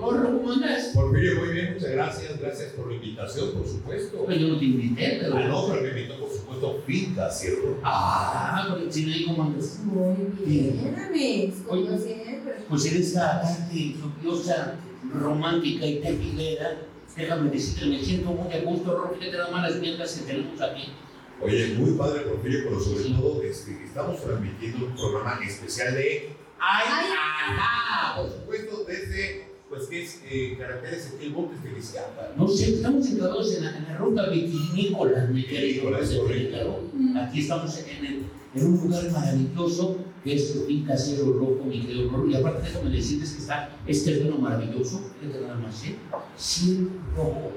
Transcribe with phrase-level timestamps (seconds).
[0.00, 0.90] ¿cómo andas?
[0.94, 2.40] Porfirio, muy bien, muchas gracias.
[2.40, 4.24] Gracias por la invitación, por supuesto.
[4.24, 5.36] Pues yo no te invité, pero.
[5.36, 7.78] Ah, no, pero me invitó, por supuesto, Finca, ¿cierto?
[7.82, 9.80] Ah, porque si no hay cómo andas.
[9.84, 11.98] Muy bien, Amex, como Oye.
[11.98, 12.54] siempre.
[12.68, 14.74] Pues en esta tarde lluviosa,
[15.20, 16.78] romántica y tequilera,
[17.16, 20.88] déjame decirte, me siento muy a gusto, Roque, de las malas mientas que tenemos aquí.
[21.40, 26.30] Oye, muy padre, Porfirio, pero sobre todo este, estamos transmitiendo un programa especial de
[26.64, 27.06] ¡Ay, Ay,
[27.56, 28.16] ajá!
[28.22, 32.32] Por supuesto, desde, pues, que es eh, caracteres de Montes Feliciata.
[32.36, 35.96] No sé, estamos entrados en la, en la ruta vitivinícola, mi querido.
[35.98, 36.16] Es.
[37.16, 38.22] Aquí estamos en, el-
[38.54, 42.28] en un lugar maravilloso que es el Finca Cielo Rojo, mi querido Rorro.
[42.28, 45.96] Y aparte, déjame decirles que está este terreno maravilloso, fíjate nada más, ¿eh?
[46.36, 47.52] Cielo Rojo.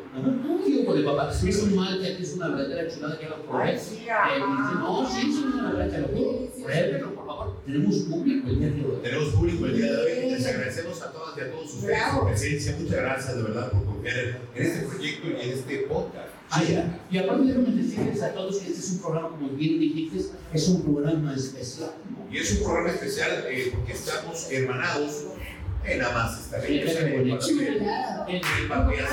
[0.66, 1.30] ¿Qué hubo de papá?
[1.32, 3.64] Es un malte, que es una verdadera chulada que lo probé.
[3.66, 4.40] Ay, sí, Eh,
[4.80, 6.38] no, sí, sí, una verdadera chulada.
[6.64, 7.62] Pruébelo, por favor.
[7.66, 8.98] Tenemos público el día de hoy.
[9.04, 11.86] Tenemos público el día de hoy les agradecemos a todas y a todos ustedes su
[11.88, 12.28] Bravo.
[12.28, 12.76] presencia.
[12.80, 16.28] Muchas gracias de verdad por confiar en este proyecto y en este podcast.
[16.52, 16.62] Ah.
[17.10, 20.20] Y aparte déjame decirles a todos que este es un programa, como bien dijiste,
[20.54, 21.92] es un programa especial.
[22.32, 25.26] Y es un programa especial eh, porque estamos hermanados
[25.86, 27.40] en papel.
[27.40, 28.26] Chulada.
[28.28, 29.06] En- El papel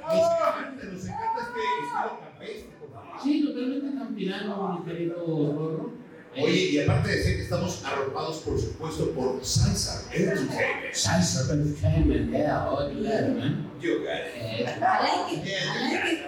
[0.00, 2.79] Nos encanta, este estilo campestre.
[3.22, 5.90] Sí, totalmente campirano, mi querido Rorro.
[6.34, 10.92] Eh, Oye, y aparte de ser que estamos arropados, por supuesto, por Salsa Entertainment.
[10.94, 13.54] Salsa Entertainment, yeah, oh, claro, ¿eh?
[13.82, 14.36] You got it.
[14.36, 16.18] Eh, I like it, I like it.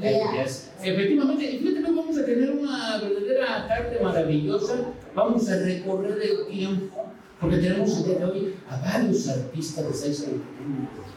[0.00, 0.32] Yeah.
[0.44, 0.70] Yes.
[0.82, 4.74] Efectivamente, y fíjate que vamos a tener una verdadera tarde maravillosa.
[5.14, 9.92] Vamos a recorrer el tiempo, porque tenemos el día de hoy a varios artistas de
[9.94, 10.26] salsa.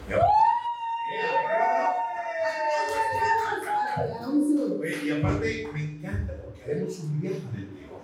[0.06, 0.22] Aparte-
[3.96, 4.80] Aplausos.
[4.80, 8.00] Oye, y aparte, me encanta porque haremos un viaje del tiempo.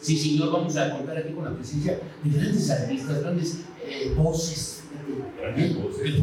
[0.00, 4.82] Sí, señor, vamos a contar aquí con la presencia de grandes artistas, grandes eh, voces.
[5.38, 6.22] Grandes voces.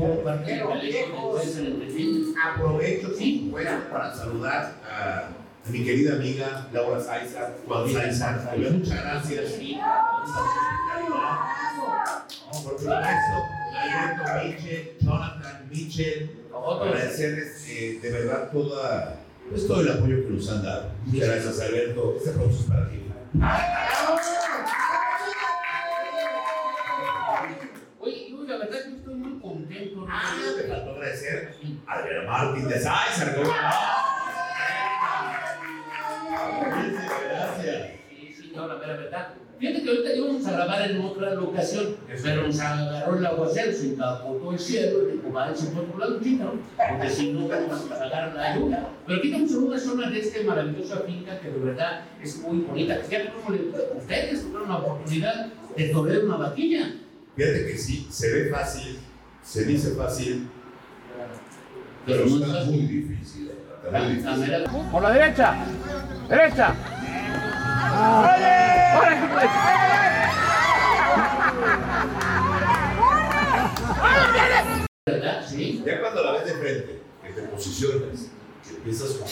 [2.43, 5.29] Aprovecho, por supuesto, para saludar a,
[5.65, 8.45] a mi querida amiga Laura Saiza, Juan Saiza.
[8.71, 9.51] Muchas gracias.
[9.51, 9.77] Sí.
[12.51, 12.91] Por supuesto,
[13.75, 15.55] Alberto Mitchell, Jonathan.
[16.57, 16.87] Otros.
[16.87, 19.19] Agradecerles eh, de verdad toda,
[19.49, 20.91] pues, todo el apoyo que nos han dado.
[21.05, 22.13] Muchas gracias, Alberto.
[22.17, 23.01] Este aplauso es para ti.
[27.99, 30.05] Oye, yo la verdad yo estoy muy contento.
[30.09, 31.55] Ah, me faltó agradecer
[31.87, 33.35] a Adriana Martín de Saiza.
[33.35, 33.49] ¿cómo?
[37.29, 37.91] Gracias.
[38.09, 39.44] Sí, sí, no, la verdad.
[39.59, 43.87] Fíjate que ahorita íbamos a grabar en otra locación, pero nos agarró el aguacero, se
[43.93, 46.51] encapotó el cielo, y dijo, váyanse por otro lado, chica, ¿no?
[46.89, 48.87] Porque si no, vamos a agarrar la lluvia.
[49.07, 52.57] Pero aquí estamos en una zona de este maravillosa finca que de verdad es muy
[52.59, 52.99] bonita.
[53.01, 53.61] Como le
[53.97, 56.93] ustedes tuvieron la oportunidad de torear una vaquilla.
[57.37, 58.99] Fíjate que sí, se ve fácil,
[59.41, 60.47] se dice fácil,
[62.05, 63.51] pero Pero no está es muy difícil.
[63.51, 64.39] Está La, muy la difícil.
[64.51, 65.55] mera- Por la derecha.
[66.29, 66.75] Derecha.
[67.97, 68.44] ¡Órale!
[75.05, 75.45] ¿Verdad?
[75.47, 78.27] Sí, Ya cuando la ves de frente, que te posicionas,
[78.67, 79.27] que empiezas con.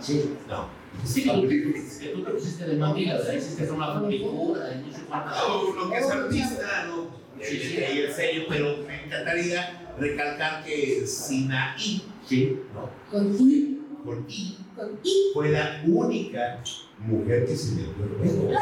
[0.00, 0.36] sí.
[0.48, 0.68] No.
[1.04, 3.32] Sí, que tú, que tú te pusiste de mamila, ¿verdad?
[3.32, 5.34] Hiciste una figura y no sé cuántas.
[5.36, 7.08] Ah, uno que es artista, ¿no?
[7.42, 7.78] Sí, sí.
[7.94, 12.60] Y el sello, pero me encantaría recalcar que Sinaí, Sí.
[12.72, 12.88] ¿no?
[13.10, 15.30] Con I, Con I, con I.
[15.34, 16.60] fue la única
[17.00, 18.56] mujer que se metió el.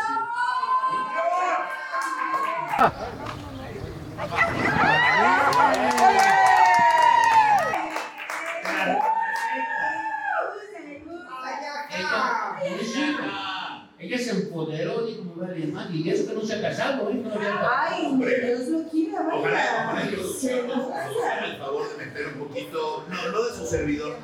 [13.98, 17.22] Ella, se empoderó, dijo, me vale más, y eso que no se ha casado, ¿eh?
[17.22, 18.47] No había Ay, Hombre.
[18.47, 19.39] Dios lo quiera, vaya.
[19.39, 23.65] Ojalá, ojalá que los hagan el favor de meter un poquito, no, no de su
[23.65, 24.16] servidor,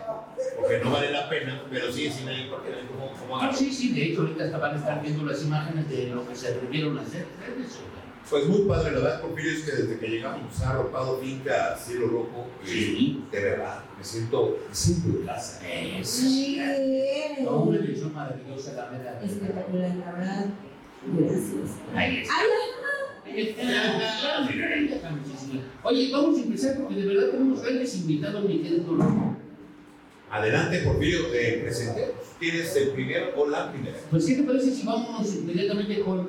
[0.56, 2.10] porque no vale la pena, pero sí
[2.50, 5.88] porque como, como Ah, sí, sí, de hecho, ahorita estaban a estar viendo las imágenes
[5.88, 7.26] de lo que se atrevieron a hacer.
[7.64, 7.78] Eso,
[8.30, 11.74] Pues muy padre, la verdad, Porfirio, es que desde que llegamos nos ha arropado finca
[11.78, 12.46] Cielo Rojo.
[12.62, 13.24] y Sí.
[13.32, 15.60] De verdad, me siento, me siento en casa.
[17.42, 19.24] No, una edición maravillosa, la verdad.
[19.24, 20.46] Espectacular, la verdad.
[21.16, 21.70] Gracias.
[21.94, 22.34] Ahí está.
[23.24, 23.62] Ahí está.
[25.84, 29.36] Oye, vamos a empezar porque de verdad tenemos grandes invitados, mi querido Loco.
[30.30, 32.10] Adelante, Porfirio, eh, presentemos.
[32.38, 33.96] ¿Tienes el primero o la primera?
[34.10, 36.28] Pues, ¿qué te parece si vamos inmediatamente con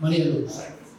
[0.00, 0.60] María Luz?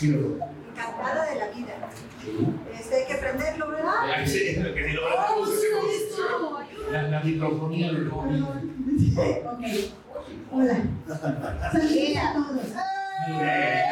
[0.00, 1.74] Encantada de la vida.
[2.78, 3.92] Este, hay que aprenderlo, ¿verdad?
[4.26, 5.00] Sí, que lo
[6.40, 6.60] Oh.
[6.92, 9.64] La, la microfonía Ok.
[10.52, 10.76] Hola.
[11.72, 12.66] Saludos a todos.
[13.40, 13.84] Eh,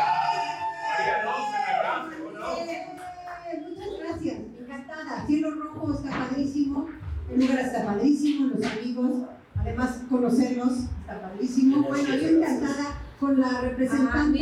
[3.68, 5.26] Muchas gracias, encantada.
[5.26, 6.88] Cielo Rojo está padrísimo,
[7.32, 9.10] el lugar está padrísimo, los amigos,
[9.56, 11.82] además conocerlos está padrísimo.
[11.88, 14.40] Bueno, yo encantada con la representante,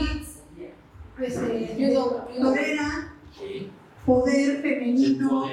[1.19, 1.95] de
[2.41, 3.71] Torera, Sí.
[4.07, 5.47] Poder Femenino,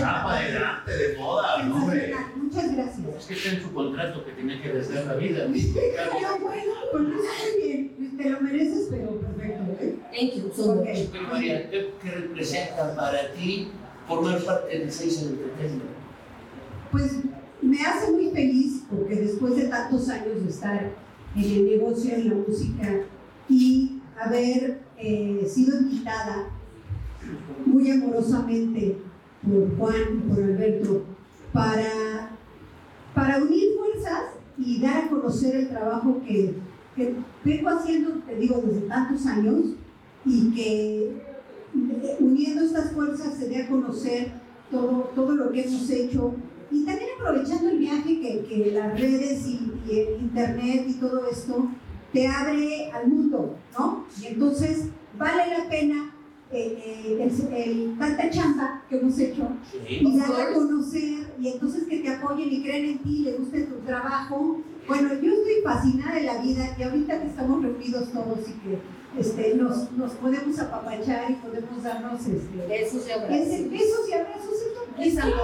[0.00, 2.14] adelante de moda, no, hombre.
[2.36, 3.06] Muchas gracias.
[3.18, 5.48] Es que está en su contrato que tenía que desde la vida.
[5.50, 9.64] Pero bueno, eso muy bien, te lo mereces, pero perfecto.
[9.80, 9.96] ¿eh?
[10.14, 10.88] Thank you so much.
[10.88, 11.08] Ok.
[11.10, 13.68] Pero María, ¿qué, qué representa para ti
[14.06, 15.90] formar parte de Seis Entertainment?
[16.92, 17.16] Pues
[17.60, 20.92] me hace muy feliz porque después de tantos años de estar
[21.34, 23.00] en el negocio, en la música
[23.48, 26.48] y haber eh, sido invitada
[27.64, 28.98] muy amorosamente
[29.42, 31.04] por Juan y por Alberto
[31.52, 32.30] para,
[33.14, 34.22] para unir fuerzas
[34.58, 36.54] y dar a conocer el trabajo que,
[36.94, 37.14] que
[37.44, 39.74] vengo haciendo, te digo, desde tantos años
[40.24, 44.32] y que eh, uniendo estas fuerzas se dé a conocer
[44.70, 46.34] todo, todo lo que hemos hecho.
[46.70, 51.28] Y también aprovechando el viaje que, que las redes y, y el internet y todo
[51.30, 51.68] esto
[52.16, 54.06] te abre al mundo, ¿no?
[54.22, 54.86] Y entonces
[55.18, 56.14] vale la pena
[56.50, 59.78] eh, eh, el, el- tanta chamba que hemos hecho Sí.
[60.00, 63.62] y dar a conocer y entonces que te apoyen y creen en ti, le guste
[63.62, 64.60] tu trabajo.
[64.88, 68.78] Bueno, yo estoy fascinada de la vida y ahorita que estamos reunidos todos y que
[69.20, 73.70] este, nos, nos podemos apapachar y podemos darnos este, Besos y abrazos.
[73.70, 74.54] besos y abrazos.
[74.66, 75.34] esto- Kiss and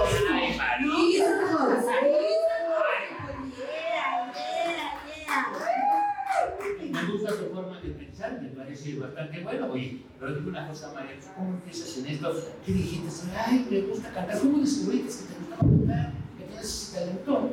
[6.91, 9.73] Me gusta tu forma de pensar, me parece bastante bueno.
[9.73, 12.35] Oye, pero dime una cosa, María, ¿tú ¿cómo empiezas en esto?
[12.65, 13.29] ¿Qué dijiste?
[13.37, 14.41] Ay, me gusta cantar.
[14.41, 16.13] ¿Cómo descubriste que te gustaba cantar?
[16.39, 17.51] Que tienes ese talento.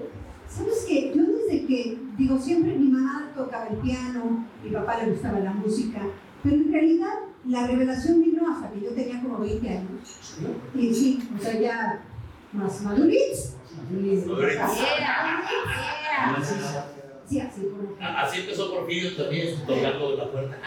[0.48, 1.14] ¿Sabes qué?
[1.16, 5.54] Yo desde que, digo, siempre mi mamá tocaba el piano, mi papá le gustaba la
[5.54, 6.02] música,
[6.44, 7.14] pero en realidad
[7.46, 10.38] la revelación vino hasta que yo tenía como 20 años.
[10.76, 12.04] Y sí, o sea, ya
[12.54, 13.56] más maduritos.
[13.78, 14.40] Maduritos.
[14.40, 14.80] Gracias.
[17.30, 20.58] Sí, así como que- Así empezó Porfirio también, tocando la puerta.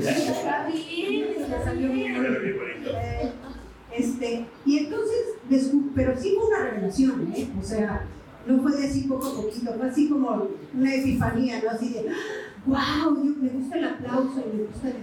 [0.00, 2.14] Está bien, está salió bien.
[2.22, 2.82] Bien.
[2.86, 3.32] Eh,
[3.92, 5.20] Este, y entonces,
[5.94, 7.48] pero sí fue una revelación, ¿eh?
[7.58, 8.04] O sea,
[8.46, 11.70] no fue de así poco a poquito, fue así como una epifanía, ¿no?
[11.70, 12.06] Así de,
[12.66, 14.96] wow, yo, me gusta el aplauso y me gusta el...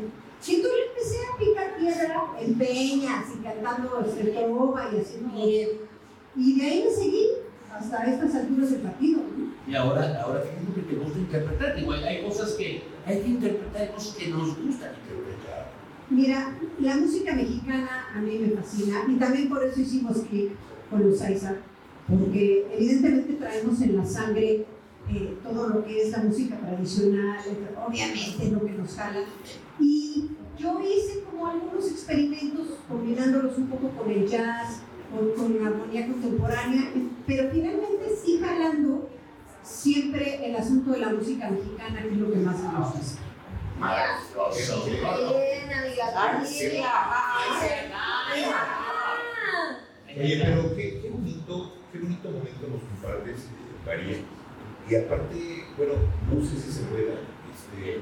[0.45, 5.29] Y entonces empecé a picar piedra en peñas y cantando este, trova y haciendo...
[6.35, 7.27] Y de ahí me seguí
[7.77, 9.53] hasta estas alturas del partido, ¿no?
[9.71, 11.75] Y ahora, ahora, ¿qué es lo que te gusta interpretar?
[11.75, 15.71] Digo, hay- cosas que hay que interpretar, hay cosas que nos gustan interpretar.
[16.09, 20.51] Mira, la música mexicana a mí me fascina y también por eso hicimos clic
[20.89, 21.55] con los Aiza,
[22.07, 24.65] porque evidentemente traemos en la sangre
[25.09, 27.39] eh, todo lo que es la música tradicional,
[27.87, 29.21] obviamente lo que nos jala.
[29.79, 30.27] Y
[30.57, 34.81] yo hice como algunos experimentos combinándolos un poco con el jazz,
[35.13, 36.91] con, con la armonía contemporánea,
[37.27, 39.09] pero finalmente sí jalando
[39.61, 42.99] siempre el asunto de la música mexicana, que es lo que más me gusta.
[43.79, 44.85] Maravilloso.
[44.85, 45.01] Bien.
[50.15, 53.47] Oye, pero qué, qué bonito, qué bonito momento nos compartes,
[53.85, 54.17] María.
[54.89, 55.93] Y aparte, bueno,
[56.29, 57.13] no sé si se pueda,
[57.53, 58.01] este,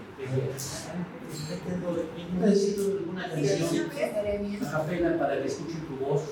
[2.40, 3.90] Necesito alguna canción
[4.74, 6.24] a pena para que escuchen tu voz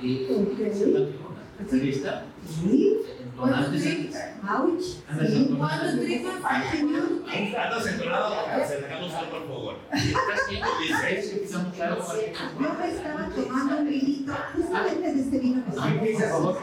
[0.00, 0.58] y Ok.
[0.72, 1.42] se la figura.
[1.60, 2.24] ¿Estás lista?
[2.46, 2.98] Sí,
[7.56, 9.76] andas entonado, acercamos algo al fogón.
[9.92, 10.62] ¿Estás bien?
[10.80, 15.38] ¿Dices que empezamos algo para que Yo me estaba tomando un vinito, justamente de este
[15.38, 16.56] vino que favor, necesitamos-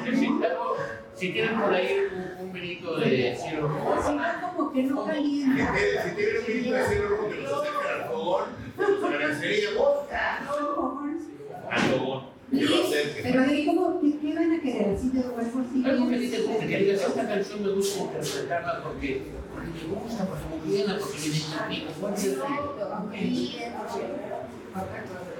[1.15, 1.97] si tienen por ahí
[2.39, 4.23] un, un vinito de cielo rojo, Si no,
[4.57, 5.73] como que no calienta.
[5.73, 8.43] tienen si tienen un vinito de cielo rojo que nos acerquen al fogón,
[8.77, 12.32] nos agradeceríamos al fogón.
[12.53, 13.23] Que lo acerquen.
[13.23, 14.95] Pero ahí como, ¿qué, qué van a querer?
[14.95, 15.83] ¿Así de o algo así?
[15.85, 20.45] algo que dices, que digas, esta canción me gusta interpretarla porque, porque me gusta, porque
[20.65, 21.93] me llena, porque me identifica.
[21.99, 22.37] ¿Cuál es el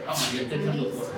[0.06, 1.10] Vamos, ya estoy echando cosas.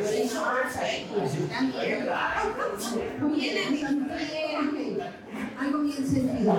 [5.59, 6.53] Algo bien sentido.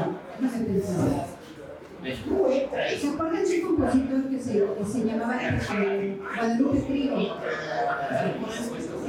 [3.01, 7.17] ¿Se acuerdan de un compositor que se, que se llamaba eh, Guadalupe Trigo?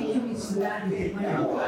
[0.08, 1.60] Por bueno,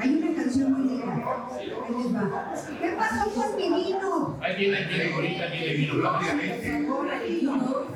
[0.00, 1.12] hay una canción muy linda.
[1.52, 2.52] Ahí les va.
[2.80, 4.38] ¿Qué pasó con mi vino?
[4.42, 6.86] Ahí viene, viene ahorita, viene vino rápidamente.
[6.88, 7.04] Por.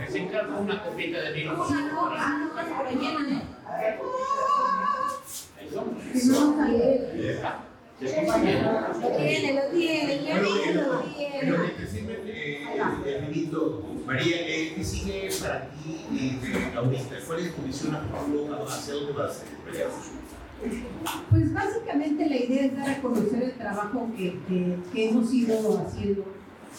[0.08, 1.52] Se encarga una copita de vino.
[1.54, 3.98] Una no, ah, no, ¿eh?
[6.24, 7.68] No.
[7.98, 8.62] Se escucha bien.
[8.62, 10.40] Lo tiene, lo tiene, viene,
[11.40, 11.94] pero que
[13.04, 13.82] eh, el vinito.
[14.08, 17.16] María, eh, ¿qué sigue para ti eh, ahorita?
[17.26, 18.64] ¿Cuál es tu visión a futuro?
[18.66, 19.86] ¿Hacia dónde vas, eh, María?
[21.28, 25.84] Pues básicamente la idea es dar a conocer el trabajo que, que, que hemos ido
[25.86, 26.24] haciendo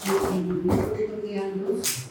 [0.07, 2.07] en en un montón de años.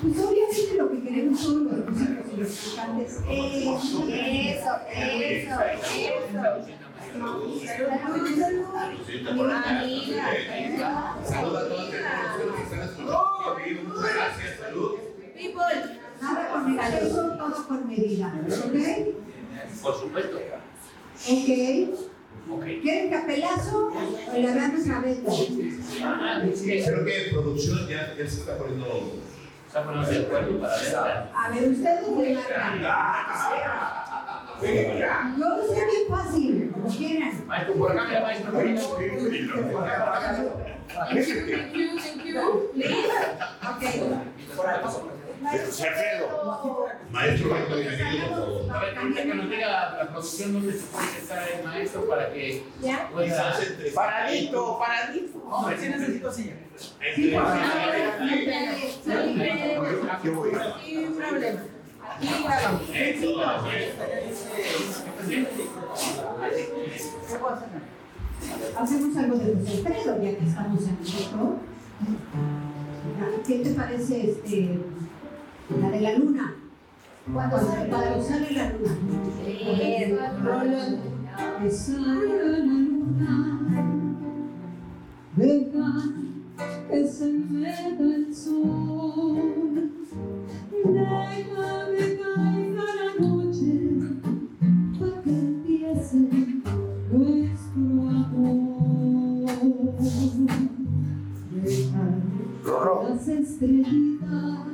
[0.00, 3.18] Pues obviamente lo que queremos son los músicos y los cantantes.
[3.28, 6.81] Eh, Eso, eso, eso.
[7.12, 9.50] Salud, salud.
[9.50, 10.26] Amiga.
[11.24, 13.12] Saluda a las personas que están escuchando.
[14.00, 14.90] Gracias, salud.
[15.34, 15.76] People.
[16.20, 18.26] nada con exceso, todo con medida.
[18.48, 18.76] ¿Ok?
[19.82, 20.36] Por supuesto.
[21.28, 21.48] ¿Ok?
[22.50, 22.64] Ok.
[22.82, 25.30] ¿Quieren capelazo o le hablamos a Beto?
[26.04, 28.86] Ah, que Creo que producción ya, ya se está poniendo.
[29.66, 30.94] está poniendo de acuerdo para ver.
[30.96, 32.82] A ver, ustedes marcan.
[34.62, 37.46] Yo lo sé bien fácil, como quieran.
[37.46, 38.52] Maestro, por acá, maestro.
[38.52, 38.78] Thank
[41.74, 42.70] you, thank you.
[42.74, 43.08] Please.
[47.10, 48.76] Maestro, bienvenido, por favor.
[48.76, 52.32] A ver, ahorita que nos diga la producción dónde se puede estar el maestro para
[52.32, 53.08] que Ya.
[53.12, 53.54] pueda.
[53.94, 55.38] Paradito, paradito.
[55.50, 56.54] Hombre, Sí necesito silla.
[60.22, 60.50] ¿Qué voy?
[60.84, 61.60] Sin problema.
[68.76, 71.56] Hacemos algo de Alfredo, ya que estamos en México.
[73.46, 74.78] ¿Qué te parece este,
[75.80, 76.54] la de la luna?
[77.32, 78.98] Cuando, sale la luna.
[102.72, 104.66] Deja las estrellitas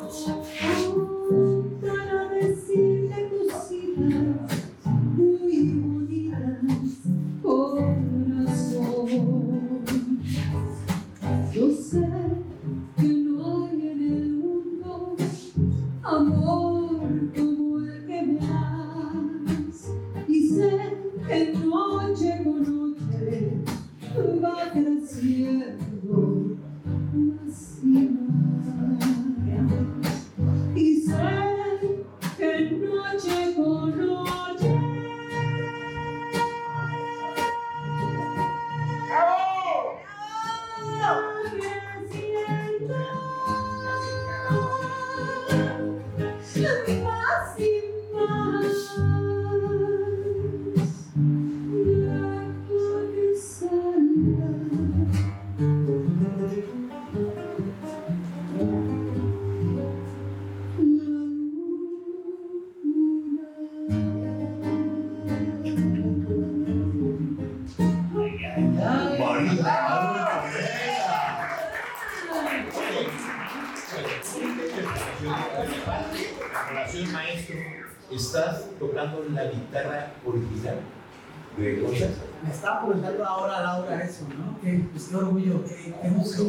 [85.65, 86.47] qué, qué emoción.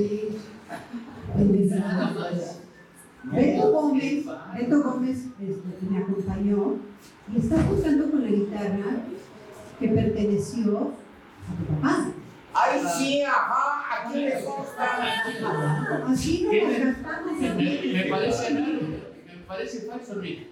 [3.25, 6.77] Beto Gómez, Beto Gómez este, que me acompañó
[7.33, 8.85] y está jugando con la guitarra
[9.81, 11.95] que perteneció a tu papá.
[12.55, 13.65] ¡Ay, sí, ajá!
[14.09, 14.85] Aquí me consta.
[16.09, 20.47] Así nos las gastamos Me, en me parece raro, me parece falso, Rick.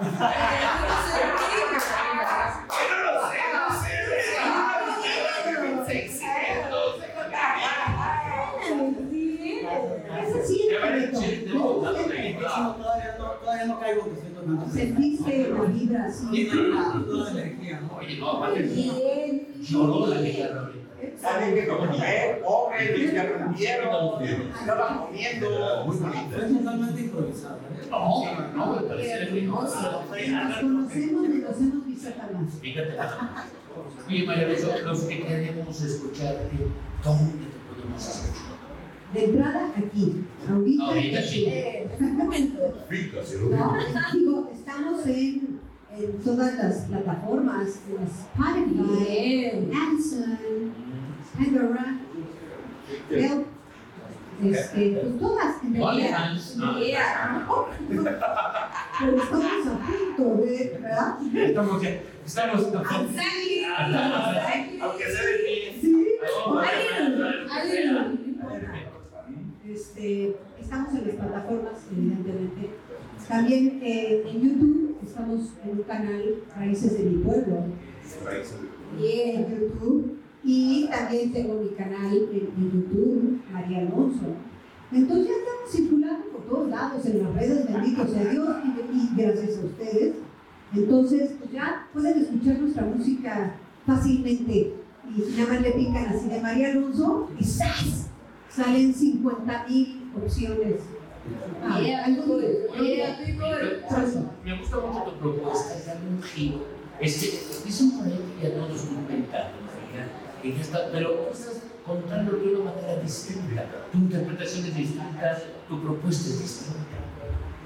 [13.68, 14.68] no, caigo que estoy tocando.
[14.68, 16.48] Sentiste la vibra así.
[17.06, 17.96] Toda la energía, ¿no?
[17.96, 19.46] Oye, no, aparte, Bien.
[19.60, 20.70] lloró la guitarra.
[21.20, 25.84] Saben que como que aprendieron, estaban comiendo.
[25.86, 26.36] Muy bonita.
[26.36, 27.56] Fue totalmente improvisado.
[27.56, 27.86] ¿eh?
[27.90, 28.24] No,
[28.56, 29.62] no, me parece que no.
[29.62, 32.54] Nos conocemos y nos hemos visto jamás.
[32.60, 32.96] Fíjate.
[34.08, 36.50] Oye, María Luisa, los que queremos escucharte,
[37.04, 38.47] ¿dónde te podemos escuchar?
[39.14, 40.84] De entrada aquí, ahorita.
[40.84, 41.44] Ahorita sí.
[41.46, 42.74] eh, un momento.
[42.90, 43.76] Rico, hacia lo ¿no?
[44.12, 45.60] Digo, estamos en,
[45.96, 49.70] en todas las plataformas, en Spotify, Bien.
[49.74, 50.38] Amazon,
[51.36, 51.86] Pandora,
[53.10, 53.46] Yelp,
[54.44, 56.32] este, pues todas, en realidad.
[59.00, 61.16] Pero estamos a punto de, ¿verdad?
[61.34, 61.82] Estamos,
[62.26, 63.64] estamos, Exactly.
[64.80, 65.78] Aunque sea de pie.
[65.80, 66.06] Sí.
[67.50, 67.88] Alguien.
[69.68, 72.70] Este, estamos en las plataformas, evidentemente.
[73.28, 76.22] También eh, en YouTube estamos en un canal
[76.56, 77.64] Raíces de mi Pueblo,
[78.98, 80.18] y en YouTube.
[80.42, 84.24] Y también tengo mi canal en, YouTube, María Alonso.
[84.90, 89.22] Entonces ya estamos circulando por todos lados en las redes, bendito sea Dios, y, y
[89.22, 90.14] gracias a ustedes.
[90.74, 94.76] Entonces, pues ya pueden escuchar nuestra música fácilmente.
[95.14, 98.07] Y nada más le pican así de María Alonso y ¡zas!
[98.50, 100.82] Salen 50 mil opciones.
[101.62, 102.40] Ah, Yeah, algo muy-
[102.80, 103.18] Yeah.
[104.44, 106.64] Me gusta mucho tu propuesta, es darle un giro.
[107.00, 107.26] Este,
[107.68, 108.54] es un proyecto que ya
[110.54, 113.66] ya está, pero estás contándolo de una manera distinta.
[113.92, 115.38] Tu interpretación es distinta,
[115.68, 116.78] tu propuesta es distinta.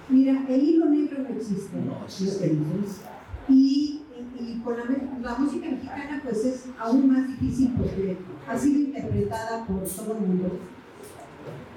[0.09, 1.77] Mira, el hilo negro no existe.
[1.77, 3.01] No dices.
[3.49, 4.02] Y,
[4.39, 8.17] y- con la, música mexicana pues es aún más difícil porque
[8.49, 10.59] ha sido interpretada por todo el mundo.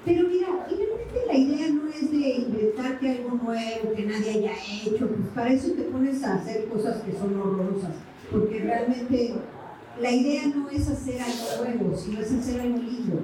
[0.04, 5.08] Pero mira, finalmente la idea no es de inventarte algo nuevo que nadie haya hecho,
[5.08, 7.94] pues para eso te pones a hacer cosas que son horrorosas,
[8.30, 9.34] porque realmente
[10.00, 13.20] la idea no es hacer algo nuevo, sino es hacer algo lindo,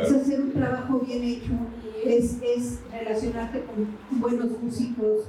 [0.00, 1.52] es hacer un trabajo bien hecho,
[2.04, 5.24] es, es relacionarte con buenos músicos,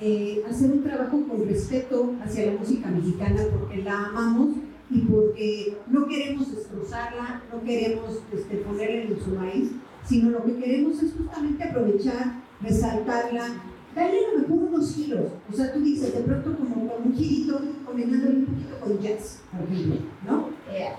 [0.00, 4.56] eh, hacer un trabajo con respeto hacia la música mexicana porque la amamos
[4.90, 9.70] y porque no queremos destrozarla, no queremos este, ponerla en su maíz,
[10.06, 13.62] sino lo que queremos es justamente aprovechar, resaltarla,
[13.94, 15.32] darle a lo mejor unos giros.
[15.52, 19.40] O sea, tú dices, de pronto como con un girito, combinándole un poquito con jazz,
[19.50, 20.50] por ejemplo, ¿no?
[20.70, 20.96] Yeah.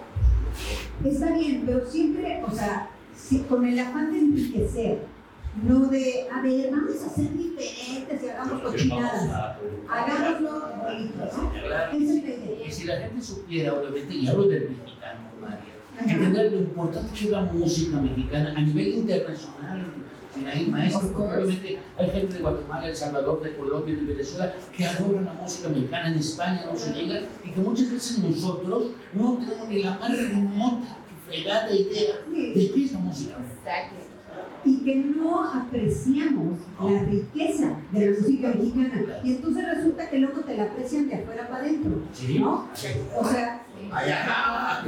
[1.05, 2.89] Está bien, pero siempre, o sea,
[3.47, 4.99] con el afán de enriquecer,
[5.63, 9.29] no de, a ver, vamos a ser diferentes y hagamos cochinadas.
[9.89, 10.51] Hagámoslo
[10.83, 11.51] bonito, ¿no?
[11.53, 12.67] Esa es la idea.
[12.67, 17.25] Y si la gente supiera, obviamente, y hablo del mexicano, María, entender lo importante que
[17.25, 19.85] es la música mexicana a nivel internacional.
[20.53, 25.25] Hay maestros, probablemente hay gente de Guatemala, El Salvador, de Colombia, de Venezuela, que adoran
[25.25, 29.67] la música mexicana en España, no se llega, y que muchas veces nosotros no tenemos
[29.67, 33.35] ni la más remota, fregada idea de qué es la música.
[33.57, 34.06] Exactly.
[34.65, 39.01] Y que no apreciamos la riqueza de la música mexicana.
[39.23, 42.39] Y entonces resulta que luego te la aprecian de afuera para adentro, Sí.
[42.39, 42.67] ¿no?
[43.15, 44.83] O sea, Allá.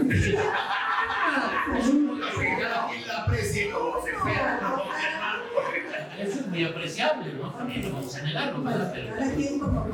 [6.19, 7.49] Eso es muy apreciable, ¿no?
[7.51, 8.91] También no vamos a negarlo, ¿verdad?
[8.93, 9.85] Pero cada quien como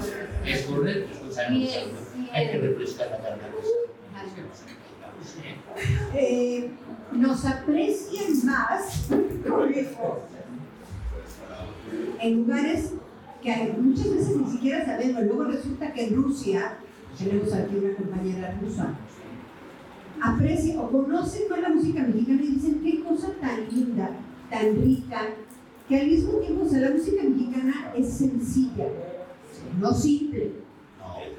[0.46, 1.42] es correcto, no
[2.34, 3.46] Hay que refrescar la garganta.
[6.16, 6.72] eh,
[7.12, 9.10] nos aprecian más
[12.22, 12.94] en lugares
[13.42, 15.24] que muchas veces ni siquiera sabemos.
[15.24, 16.78] Luego resulta que en Rusia,
[17.18, 18.96] tenemos aquí una compañera rusa,
[20.22, 24.10] aprecia o conocen más la música mexicana y dicen qué cosa tan linda,
[24.50, 25.22] tan rica,
[25.88, 28.88] que al mismo tiempo, o sea, la música mexicana es sencilla,
[29.80, 30.66] no simple.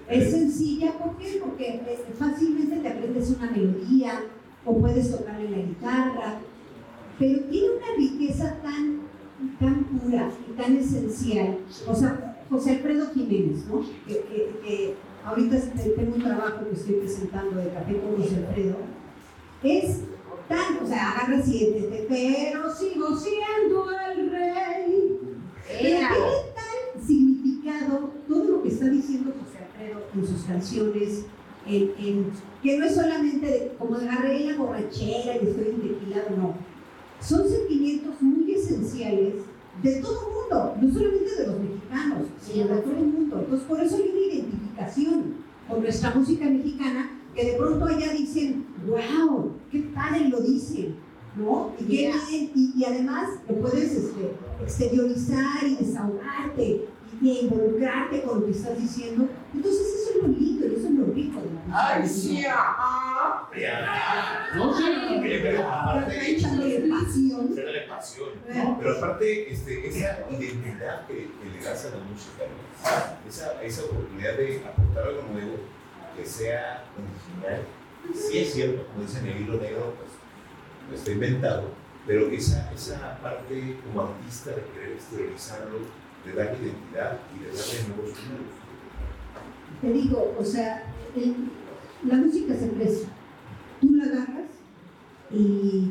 [0.09, 1.41] Es sencilla, ¿por qué?
[1.43, 4.21] Porque eh, fácilmente te aprendes una melodía
[4.67, 6.39] o puedes tocar en la guitarra,
[7.19, 9.01] pero tiene una riqueza tan,
[9.59, 11.59] tan pura y tan esencial.
[11.87, 13.81] O sea, José Alfredo Jiménez, ¿no?
[14.07, 15.57] Que, que- que ahorita
[15.97, 18.77] tengo un trabajo que estoy presentando de Café con José Alfredo.
[19.63, 20.01] Es
[20.49, 25.19] tan, o sea, agarra siete, pero sigo siendo el rey.
[25.69, 26.09] Pero tiene
[26.55, 31.25] tal significado todo lo que está diciendo José Alfredo en sus canciones,
[31.67, 32.31] en, en-
[32.67, 36.55] que no es solamente de- como de agarré la borrachera y estoy entequilado, no.
[37.21, 39.35] Son sentimientos muy esenciales
[39.83, 43.39] de todo el mundo, no solamente de los mexicanos, sino de todo el mundo.
[43.41, 45.35] Entonces, por eso hay una identificación
[45.69, 50.97] con nuestra música mexicana que de pronto allá dicen, wow, qué padre lo dicen,
[51.37, 51.73] ¿no?
[51.87, 52.15] Yeah.
[52.33, 56.87] y, y además lo puedes este, exteriorizar y desahogarte
[57.21, 59.29] y, involucrarte con lo que estás diciendo.
[59.55, 62.47] Entonces eso es lo lindo y eso es lo rico de la música Ay, sí,
[62.47, 63.49] ajá.
[64.55, 64.85] No sé,
[65.23, 67.49] Pero aparte está echándole pasión.
[67.89, 68.29] Pasión.
[68.79, 73.29] Pero aparte, este, esa identidad que, que le das a la música, ¿no?
[73.29, 75.57] esa, esa oportunidad de aportar algo nuevo,
[76.17, 77.63] que sea original,
[78.15, 80.11] sí es cierto, como dicen el hilo negro, pues
[80.89, 81.71] no está inventado,
[82.07, 85.79] pero esa, esa parte como artista de querer exteriorizarlo,
[86.27, 88.19] de darle identidad y de darle nuevos.
[89.81, 90.85] Te digo, o sea,
[91.15, 91.51] el-
[92.11, 93.09] la música se presta.
[93.81, 94.51] Tú la agarras
[95.31, 95.91] y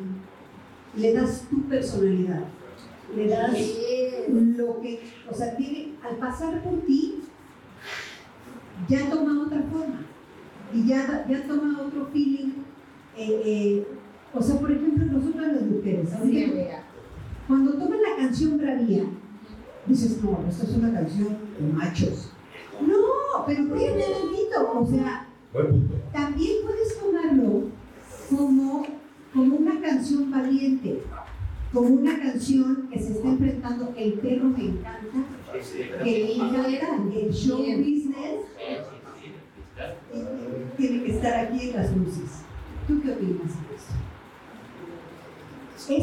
[0.98, 2.44] le das tu personalidad.
[3.16, 3.52] Le das
[4.30, 7.22] lo que, o sea, tiene, al pasar por ti,
[8.90, 10.02] ya toma otra forma
[10.74, 12.54] y ya, ya toma otro feeling.
[13.18, 13.88] eh, eh,
[14.34, 16.84] o sea, por ejemplo, nosotras las mujeres, ahorita,
[17.48, 19.04] cuando toman la canción Bravía,
[19.88, 22.32] dices, no, esta es una canción de machos.
[22.82, 25.28] No, pero espérate tantito, o sea,
[26.12, 27.70] también puedes tomarlo
[28.30, 28.86] como,
[29.34, 31.04] como una canción valiente,
[31.72, 35.24] como una canción que se está enfrentando, el perro me encanta,
[36.04, 38.46] que le encanta, el show business
[40.78, 42.44] tiene que estar aquí en las luces.
[42.88, 43.94] ¿Tú qué opinas de eso?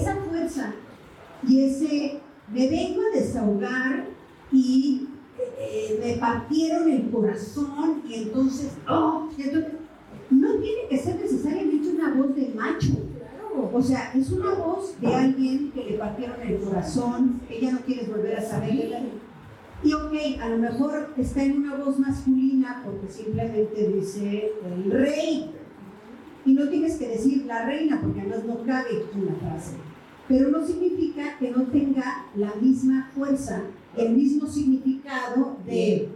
[0.01, 0.75] Esa fuerza
[1.47, 2.21] y ese,
[2.53, 4.07] me vengo a desahogar
[4.53, 5.09] y
[5.59, 9.29] eh, me partieron el corazón y entonces, oh,
[10.31, 12.93] no tiene que ser necesariamente una voz de macho.
[13.73, 17.81] O sea, es una voz de alguien que le partieron el corazón, que ya no
[17.81, 19.03] quieres volver a saber.
[19.85, 25.51] Y ok, a lo mejor está en una voz masculina porque simplemente dice el rey.
[26.45, 29.77] Y no tienes que decir la reina porque además no cabe en la frase.
[30.29, 33.63] Pero no significa que no tenga la misma fuerza,
[33.97, 36.09] el mismo significado de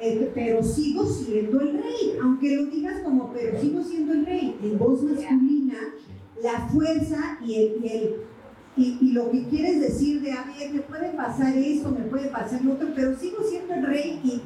[0.00, 4.56] eh, pero sigo siendo el rey, aunque lo digas como pero sigo siendo el rey,
[4.62, 5.76] en voz masculina,
[6.42, 8.14] la fuerza y, el, y, el-
[8.76, 12.28] y- y lo que quieres decir de, a ver, me puede pasar esto, me puede
[12.28, 14.40] pasar lo otro, pero sigo siendo el rey y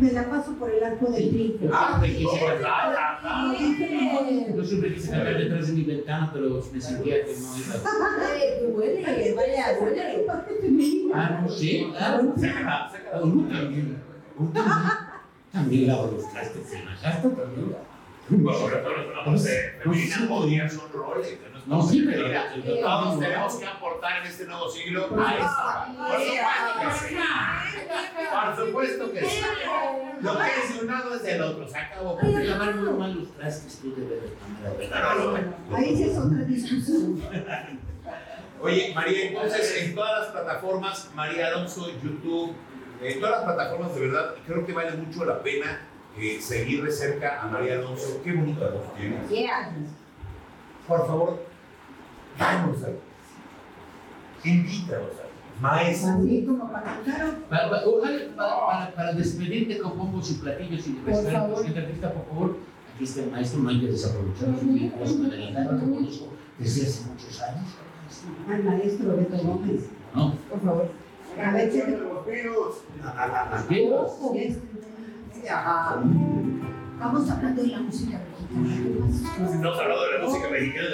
[0.00, 1.66] me la paso por el arco del triunfo.
[1.72, 3.44] Ah, quise casar.
[3.46, 7.24] Lo dije en voz- Yo siempre quise cantar detrás de mi ventana, pero me sentía
[7.24, 8.76] que no iba.
[8.76, 10.26] Huele, vaya, huele.
[11.14, 12.34] Ah, no sé, claro.
[12.36, 12.90] Sácala,
[13.22, 13.96] Uno también.
[14.38, 14.80] Uno también.
[15.52, 17.74] También lavo los trastes en la casa también.
[18.28, 19.50] Bueno, pero todos los nombres de
[19.82, 21.36] femenina podrían son roles.
[21.70, 25.34] No, No, sí, pero- Mira, pero- todos tenemos que aportar en este nuevo siglo a
[25.34, 25.86] esta.
[25.96, 26.32] Por supuesto
[26.80, 27.16] que sí.
[28.32, 29.40] Por supuesto que sí.
[30.20, 31.68] Lo que es de un lado es del otro.
[31.68, 32.18] Se acabó.
[32.22, 35.14] Lavar muy mal los trastes tú de verdad.
[35.16, 35.38] No, no,
[35.70, 35.76] no.
[35.76, 37.22] Ahí sí es otra discusión.
[38.62, 42.52] Oye, María, entonces en todas las plataformas, María Alonso, YouTube,
[43.00, 45.80] en todas las plataformas, de verdad, creo que vale mucho la pena
[46.18, 48.20] eh, seguir de cerca a María Alonso.
[48.24, 49.28] Qué bonita voz tienes.
[49.30, 49.70] Yeah.
[50.86, 51.49] Por favor,
[52.40, 52.98] danos algo.
[54.44, 55.30] Invítanos algo.
[55.60, 56.14] Maestra.
[56.14, 57.82] Así como para cantar o- Para, para,
[58.36, 60.92] para, para, para despedirte compongo sus platillos y
[61.74, 62.56] de artista, por favor.
[62.94, 66.26] Aquí está el maestro, no hay que desaprovechar su de la guitarra que conozco
[66.58, 67.68] desde hace muchos años.
[68.48, 69.82] al maestro Beto Gómez.
[70.14, 70.34] ¿No?
[70.50, 70.90] Por favor.
[71.42, 72.74] A ver, ¿qué te- Los viejos.
[75.48, 76.02] Ajá.
[76.98, 78.20] Vamos hablando de la música
[79.80, 80.88] hablado de la música mexicana.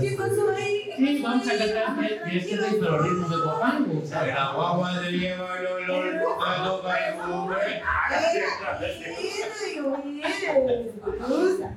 [0.00, 0.90] ¿Qué pasó ahí?
[0.96, 4.00] Sí, vamos a cantar de, de este rey, pero ritmo de guapango.
[4.02, 6.96] o sea, La guagua de lleva el olor, la boca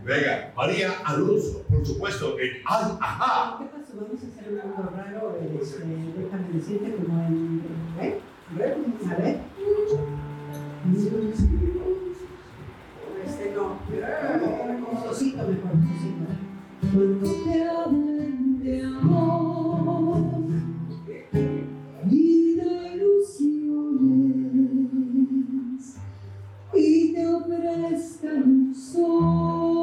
[0.04, 3.58] Venga, María Alonso, por supuesto, en Ay, ajá.
[3.60, 3.94] ¿Qué pasó?
[3.96, 7.62] Vamos a hacer un algo raro, este, déjame decirte como en...
[8.02, 8.20] ¿eh?
[8.52, 9.40] A ver.
[16.92, 20.40] Cuando te hablen de amor,
[22.06, 23.86] vida ilusiones,
[26.74, 29.79] y te ofrezcan un sol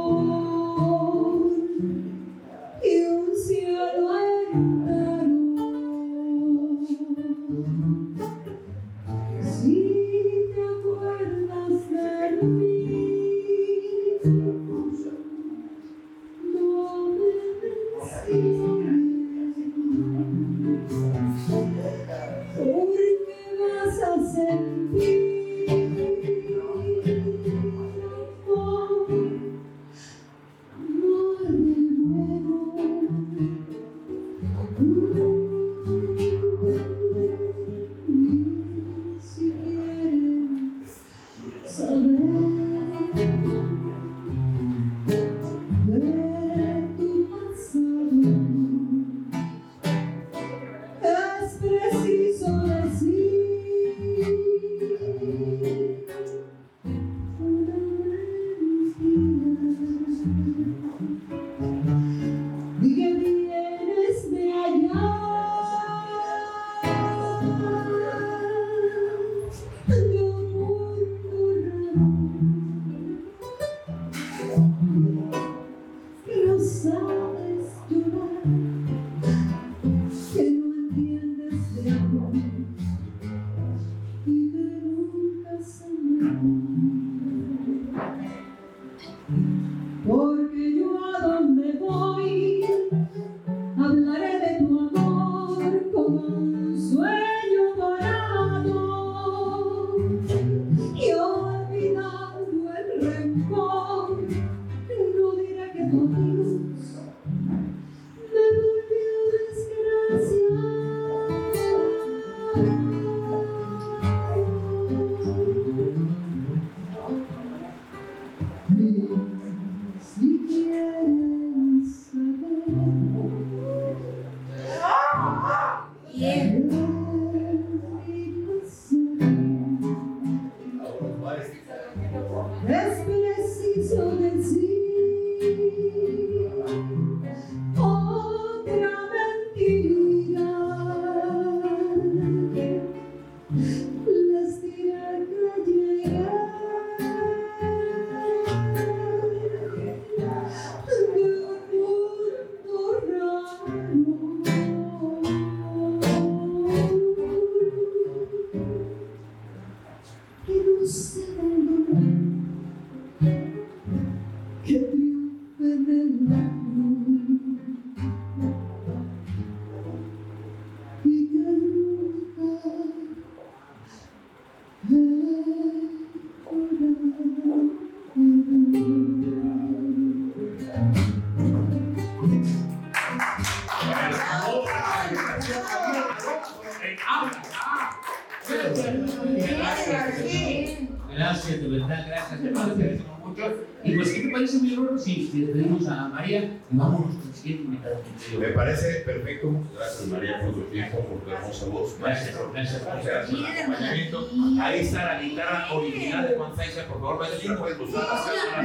[198.77, 199.47] parece perfecto.
[199.49, 201.99] Muchas gracias, María, por tu tiempo, por tu hermosa voz.
[201.99, 202.83] Gracias, gracias.
[202.83, 204.31] Gracias por el acompañamiento.
[204.61, 208.03] Ahí está la guitarra original de Juan Saiza, por favor, vayan a puedes buscar.
[208.03, 208.65] Maestro,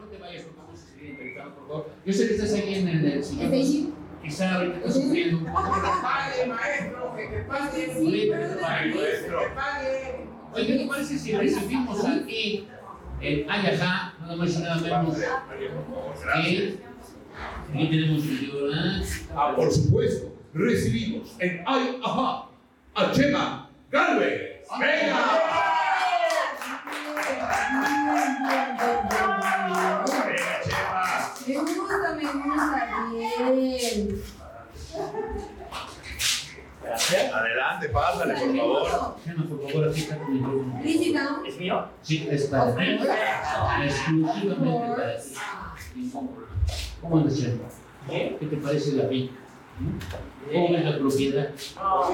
[0.00, 1.90] no te vayas, por favor, si interesado, por favor.
[2.04, 3.94] Yo sé que estás ahí en el del sillón.
[4.22, 5.70] Quizá ahorita estás sufriendo un poco.
[6.48, 7.94] maestro, que te pague.
[7.94, 9.40] Sí, pero te pague, maestro.
[10.52, 12.68] Oye, ¿qué te parece si recibimos aquí
[13.20, 16.87] en Ayajá, nada más y nada menos que
[17.72, 19.02] aquí tenemos libro, ¿verdad?
[19.34, 22.48] Ah, por supuesto, recibimos en Ay Ajá
[22.98, 24.66] a Chema Galvez.
[24.80, 25.16] ¡Venga!
[30.26, 31.34] ¡Venga, Chema!
[31.46, 32.78] Me gusta, me gusta,
[33.12, 34.22] bien.
[37.32, 39.16] Adelante, pásale, por favor.
[39.24, 40.80] Chema, por favor, aquí está tu micrófono.
[40.82, 41.22] Lícita.
[41.46, 41.88] ¿Es mío?
[42.02, 42.82] Sí, es para ti.
[43.84, 45.34] Exclusivamente para ti.
[47.00, 47.64] ¿Cómo andas, Chema?
[48.08, 48.36] Bien.
[48.38, 49.32] ¿Qué te parece la finca?
[50.52, 51.50] ¿Cómo ves la propiedad?
[51.76, 52.10] No,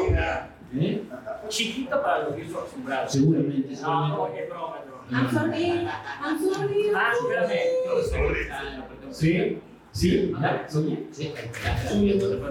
[0.77, 1.03] ¿Eh?
[1.49, 3.09] chiquito para lo que estoy acostumbrado.
[3.09, 4.17] Seguramente, No, seguramente.
[4.17, 5.05] no, es broma, es broma.
[5.13, 5.87] I'm sorry.
[6.25, 6.91] I'm sorry.
[6.95, 8.85] Ah, espérame.
[9.11, 9.59] Sí,
[9.93, 10.67] Sí, ¿ya?
[10.69, 11.07] ¿Soy?
[11.13, 11.33] sí.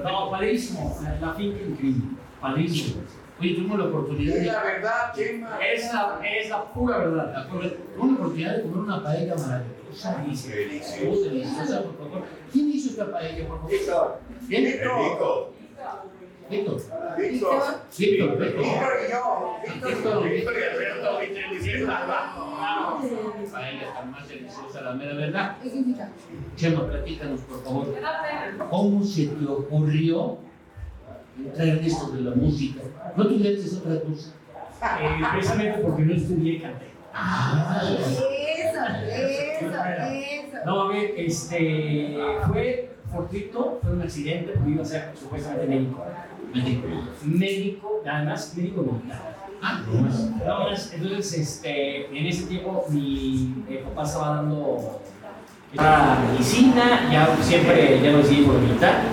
[0.04, 0.98] No, padrísimo.
[1.04, 2.04] La, la finca increíble.
[2.40, 3.02] Padrísimo.
[3.42, 4.46] Oye, tuvimos la oportunidad de.
[4.46, 5.58] verdad, Chema.
[5.60, 7.34] Es la, es la pura verdad.
[7.34, 9.64] la- Tuvimos la oportunidad de comer una paella maravillosa.
[9.94, 10.18] Deliciosa.
[10.24, 12.24] Deliciosa, deliciosa, por favor.
[12.52, 13.72] ¿Quién hizo esta paella, por favor?
[13.72, 14.20] Víctor.
[14.48, 14.66] ¿Quién?
[14.66, 15.54] Enrico.
[16.50, 16.82] Víctor.
[17.18, 17.62] Víctor.
[17.98, 18.64] Víctor, Víctor.
[18.64, 19.56] Víctor y yo.
[19.64, 21.86] Víctor, Víctor y Alberto, Víctor y
[23.52, 25.58] Paella tan más deliciosa, la mera verdad.
[26.56, 27.96] Chema, platícanos, por favor.
[28.70, 30.38] ¿Cómo se te ocurrió
[31.38, 32.82] entrar en esto de la música?
[33.16, 34.34] ¿No tuvieras otra cosa?
[35.02, 36.86] Eh, precisamente porque no estudié canté.
[37.14, 38.28] Ah, Eso,
[38.74, 40.66] eso, eso.
[40.66, 42.18] No, a ver, este.
[42.48, 46.04] Fue fortuito, fue un accidente, porque iba a ser supuestamente médico.
[46.54, 46.88] médico.
[47.24, 49.34] Médico, nada más, médico militar.
[49.62, 50.32] Ah, no más.
[50.32, 55.02] Nada más, entonces, este, en ese tiempo mi eh, papá estaba dando
[55.74, 59.04] la medicina, ya siempre ya lo decidí por militar.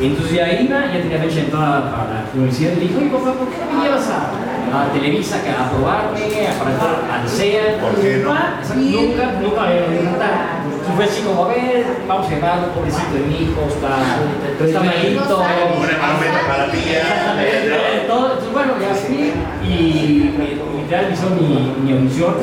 [0.00, 2.72] Entonces ya iba, ya tenía fecha entrada para la universidad.
[2.72, 6.46] Y le dije, oye papá, ¿por qué no me llevas a, a Televisa a probarme,
[6.46, 7.80] a para entrar al CEA?
[7.80, 8.32] ¿Por qué no?
[8.32, 9.76] Ah, Nunca, nunca me.
[9.78, 14.64] Entonces fue así como, a ver, vamos a llevar un pobrecito de mi hijo, está,
[14.64, 15.36] está malito.
[15.38, 16.78] Una palometa para ti.
[16.86, 19.32] Eh, todo, entonces, bueno, ya fui
[19.68, 22.34] y me realizó mi, mi audición.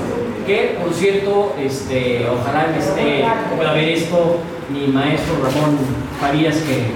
[0.46, 3.26] Que, por cierto, este, ojalá que esté,
[3.58, 5.78] pueda ver esto mi maestro Ramón
[6.20, 6.92] Farías, que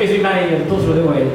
[0.00, 1.28] es mi manager, todo se lo debo a él.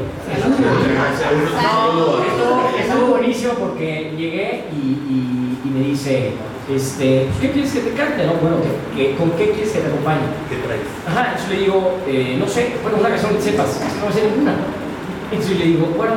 [2.80, 4.78] Estuvo, buenísimo porque llegué y,
[5.10, 6.32] y, y me dice,
[6.74, 8.26] este, pues, ¿qué quieres que te cante?
[8.26, 8.58] No, bueno,
[8.96, 10.22] ¿qué- qué- ¿con qué quieres que te acompañe?
[10.50, 10.82] ¿Qué traes?
[11.08, 14.30] Ajá, entonces le digo, eh, no sé, bueno, una canción que sepas, no me sé
[14.30, 14.54] ninguna.
[15.32, 16.14] Entonces le digo, bueno,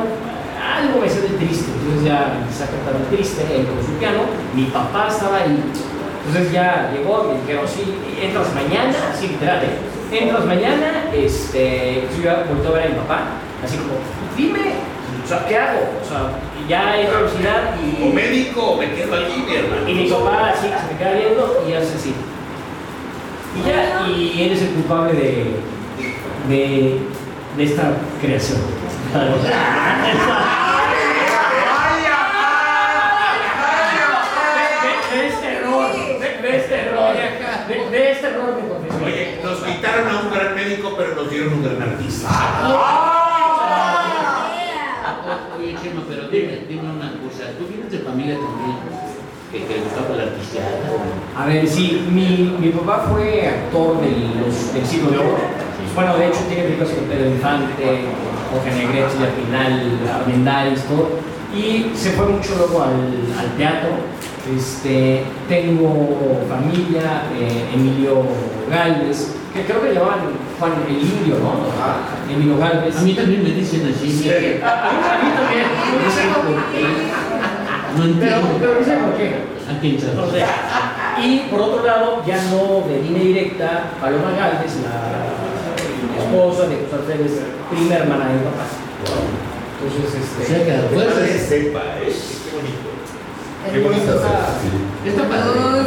[0.59, 1.71] algo me sé del triste.
[1.71, 4.21] Entonces ya empecé a cantar el triste, él con su piano,
[4.53, 5.55] mi papá estaba ahí.
[6.27, 7.83] Entonces ya llegó, me dijeron, sí,
[8.21, 10.19] entras mañana, así literal, ¿eh?
[10.19, 13.19] entras mañana, este, yo ya volteé a ver a mi papá,
[13.63, 13.93] así como,
[14.35, 14.73] dime,
[15.23, 15.79] o sea, ¿qué hago?
[16.03, 16.31] O sea,
[16.67, 19.87] ya hay velocidad O y, médico o me quedo aquí, mi hermano.
[19.89, 22.13] y mi papá así se me queda viendo y hace así.
[23.55, 25.55] Y ya, y él es el culpable de,
[26.49, 26.99] de,
[27.57, 28.59] de esta creación.
[34.83, 37.15] De, de este error, de, de este error,
[37.67, 39.05] de, de este error me confesé.
[39.05, 40.95] Oye, nos quitaron a un gran médico,
[41.45, 42.27] dieron un gran artista.
[45.57, 47.51] Oye, Chema, pero dime, dime una cosa.
[47.57, 48.77] ¿Tú vienes de familia también
[49.51, 50.79] que te gustaba la artisteada?
[51.37, 55.37] A ver, sí, mi, mi papá fue actor del, los, del siglo de oro.
[55.93, 58.01] Bueno, de hecho tiene películas con Pedro Infante,
[58.51, 61.09] Jorge Negrete, al final, Armendáriz, todo.
[61.55, 63.91] Y se fue mucho luego al, al teatro.
[64.55, 68.23] Este, tengo familia, eh, Emilio
[68.69, 70.19] Galvez, que creo que llamaban
[70.59, 71.63] Juan el Indio, ¿no?
[72.31, 72.95] Emilio Galvez.
[72.97, 74.29] A mí también me dicen así.
[74.29, 75.65] A, a mí, a mí también.
[76.03, 76.83] No sé por qué.
[77.95, 78.47] No Pero, entiendo.
[78.59, 79.27] pero no sé por qué.
[79.65, 80.19] ¿A quién sabe?
[80.19, 86.67] O sea, y por otro lado, ya no de línea directa, Paloma Galvez, la esposa
[86.67, 87.39] de José Alfredo, es
[87.71, 88.65] prima hermana de mi papá.
[89.79, 90.53] Entonces, O este.
[90.53, 92.11] sea que sepa, ¿eh?
[92.11, 92.89] Qué bonito.
[93.71, 94.11] Qué bonito.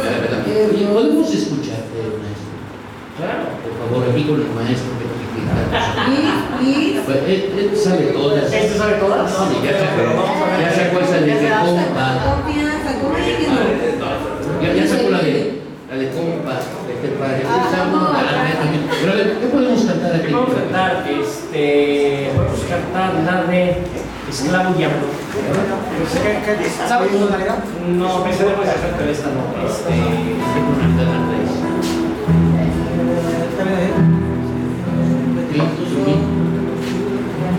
[0.03, 0.43] La verdad.
[0.45, 1.78] Oye, ¿podemos maestro?
[3.19, 3.51] Claro.
[3.59, 5.09] Por favor, aquí con el maestro que
[6.59, 6.99] please.
[7.05, 8.45] Pues él, él sabe todas.
[8.53, 9.29] ¿Este sabe todas?
[9.31, 10.61] Sí, ya sacó, Pero vamos a ver.
[10.61, 12.07] ya sacó esa de Ya que se compa.
[12.23, 13.53] Confianza, ¿cómo es que no?
[14.61, 15.33] Ya, ya sacó la de,
[15.89, 16.55] la de compa,
[16.87, 17.41] de te padre.
[19.01, 20.27] Pero a ver, ¿qué podemos cantar aquí?
[20.27, 20.91] ¿Qué vamos a cantar?
[21.09, 22.29] Este.
[22.35, 23.59] Podemos cantar la de
[24.29, 25.07] Esclavo Diablo.
[26.87, 27.57] ¿Sabes tu modalidad?
[27.87, 28.63] No, pensé pero
[29.11, 29.41] esta no.
[29.67, 29.93] Este.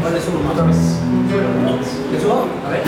[0.03, 0.77] ¿Cuál es su otra vez?
[2.13, 2.47] ¿Le subo?
[2.67, 2.81] A ver.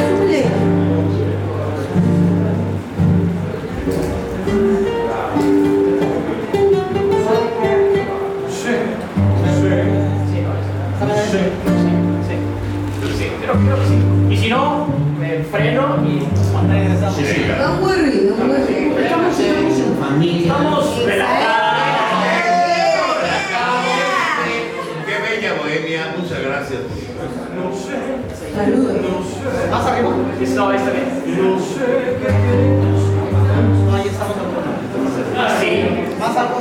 [27.52, 29.26] Saludos.
[29.70, 30.08] ¿Más arriba?
[30.10, 31.08] No, esta vez.
[33.86, 34.42] No, ahí estamos a
[35.36, 35.68] Ah, sí.
[36.18, 36.60] Más algo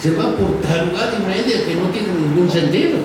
[0.00, 2.98] se va por tarugada y media que no tiene ningún sentido.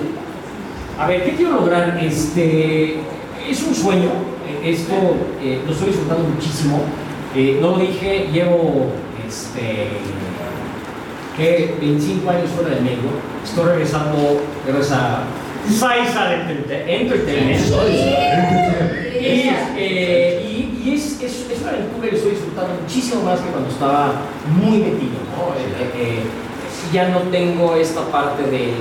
[0.98, 1.98] A ver, ¿qué quiero lograr?
[2.00, 2.98] Este,
[3.48, 4.10] es un sueño,
[4.48, 4.94] eh, esto
[5.42, 6.82] eh, lo estoy disfrutando muchísimo.
[7.34, 8.92] Eh, no lo dije, llevo
[9.26, 9.88] este,
[11.36, 13.08] que 25 años fuera de México,
[13.42, 15.24] estoy regresando gracias a
[15.68, 16.34] Saiza
[16.86, 17.60] Entertainment.
[19.24, 23.48] Y, eh, y, y es, es, es una aventura que estoy disfrutando muchísimo más que
[23.48, 24.20] cuando estaba
[24.60, 25.16] muy metido.
[25.32, 25.54] ¿no?
[26.84, 28.74] Eh, eh, eh, ya no tengo esta parte del.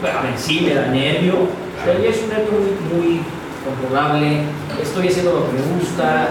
[0.00, 1.48] Bueno, a ver, sí me da nervio,
[1.84, 3.20] pero ya es un nervio muy, muy
[3.64, 4.42] controlable.
[4.82, 6.28] Estoy haciendo lo que me gusta,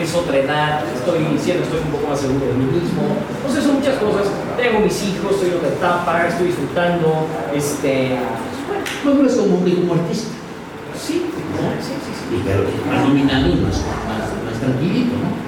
[0.00, 3.02] es otra edad, estoy diciendo, estoy un poco más seguro de mí mismo.
[3.36, 4.26] Entonces, son muchas cosas.
[4.56, 7.26] Tengo mis hijos, estoy en otra etapa, estoy disfrutando.
[7.54, 8.18] Este.
[9.04, 10.34] Maduras como hombre y como artista.
[10.98, 11.32] Sí, sí,
[11.80, 11.94] sí.
[12.02, 12.36] sí.
[12.36, 13.76] Y claro, más dominado y más,
[14.08, 15.44] más, más tranquilito, ¿no?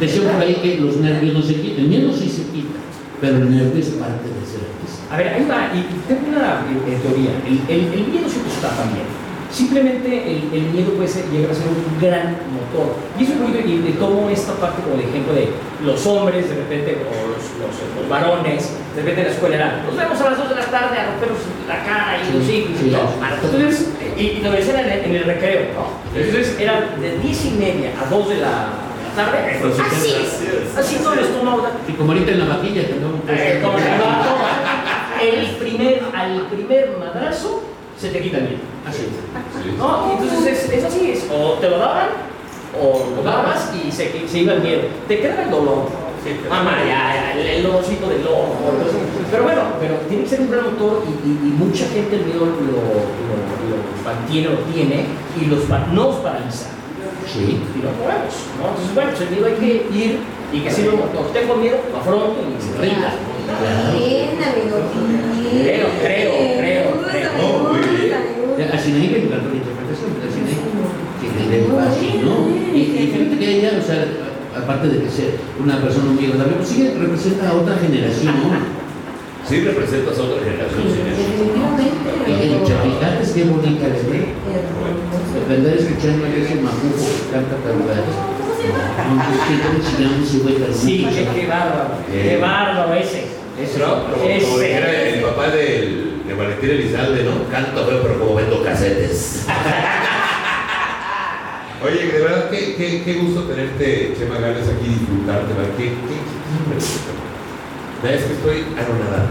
[0.00, 2.78] Decía por ahí que los nervios no se quitan, el miedo sí se quita,
[3.20, 5.14] pero el nervio es parte de ser artista.
[5.14, 7.32] A ver, ahí va, y tengo una eh, teoría.
[7.46, 9.06] El, el- el miedo siempre está también.
[9.54, 12.96] Simplemente el, el miedo puede ser, llegar a ser un gran motor.
[13.16, 15.46] Y eso es muy y le tomo esta parte como de ejemplo de
[15.84, 19.82] los hombres, de repente, o los, los, los varones, de repente en la escuela era,
[19.86, 21.38] nos vemos a las 2 de la tarde a rompernos
[21.68, 23.06] la cara y los hijos Sí, y todo.
[23.06, 23.46] sí.
[23.46, 23.88] Entonces,
[24.18, 25.86] y, y lo decían en, el- en el recreo, ¿no?
[26.18, 28.66] Entonces era de 10 y media a 2 de la
[29.14, 29.60] tarde,
[29.92, 30.14] así,
[30.78, 31.66] así todo el estómago.
[31.88, 35.20] Y como ahorita en la vaquilla que no Eh, como toma.
[35.22, 37.62] el primer, al primer madrazo
[37.98, 38.58] se te quita el miedo.
[38.86, 39.06] Así.
[39.78, 40.12] ¿No?
[40.12, 42.08] Entonces es, es así, es, o te lo daban,
[42.80, 44.82] o lo dabas y se, se iba el miedo.
[45.08, 45.88] Te queda el dolor.
[46.48, 48.56] Mamá, ya, ya, el, el dolorcito del ojo.
[49.30, 52.24] pero bueno, pero tiene que ser un gran motor y, y- y mucha gente el
[52.24, 52.80] miedo lo, lo,
[53.68, 55.04] lo mantiene, lo tiene
[55.38, 56.68] y los pa- nos paraliza
[57.26, 57.58] Sí.
[57.60, 58.34] y lo movemos.
[58.58, 58.68] ¿no?
[58.68, 60.18] Entonces, bueno, pues el miedo hay que ir
[60.52, 61.32] y que sirva un motor.
[61.32, 63.10] Tengo miedo, lo afronto y se rinda.
[63.92, 64.76] Bien, amigo.
[64.88, 65.64] bien.
[65.64, 67.30] Creo, creo, creo, creo.
[67.38, 68.70] No, muy bien.
[68.72, 70.74] Así no hay que educar la interpretación, así no hay
[71.24, 72.34] que le fascinó.
[72.74, 74.04] Y, y fíjate que ella, o sea,
[74.56, 75.30] aparte de que sea
[75.62, 78.84] una persona muy agradable, pues sí representa a otra generación, ¿no?
[79.48, 81.20] Sí representas a otra generación sin eso.
[82.26, 84.32] Y el Chapicates, qué bonita es, ¿eh?
[85.46, 88.16] Depender escuchando a ese majujo que canta tarugadas.
[89.04, 92.94] Aunque es que yo me chingamos ese güey, pero Sí, qué, qué bárbaro, qué bárbaro
[92.94, 93.26] ese.
[93.60, 94.10] Ese, ¿No?
[94.10, 97.46] Como, dijera el papá del, de Valentín Elizalde, ¿no?
[97.50, 99.44] Canto feo, pero como vendo casetes.
[101.84, 105.74] Oye, de verdad, qué, qué, qué gusto tenerte, Chema Gales, aquí disfrutarte, ¿verdad?
[105.76, 105.96] Qué, qué, qué
[108.02, 109.28] La verdad es que estoy anonadado.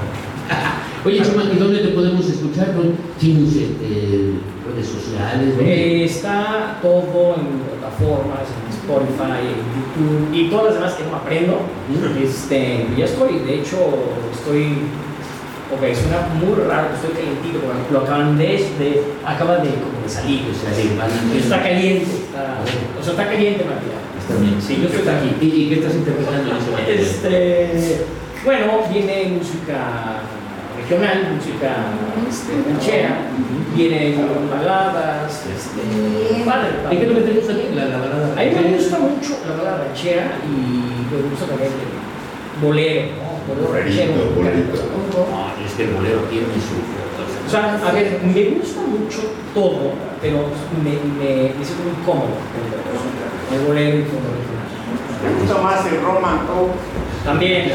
[1.05, 2.73] Oye, Chema, ¿y dónde te podemos escuchar?
[2.73, 5.53] ¿Dónde ¿Tienes este, redes sociales?
[5.59, 11.15] Eh, está todo en plataformas, en Spotify, en YouTube y todas las demás que no
[11.17, 11.59] aprendo.
[12.23, 13.77] Este, ya estoy, de hecho,
[14.31, 14.77] estoy.
[15.75, 18.45] Ok, suena muy raro, estoy calentito, pero lo acaban de,
[18.79, 20.91] de acaba de, como de salir, o sea, Sí,
[21.37, 22.61] está caliente, está,
[22.99, 23.99] o sea, está caliente Matías.
[24.21, 24.61] Está bien.
[24.61, 25.35] Sí, yo estoy aquí.
[25.41, 26.91] ¿Y, y qué estás interpretando en ese momento?
[26.91, 28.05] Este,
[28.45, 30.21] bueno, viene música
[30.83, 31.71] regional, música
[32.29, 33.17] este, ranchera,
[33.75, 34.19] vienen
[34.49, 37.25] baladas, este, padre, ¿Y qué es lo padre.
[37.25, 37.63] que te gusta a ti?
[37.75, 38.33] La, la balada.
[38.33, 43.33] A mí me gusta mucho la balada ranchera y me gusta también el bolero, ¿no?
[43.47, 44.13] Bolero ranchero.
[44.35, 44.57] Bolero,
[45.13, 46.75] No, es que el bolero tiene su.
[47.45, 49.19] O sea, a ver, me gusta mucho
[49.53, 50.47] todo, pero
[50.83, 54.67] me, me, me siento muy cómodo con el bolero y con el regional.
[55.23, 56.71] Me gusta más el Pop.
[57.23, 57.71] También,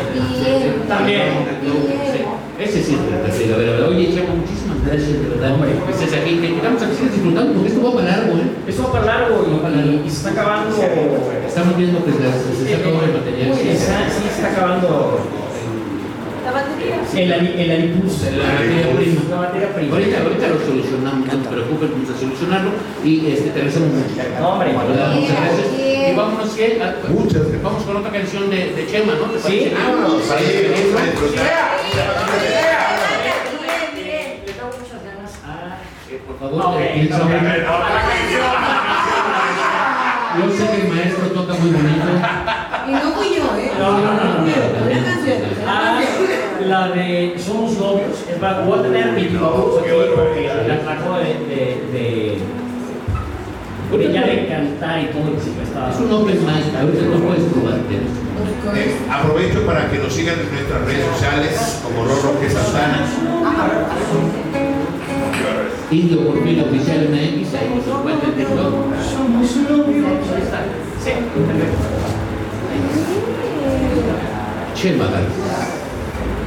[0.88, 1.22] también.
[1.62, 2.20] Sí,
[2.58, 3.54] Ese sí es el tercero.
[3.54, 3.82] A ver, a ver.
[3.88, 6.36] Oye, Chema, muchísimas gracias, de verdad, hombre, que estés aquí.
[6.38, 8.46] Que quedamos aquí disfrutando, porque esto va para largo, ¿eh?
[8.68, 10.76] Esto va para largo y, y se está acabando.
[10.76, 13.48] Estamos viendo que se se está acabando el material.
[13.56, 15.20] Sí, está- sí, está acabando
[16.44, 16.96] La batería.
[17.14, 17.88] el, el.
[17.88, 19.20] La materia prima.
[19.30, 19.92] La materia prima.
[19.96, 22.70] Ahorita, ahorita lo solucionamos, no te preocupes, vamos a solucionarlo
[23.04, 24.12] y este, te agradecemos mucho.
[24.40, 25.77] No, hombre, muchas gracias.
[26.10, 26.80] Y vámonos, ¿qué?
[26.82, 27.62] A- Muchas.
[27.62, 29.24] Vamos con otra canción de, de Chema, ¿no?
[29.32, 29.42] ¿Te Sí.
[29.44, 29.74] parece?
[29.74, 31.44] Vámonos, ¿Te parece sí, vamos a disfrutar.
[34.46, 35.78] Le tengo muchas ganas a.
[36.10, 37.18] Eh, Por favor, eh, piensa.
[40.38, 42.06] Yo sé que el maestro toca muy bonito.
[42.86, 43.72] Y no fui yo, ¿eh?
[43.78, 44.42] No, no, no.
[44.44, 45.38] Una canción.
[45.66, 46.00] Ah,
[46.64, 48.24] la de Somos Novios.
[48.30, 49.74] Es más, voy a tener mi aquí
[50.16, 52.38] porque la acabo de,
[53.96, 55.90] de ya de cantar y todo sí que estaba.
[55.90, 57.78] Es un open mic, a veces no puedes probar.
[58.76, 63.06] Eh, aprovecho para que nos sigan en nuestras redes sociales como Rorro que Santana.
[65.90, 68.74] Indio por fin oficial MX, ahí nos encuentra en TikTok.
[69.10, 70.06] Somos novios.
[71.02, 71.98] Sí, perfecto.
[74.74, 75.78] Chema García.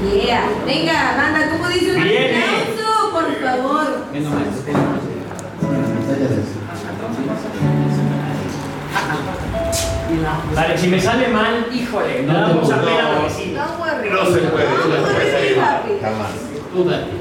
[0.01, 0.49] Yeah.
[0.65, 4.05] Venga, banda, ¿cómo dice un aplauso, por favor?
[10.55, 12.95] Vale, si me sale mal, híjole, no No te vamos a preocupes.
[12.95, 13.61] ver a la vecina.
[13.61, 16.01] No se puede, no se puede.
[16.01, 16.29] Jamás.
[16.73, 17.11] Tú date.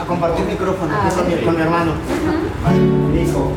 [0.00, 1.44] A compartir micrófono Ah, con, mi, ok.
[1.44, 1.92] con mi hermano.
[3.12, 3.52] Mi hijo.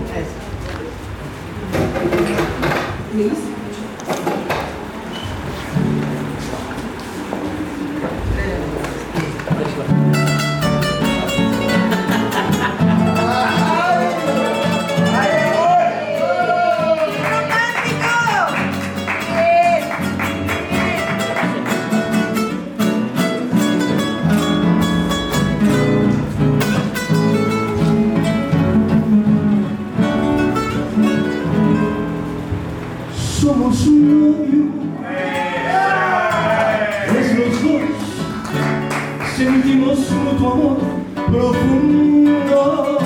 [41.32, 42.98] Profundo.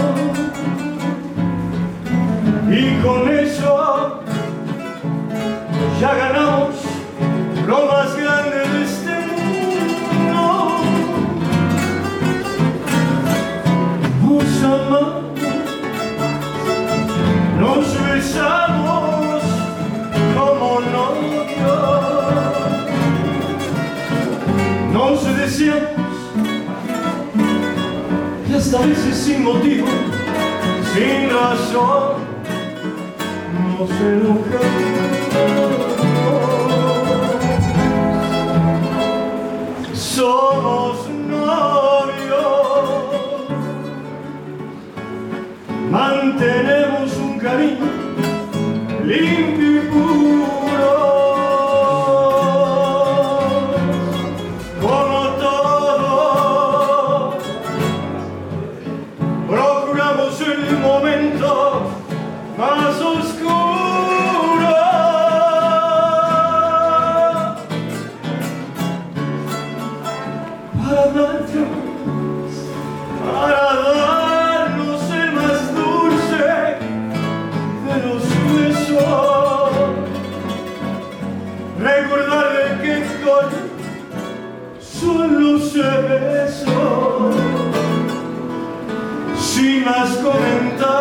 [2.69, 4.21] Y con eso
[5.99, 6.75] ya ganamos
[7.67, 10.41] lo más grande de este mundo.
[14.23, 15.39] Nos amamos,
[17.59, 19.43] nos besamos
[20.35, 21.45] como novios.
[24.91, 25.94] Nos deseamos
[28.65, 29.87] y hasta a veces sin motivo,
[30.93, 32.15] sin razón,
[33.77, 34.65] nos enojamos.
[39.93, 42.39] Somos novios,
[45.91, 47.85] mantenemos un cariño
[49.05, 49.74] limpio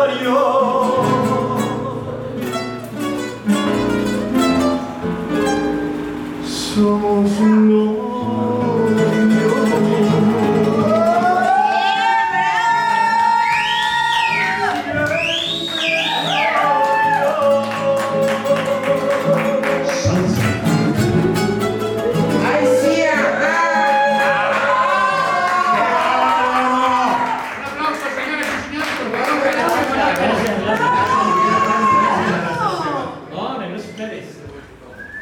[0.07, 0.44] love you.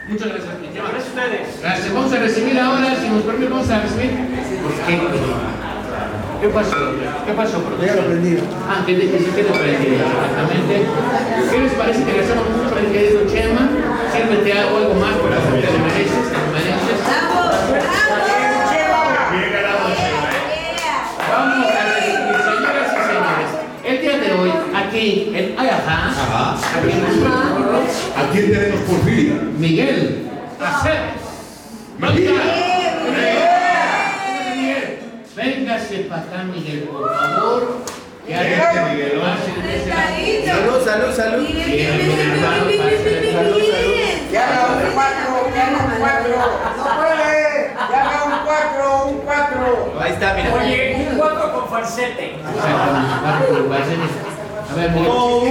[0.08, 0.54] Muchas gracias.
[0.74, 1.48] Gracias a ustedes.
[1.62, 1.94] Gracias.
[1.94, 4.12] Vamos a recibir ahora, si nos permite, vamos a recibir.
[4.12, 5.00] ¿Por qué?
[6.42, 6.76] ¿Qué pasó?
[7.26, 8.00] ¿Qué pasó, Ya lo profesor?
[8.04, 8.38] aprendí.
[8.68, 10.76] Ah, que, que se quede prendido, exactamente.
[11.52, 13.64] ¿Qué les parece que le hacemos mucho al querido Chema?
[14.12, 17.00] Sírvete algo, algo más, porque te lo mereces, te lo mereces.
[17.08, 17.48] ¡Bravo!
[17.72, 18.20] ¡Bravo!
[19.32, 20.44] Bien ganado, Chema, ¿eh?
[20.84, 21.00] Yeah.
[21.32, 23.50] Vamos a recibir, señoras y señores,
[23.88, 24.52] el día de hoy,
[25.04, 26.56] aquí en Ayajá, Ajá.
[26.56, 26.92] aquí
[28.16, 29.54] ¿A quién tenemos por fin?
[29.60, 30.30] Miguel
[30.62, 31.22] Aceves.
[32.00, 32.40] Miguel.
[35.36, 37.84] Véngase para acá, Miguel, por favor.
[38.26, 38.88] Que hay lado.
[39.44, 40.48] Sentadito.
[40.48, 41.48] Salud, salud, salud.
[44.32, 46.36] Ya haga un cuatro, ya un cuatro.
[46.78, 47.74] No puede.
[47.92, 49.94] Ya haga un cuatro, un cuatro.
[50.00, 50.54] Ahí está, mira.
[50.54, 52.36] Oye, un cuatro con falsete.
[52.36, 54.33] Exactamente, vamos por pasen.
[54.74, 55.46] A ver, oh.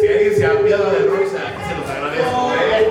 [0.00, 2.52] Si alguien se apiada de Royce, aquí se los agradezco.
[2.54, 2.86] ¿eh?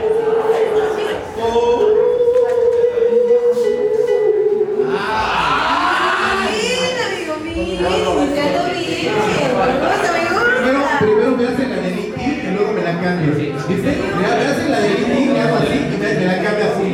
[10.99, 15.77] Primero, me hacen la de y luego me la Me hacen la de me así
[15.77, 16.87] y me, la cambia así.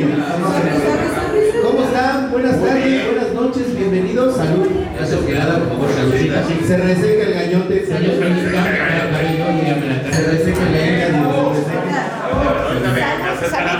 [2.30, 4.36] Buenas tardes, buenas noches, bienvenidos.
[4.36, 4.68] Salud.
[4.96, 5.06] Ya
[5.58, 5.88] por favor,
[6.66, 7.21] Se reseca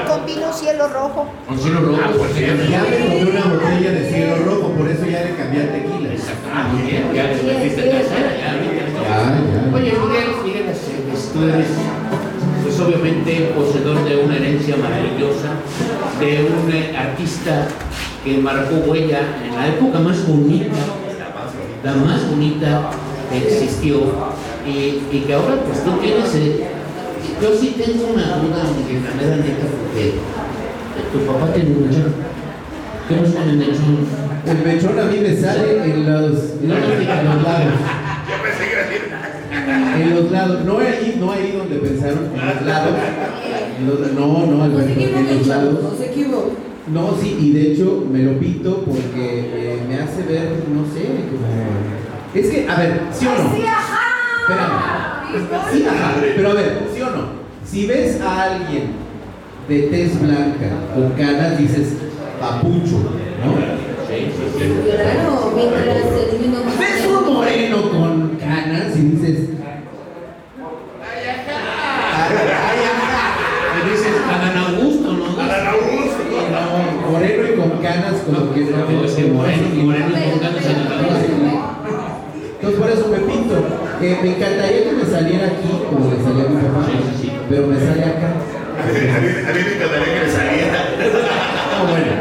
[0.07, 1.27] con vino cielo rojo.
[1.49, 5.07] Con cielo rojo, ah, pues Ya me compré una botella de cielo rojo, por eso
[5.07, 6.11] ya le cambié a tequila.
[6.55, 6.83] Ah, muy
[7.15, 7.43] ya le.
[9.75, 10.67] Oye, Miguel, Miguel,
[11.33, 11.41] tú
[12.83, 15.51] obviamente poseedor de una herencia maravillosa,
[16.21, 17.69] de un artista
[18.25, 20.77] que marcó huella en la época más bonita,
[21.85, 22.91] la más bonita
[23.39, 23.97] existió,
[24.67, 26.67] y, y que ahora pues tú tienes, eh,
[27.41, 30.15] yo sí tengo una duda, Miguel, la mera neta, porque
[31.13, 32.13] tu papá tiene un mechón.
[33.09, 33.99] ¿Qué nos con el mechón?
[34.47, 37.75] El mechón a mí me sale en los, en los, en los lados.
[38.29, 39.99] Yo pensé que era.
[40.01, 42.95] En los lados, no ahí, no ahí donde pensaron, en los lados.
[43.79, 45.83] En los- no, no, se Alberto, en los lados.
[45.83, 46.13] no se.
[46.93, 51.07] No, sí, y de hecho me lo pinto porque eh, me hace ver, no sé,
[51.31, 51.47] como...
[52.35, 53.55] Es que, a ver, ¿sí o no?
[53.55, 55.03] Espérame.
[55.73, 57.23] Sí, ajá, pero a ver, ¿sí o no?
[57.65, 58.93] Si ves a alguien
[59.69, 61.95] de tez blanca con canas, dices
[62.41, 62.99] papucho,
[63.45, 63.83] ¿no?
[64.13, 69.49] Claro, mientras el vino más Ves un moreno con canas y dices...
[71.05, 72.29] Ay,
[72.93, 73.23] ajá.
[73.75, 75.41] Me dices, Adán Augusto, ¿no?
[75.41, 76.23] Adán Augusto.
[76.53, 78.77] No, moreno y con canas como que no...
[79.35, 80.83] Moreno, moreno con ganas en el
[82.63, 83.55] Entonces por eso me pinto.
[84.01, 87.27] Eh, me encantaría que me saliera aquí como le salía a mi papá, Sí, sí,
[87.27, 87.33] sí.
[87.49, 88.31] pero me sale acá.
[88.33, 90.79] A mí, a mí- a mí me encantaría que le saliera.
[91.73, 92.13] No, bueno.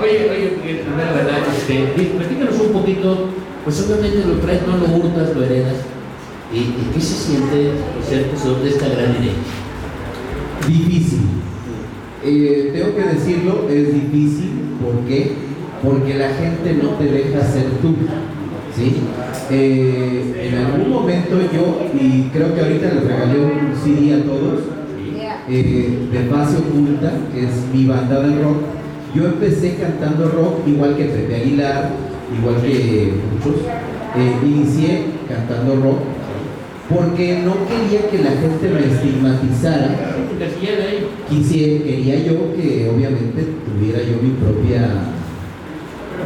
[0.00, 3.28] Oye, oye, la verdad, este, platícanos un poquito,
[3.64, 5.74] pues obviamente lo traes, no lo hurtas, lo heredas.
[6.52, 7.72] ¿Y, y qué se siente
[8.08, 9.54] ser poseedor de esta gran herencia?
[10.66, 11.20] Difícil.
[12.24, 14.50] Eh, tengo que decirlo, es difícil.
[14.82, 15.32] ¿Por qué?
[15.82, 17.94] Porque la gente no te deja ser tú.
[18.76, 18.96] ¿Sí?
[19.50, 24.60] Eh, en algún momento yo, y creo que ahorita les regalé un CD a todos,
[25.48, 28.56] eh, de Fase Oculta, que es mi banda de rock.
[29.14, 31.90] Yo empecé cantando rock igual que Pepe Aguilar,
[32.38, 33.60] igual que muchos.
[34.16, 35.98] Eh, inicié cantando rock
[36.88, 40.16] porque no quería que la gente me estigmatizara.
[41.28, 44.88] Quisiera, quería yo que obviamente tuviera yo mi propia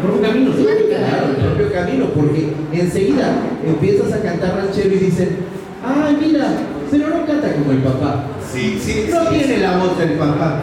[0.03, 0.65] por un camino, ¿sí?
[0.65, 3.37] Claro, el propio camino, porque enseguida
[3.67, 5.29] empiezas a cantar ranchero y dicen,
[5.85, 6.53] ay mira,
[6.91, 8.25] pero no canta como el papá.
[8.53, 9.07] Sí, sí.
[9.11, 10.63] No tiene la voz del papá.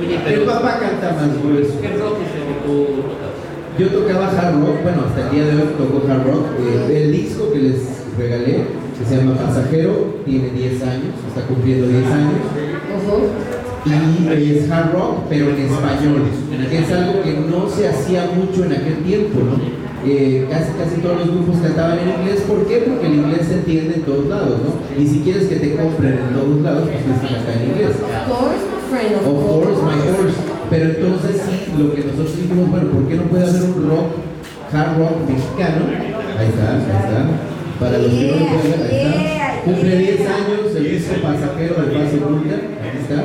[0.00, 1.74] Oye, El pero papá canta más grueso.
[1.80, 3.30] ¿qué rock es el que tú tocas?
[3.78, 6.46] Yo tocaba hard rock, bueno, hasta el día de hoy toco hard rock.
[6.58, 7.76] Eh, el disco que les
[8.18, 8.64] regalé,
[8.98, 12.40] que se llama Pasajero, tiene 10 años, está cumpliendo 10 años.
[13.06, 13.28] Ojo.
[13.86, 16.22] Y es hard rock, pero en español,
[16.68, 19.80] que es algo que no se hacía mucho en aquel tiempo, ¿no?
[20.04, 22.84] Eh, casi casi todos los grupos cantaban en inglés, ¿por qué?
[22.88, 25.02] Porque el inglés se entiende en todos lados, ¿no?
[25.02, 27.96] Y si quieres que te compren en todos lados, pues tienes que cantar en inglés.
[28.00, 30.36] Of course, my friend, of course, my horse.
[30.70, 34.08] Pero entonces sí, lo que nosotros dijimos, bueno, ¿por qué no puede haber un rock,
[34.72, 35.82] hard rock mexicano?
[36.36, 37.18] Ahí está, ahí está.
[37.80, 39.64] Para los que no lo pueden ver, ahí está.
[39.64, 43.18] Cumple 10 años el disco pasajero de Paz Oculta, ahí está.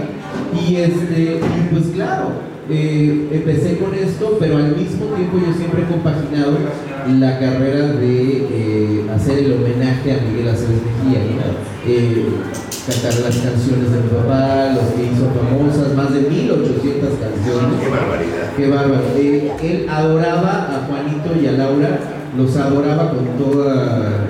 [0.55, 1.39] Y este,
[1.71, 2.31] pues claro,
[2.69, 6.53] eh, empecé con esto, pero al mismo tiempo yo siempre he compaginado
[7.19, 11.65] la carrera de eh, hacer el homenaje a Miguel Aceves Mejía, ¿no?
[11.87, 12.25] Eh,
[12.87, 17.79] cantar las canciones de mi papá, los que hizo famosas, más de 1800 canciones.
[17.81, 18.53] Qué barbaridad.
[18.57, 19.03] Qué bárbaro.
[19.61, 21.99] Él adoraba a Juanito y a Laura,
[22.35, 24.27] los adoraba con toda,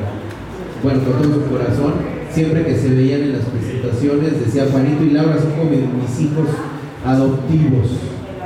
[0.84, 2.15] bueno, con todo su corazón.
[2.36, 6.50] Siempre que se veían en las presentaciones decía Juanito y Laura son como mis hijos
[7.06, 7.88] adoptivos.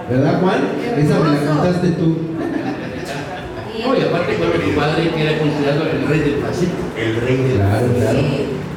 [0.08, 0.62] ¿Verdad, Juan?
[0.96, 2.18] Esa me la contaste tú.
[3.90, 6.72] Oye, aparte cuando tu padre que era considerado el rey del falsete.
[7.02, 8.20] El rey del Claro, claro.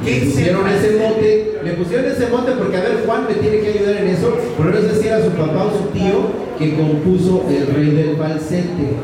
[0.03, 3.59] ¿Qué Le pusieron ese mote, le pusieron ese mote porque a ver, Juan me tiene
[3.59, 6.25] que ayudar en eso, pero no sé si era su papá o su tío
[6.57, 8.97] que compuso El Rey del Falsete.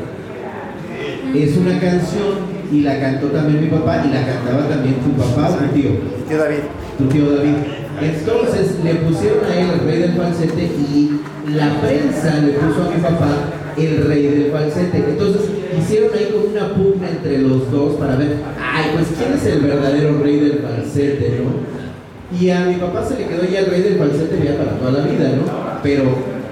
[1.36, 5.50] Es una canción y la cantó también mi papá y la cantaba también tu papá
[5.50, 5.90] o tu tío.
[6.28, 6.58] Tío David.
[6.98, 7.54] Tu tío David.
[8.00, 12.94] Entonces le pusieron a él el rey del falsete y la prensa le puso a
[12.94, 13.30] mi papá
[13.76, 14.98] el rey del falsete.
[14.98, 15.42] Entonces
[15.78, 19.60] hicieron ahí como una pugna entre los dos para ver, ay, pues quién es el
[19.60, 22.38] verdadero rey del falsete, ¿no?
[22.38, 24.92] Y a mi papá se le quedó ya el rey del falsete ya para toda
[24.92, 25.80] la vida, ¿no?
[25.82, 26.04] Pero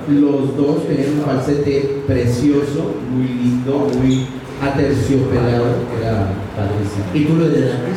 [0.09, 4.27] los dos tenían un falsete precioso, muy lindo, muy
[4.61, 7.05] aterciopelado, que era padrísimo.
[7.15, 7.91] ¿Y tú lo heredaste?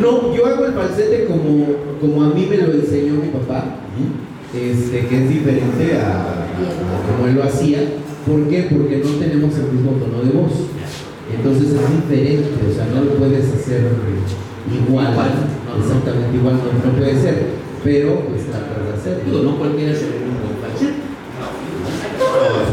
[0.00, 1.66] No, yo hago el falsete como,
[2.00, 3.64] como a mí me lo enseñó mi papá,
[4.54, 7.80] este, que es diferente a, a como él lo hacía.
[8.26, 8.68] ¿Por qué?
[8.70, 10.52] Porque no tenemos el mismo tono de voz.
[11.34, 13.86] Entonces es diferente, o sea, no lo puedes hacer
[14.70, 15.30] igual, Igual,
[15.66, 15.84] no, no.
[15.84, 17.36] exactamente igual, no, no puede ser.
[17.82, 18.52] pero pues de
[18.94, 19.24] hacerlo.
[19.24, 21.00] Digo, no cualquiera se ve un buen falsete.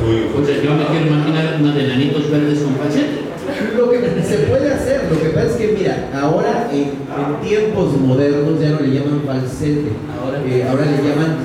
[0.07, 3.27] Sea, yo me quiero imaginar una de nanitos verdes con falsete.
[3.75, 7.99] Lo que se puede hacer, lo que pasa es que mira, ahora en, en tiempos
[7.99, 9.91] modernos ya no le llaman falsete,
[10.21, 11.37] Ahora, eh, ahora le llaman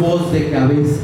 [0.00, 1.00] voz de cabeza.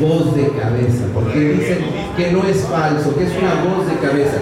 [0.00, 1.78] Voz de cabeza, porque dicen
[2.16, 4.38] que no es falso, que es una voz de cabeza.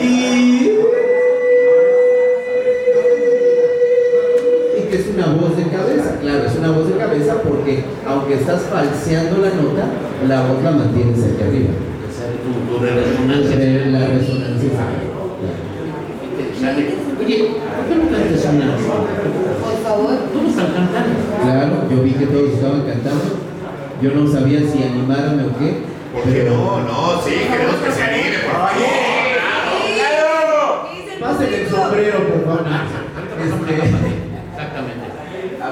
[0.00, 0.78] Y,
[4.78, 5.91] y que es una voz de cabeza,
[6.62, 9.84] una voz de cabeza porque aunque estás falseando la nota,
[10.28, 11.74] la voz la mantienes aquí arriba.
[11.74, 13.56] Tu, tu resonancia.
[13.58, 14.70] Eh, La resonancia.
[16.22, 16.94] Interesante.
[17.18, 18.66] Oye, ¿por qué no cantas una?
[18.78, 20.14] Por favor.
[20.32, 21.18] ¿Cómo están cantando?
[21.42, 23.42] Claro, yo vi que todos estaban cantando.
[24.00, 25.82] Yo no sabía si animarme o qué.
[26.14, 26.80] ¿Por qué no?
[26.86, 29.02] No, sí, queremos que se anime, por favor.
[31.20, 32.66] Pasen el sombrero, por favor.
[33.42, 34.31] Este.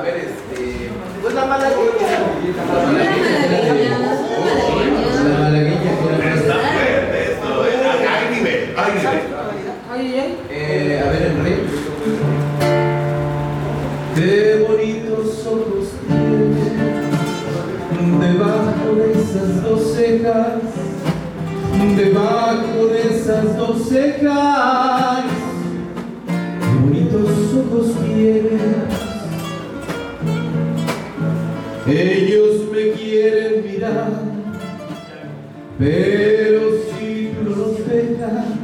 [0.01, 0.90] A ver, este.
[1.20, 2.09] Pues la malagueña.
[2.57, 3.98] La malagueña.
[5.24, 5.90] La malagueña
[6.34, 7.70] Está fuerte esto, ¿eh?
[8.09, 9.20] Hay nivel, hay nivel.
[9.92, 11.59] Ay, ay, Eh, a ver, el rey.
[14.14, 16.70] Qué bonitos ojos tienes
[18.20, 20.62] debajo de esas dos cejas,
[21.96, 25.24] debajo de esas dos cejas.
[26.26, 28.99] Qué bonitos ojos tienes.
[31.93, 34.12] Ellos me quieren mirar,
[35.76, 38.59] pero si tú los dejas.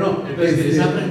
[0.00, 0.22] No.
[0.28, 1.10] Entonces, que les este, abran.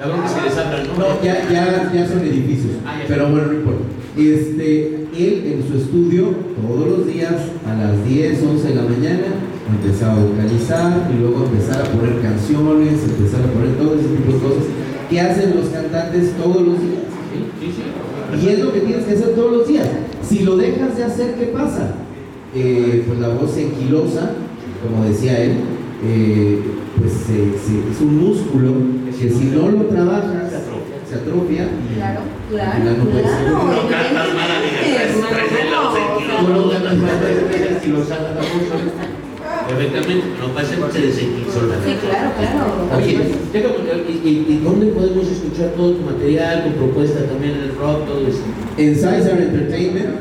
[0.00, 0.94] La bronca es que les abran, ¿no?
[0.98, 3.04] no, ya, ya, ya son edificios, Ah, ya.
[3.08, 3.84] pero bueno, no importa.
[4.16, 6.30] Este, él en su estudio,
[6.60, 7.34] todos los días,
[7.66, 9.26] a las 10, 11 de la mañana,
[9.68, 14.32] empezaba a vocalizar y luego empezar a poner canciones, empezar a poner todo ese tipo
[14.32, 14.64] de cosas
[15.10, 17.04] que hacen los cantantes todos los días.
[17.30, 18.46] Sí, sí, sí.
[18.46, 19.88] Y es lo que tienes que hacer todos los días.
[20.22, 21.94] Si lo dejas de hacer, ¿qué pasa?
[22.54, 24.32] Eh, pues la voz se enquilosa,
[24.82, 25.52] como decía él,
[26.04, 26.62] eh,
[26.98, 28.72] pues se- se- es un músculo
[29.18, 30.50] que si no lo trabajas,
[31.08, 32.20] se atrofia y Claro,
[32.88, 33.22] no seguir.
[33.22, 33.64] claro.
[33.64, 34.50] No cantas mal,
[37.88, 38.48] no los haga la voz.
[39.68, 41.20] Perfectamente, no pasa que se.
[41.20, 42.96] Sí, claro, claro.
[42.96, 43.12] Oye,
[44.24, 48.26] ¿y, y, dónde podemos escuchar todo tu material, tu propuesta también en el rock, todo
[48.26, 48.40] eso?
[48.78, 50.20] En César Entertainment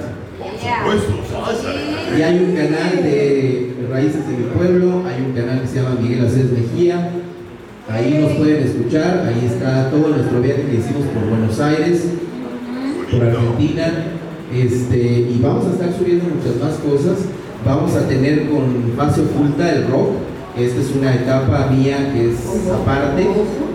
[2.16, 5.98] y hay un canal de Raíces de mi Pueblo, hay un canal que se llama
[6.02, 7.12] Miguel Acés Mejía.
[7.90, 12.04] Ahí nos pueden escuchar, ahí está todo nuestro viaje que hicimos por Buenos Aires,
[13.10, 13.94] por Argentina,
[14.54, 17.26] este, y vamos a estar subiendo muchas más cosas.
[17.66, 20.12] Vamos a tener con fase oculta el rock.
[20.58, 22.38] Esta es una etapa mía que es
[22.74, 23.28] aparte,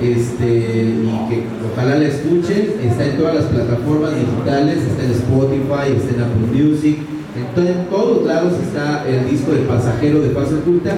[0.03, 2.75] este, y que ojalá la escuchen.
[2.85, 6.99] Está en todas las plataformas digitales, está en Spotify, está en Apple Music,
[7.37, 10.95] en, to- en todos lados está el disco de Pasajero de Fase Oculta,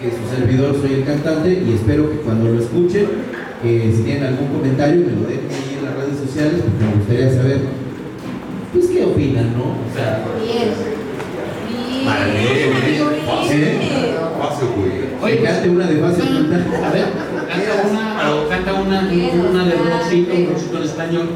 [0.00, 3.06] que su servidor soy el cantante, y espero que cuando lo escuchen,
[3.64, 6.94] eh, si tienen algún comentario, me lo dejen ahí en las redes sociales, porque me
[6.98, 7.58] gustaría saber,
[8.72, 9.64] pues, qué opinan, ¿no?
[9.64, 10.68] O sea, Bien.
[15.22, 16.56] Oye, cante una de fase oculta.
[16.86, 17.04] A ver,
[17.48, 19.00] canta una, o canta una,
[19.50, 21.28] una de rockcito, un rockcito en español.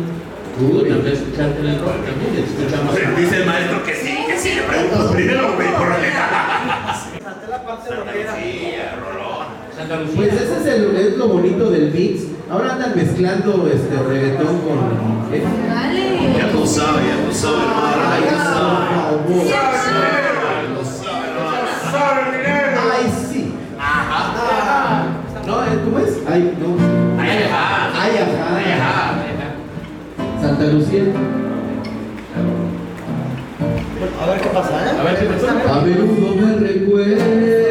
[0.58, 2.94] Tú también escucharte en el rock también, escuchamos.
[3.18, 4.54] Dice el maestro que sí, sí.
[4.54, 5.88] Le pregunto primero, güey, por
[7.22, 7.88] Salte la parte.
[9.76, 10.14] Santa Lucía.
[10.16, 12.22] Pues ese es, el, es lo bonito del mix.
[12.50, 14.78] Ahora andan mezclando este reggaetón con.
[15.32, 15.42] ¿eh?
[15.72, 16.38] Vale.
[16.38, 17.60] Ya tú sabes, ya tú sabes,
[18.10, 19.18] Ay, hermano.
[19.26, 19.70] por favor.
[22.92, 23.52] Ay, sí.
[23.78, 25.04] Ajá.
[25.46, 25.78] No, ¿eh?
[25.84, 26.18] ¿cómo es?
[26.28, 27.22] Ay, no.
[27.22, 27.90] Ay, ajá.
[28.00, 28.56] Ay, ajá.
[28.56, 30.40] Ay, ajá.
[30.40, 31.04] Santa Lucía.
[34.30, 34.96] Ver qué pasa, ¿eh?
[34.96, 35.74] A ver qué pasa.
[35.74, 37.69] A menudo me recuerda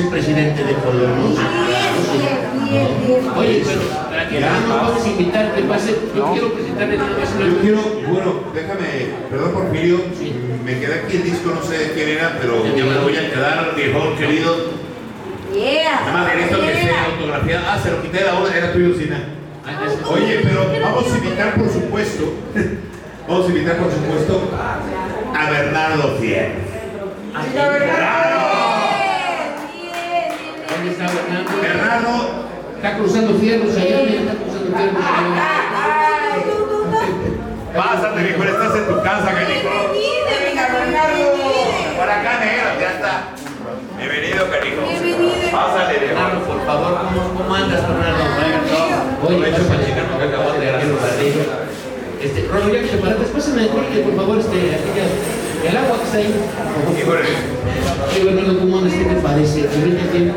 [0.00, 1.40] el presidente de Colombia.
[3.36, 5.96] Oye, pero aquí no vamos a invitar que pase.
[6.14, 8.86] Yo quiero presentarle nada más Yo quiero, bueno, déjame,
[9.30, 9.98] perdón Porfirio,
[10.64, 13.30] me quedé aquí el disco, no sé de quién era, pero ya me voy a
[13.30, 14.80] quedar, viejo querido.
[15.54, 16.00] Yeah.
[16.06, 17.62] Nada más directo que sea autografía.
[17.66, 19.20] Ah, se lo quité la hora, era tuyo, Sina.
[20.08, 22.32] Oye, pero vamos a invitar, por supuesto,
[23.28, 24.50] vamos a invitar, por supuesto,
[25.34, 26.69] a Bernardo Fierro.
[33.10, 35.50] Cruzando fierros allá, mira, está cruzando fierros allá.
[37.74, 39.68] pásate, viejo, estás en tu casa, canijo.
[41.96, 43.34] Por acá, negro, ya está.
[43.98, 44.82] Bienvenido, canijo.
[44.86, 45.50] Bienvenido.
[45.50, 46.14] Pásale, viejo.
[46.14, 48.24] Bernardo, por favor, ¿cómo, cómo andas, Bernardo?
[49.26, 51.46] Oye, hecho para checar porque acabamos de agarrar los ladrillos.
[52.22, 55.06] Este, Rolo, ya que te paraste, pásame, por favor, este, aquella,
[55.66, 56.30] el agua que está ahí.
[58.14, 58.94] Oye, Bernardo, ¿cómo andas?
[58.94, 59.66] ¿Qué te parece?
[59.66, 60.32] ¿Comiste bien?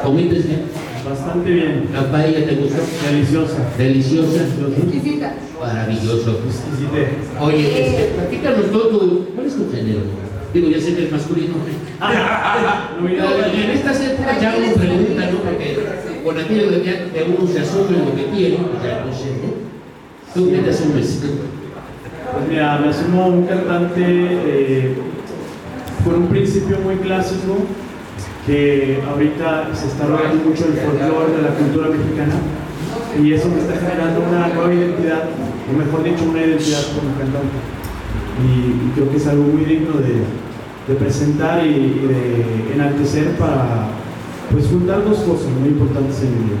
[0.00, 0.83] ¿Comiste bien?
[1.04, 1.88] Bastante bien.
[1.92, 2.80] ¿La paella te gustó?
[3.06, 3.58] Deliciosa.
[3.76, 4.44] Deliciosa.
[4.76, 5.34] Exquisita.
[5.60, 6.40] Maravilloso.
[6.46, 7.08] Exquisite.
[7.40, 10.00] Oye, este, platícanos todo tu, ¿cuál es tu género?
[10.54, 11.54] Digo, ya sé que es masculino.
[13.00, 13.54] Novedades.
[13.54, 15.38] En estas épocas ya uno pregunta, ¿no?
[15.38, 15.76] Porque
[16.24, 20.32] con aquello de que uno se asume lo que tiene, pues ya no sé, ¿no?
[20.34, 21.20] ¿Tú qué te asumes?
[22.32, 24.94] Pues mira, me asumo un cantante eh,
[26.02, 27.58] con un principio muy clásico
[28.46, 32.34] que ahorita se está rodeando mucho el folclore de la cultura mexicana
[33.22, 35.24] y eso me está generando una nueva identidad,
[35.70, 37.58] o mejor dicho, una identidad como cantante.
[38.42, 43.88] Y, creo que es algo muy digno de, presentar y, de enaltecer para
[44.50, 46.60] pues juntar dos cosas muy importantes en mi vida.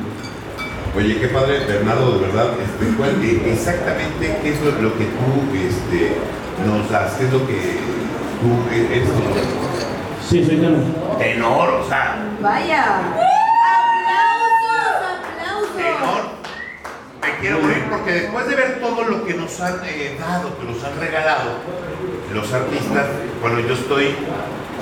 [0.96, 5.28] Oye, qué padre, Bernardo, de verdad, este, ¿cuál- eh, exactamente qué es lo, que tú
[5.58, 6.14] este,
[6.64, 7.58] nos das, lo que
[8.40, 9.93] tú eres.
[10.28, 10.82] Sí, soy tenor.
[11.18, 12.82] Tenor, o sea, Vaya.
[13.74, 15.76] Aplausos, aplausos.
[15.76, 16.22] tenor.
[17.22, 20.64] Me quiero morir porque después de ver todo lo que nos han eh, dado, que
[20.66, 21.50] nos han regalado
[22.32, 23.06] los artistas,
[23.40, 24.14] bueno, yo estoy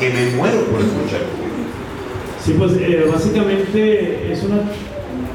[0.01, 1.21] que me muero por escuchar.
[2.43, 4.63] Sí, pues eh, básicamente es, una,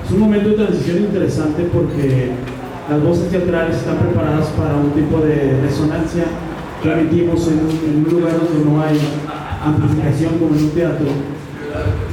[0.06, 2.32] es un momento de transición interesante porque
[2.90, 6.24] las voces teatrales están preparadas para un tipo de resonancia
[6.82, 9.00] que emitimos en en un lugar donde no hay
[9.68, 11.08] amplificación como en un teatro,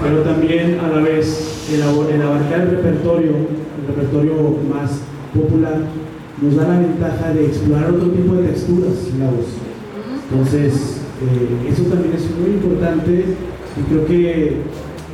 [0.03, 4.35] pero también a la vez el, abarcar el repertorio, el repertorio
[4.73, 5.01] más
[5.35, 5.81] popular,
[6.41, 9.47] nos da la ventaja de explorar otro tipo de texturas en la voz.
[10.31, 13.25] Entonces, eh, eso también es muy importante
[13.77, 14.57] y creo que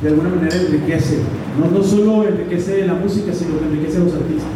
[0.01, 1.19] de alguna manera enriquece,
[1.59, 4.49] no, no solo enriquece la música, sino que enriquece a los artistas.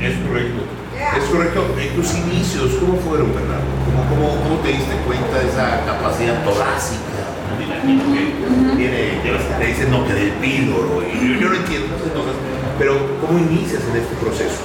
[0.00, 0.62] Es correcto.
[0.94, 1.64] Es correcto.
[1.78, 3.66] En tus inicios, ¿cómo fueron, Bernardo?
[3.86, 7.07] ¿Cómo, cómo, cómo te diste cuenta de esa capacidad torácica?
[7.56, 11.48] Me imagino que tiene, ya ves que te dicen no que del y yo, yo
[11.48, 12.36] no entiendo esas cosas,
[12.78, 12.92] pero
[13.22, 14.60] ¿cómo inicias en este proceso?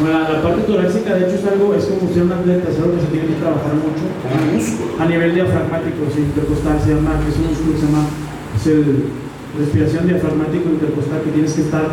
[0.00, 2.96] Bueno, la, parte torácica de hecho es algo, es como ser un atleta, es algo
[2.96, 4.02] que se tiene que trabajar mucho.
[4.02, 4.96] Un músculo.
[4.98, 8.02] A nivel diafragmático, sí, intercostal se llama, que es un músculo que se llama,
[8.56, 9.22] es el
[9.58, 11.84] respiración diafragmático intercostal que tienes que estar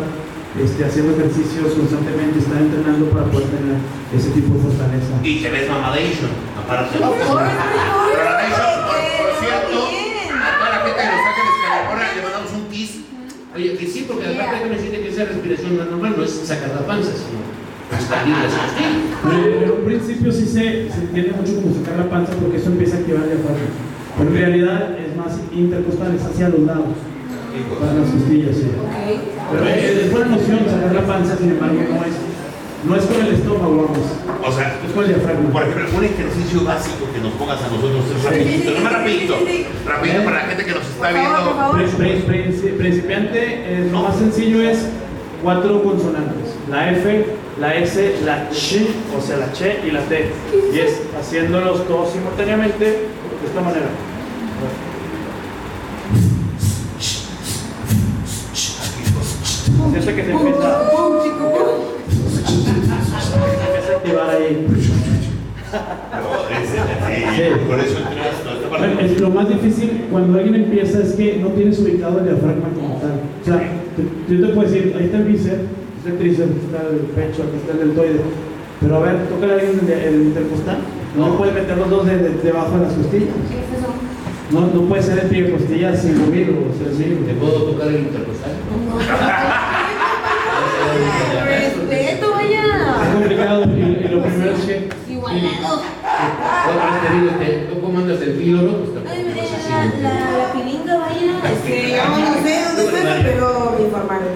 [0.58, 3.76] este, haciendo ejercicios constantemente, están entrenando para poder tener
[4.16, 5.12] ese tipo de fortaleza.
[5.22, 6.98] Y te ves mamadation, aparte.
[6.98, 9.76] Pero la Nation, por, por cierto,
[10.34, 12.90] a toda la gente de Los Ángeles, California, le mandamos un kiss.
[13.54, 16.30] Oye, que sí, porque aparte déjame decirte que esa respiración no es normal, no es
[16.30, 17.42] sacar la panza, sino.
[19.24, 22.68] Pero en un principio sí se, se entiende mucho como sacar la panza porque eso
[22.70, 23.66] empieza a activar el diafragma.
[24.16, 26.94] Pero en realidad es más intercostal, es hacia los lados.
[27.80, 28.70] Para las costillas, sí.
[29.50, 32.14] Pero eh, es buena noción sacar la panza, sin embargo, no es,
[32.84, 34.08] no es con el estómago, vamos.
[34.46, 35.50] O sea, es con el diafragma.
[35.50, 39.34] Por ejemplo, un ejercicio básico que nos pongas a nosotros tres rapidito, no más rapidito,
[39.86, 41.72] rapidito para la gente que nos está viendo.
[41.72, 44.86] Pri- pri- princi- Principiante, eh, lo más sencillo es
[45.42, 46.54] cuatro consonantes.
[46.70, 47.26] La F,
[47.60, 50.30] la S, la Ch, o sea, la Che y la T.
[50.74, 53.86] Y es haciéndolos todos simultáneamente de esta manera.
[59.92, 60.90] Siente que se empieza
[63.90, 64.66] a activar ahí.
[69.02, 72.96] Es lo más difícil cuando alguien empieza es que no tienes ubicado el diafragma como
[73.00, 73.20] tal.
[73.42, 73.56] O sea,
[73.96, 75.62] te- yo te puedo decir, ahí está el bíceps,
[75.98, 78.20] está el tríceps, está el pecho, aquí está el deltoide.
[78.80, 80.78] Pero a ver, toca alguien el, el intercostal.
[81.16, 83.28] No, no puede meter los dos de- de- debajo de las costillas.
[84.52, 87.16] No, no puede ser el pie de costilla sin mover o sea, sí.
[87.26, 88.50] ¿Te puedo tocar el intercostal?
[93.40, 95.82] Y, y lo primero es que Igualado.
[96.70, 98.72] Otra vez te digo, te- ¿tú cómo andas el filo, no?
[98.78, 101.52] Pues tampoco si- La, la, la pilinga, vaya.
[101.52, 104.28] Este, No, no sé dónde está, pero me informaron.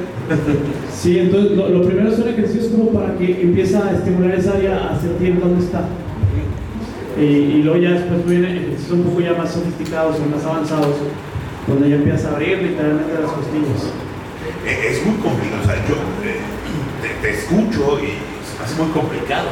[0.93, 4.35] Sí, entonces lo, lo primero es un ejercicio es como para que empiece a estimular
[4.39, 5.83] esa área a sentir dónde está.
[7.19, 10.97] Y, y luego ya después vienen ejercicios un poco ya más sofisticados o más avanzados,
[11.69, 13.93] donde ya empiezas a abrir literalmente las costillas.
[14.67, 15.95] Es muy complicado, o sea, yo
[16.25, 16.41] eh,
[17.03, 18.34] te, te escucho y
[18.65, 19.49] hace muy complicado.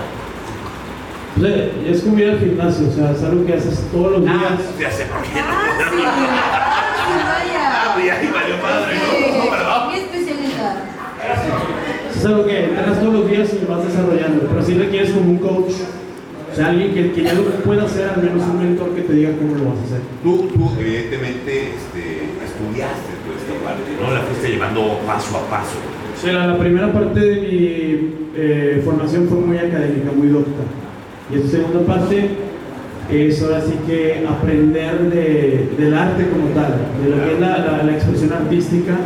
[1.37, 4.23] O sea, es como ir al gimnasio, o sea, es algo que haces todos los
[4.23, 4.59] días.
[4.79, 5.41] Ya sé por qué.
[5.41, 7.85] Vaya.
[7.85, 9.51] Ah, valió madre, ¿no?
[9.51, 9.89] ¿Verdad?
[9.89, 10.77] Mi especialidad.
[12.15, 15.31] Es algo que entrenas todos los días y lo vas desarrollando, pero sí requieres como
[15.31, 15.73] un coach,
[16.53, 19.13] o sea, alguien que, que ya lo pueda hacer, al menos un mentor que te
[19.13, 20.01] diga cómo lo vas a hacer.
[20.23, 24.11] Tú, tú evidentemente este, estudiaste toda esta parte, ¿no?
[24.11, 25.79] La fuiste llevando paso a paso.
[26.23, 30.63] Sí, la, la primera parte de mi eh, formación fue muy académica, muy docta.
[31.33, 32.29] Y esta segunda parte
[33.11, 37.59] es ahora sí que aprender de- del arte como tal, de lo que es la,
[37.59, 38.97] la- la expresión artística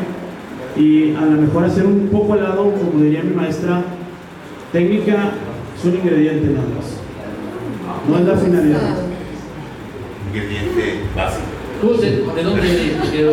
[0.77, 3.83] y a lo mejor hacer un poco al lado, como diría mi maestra,
[4.73, 5.31] técnica
[5.79, 6.97] es un ingrediente nada más.
[8.11, 8.97] No es la finalidad.
[10.29, 11.45] Ingrediente básico.
[11.81, 13.33] ¿Tú de, de dónde Quiero...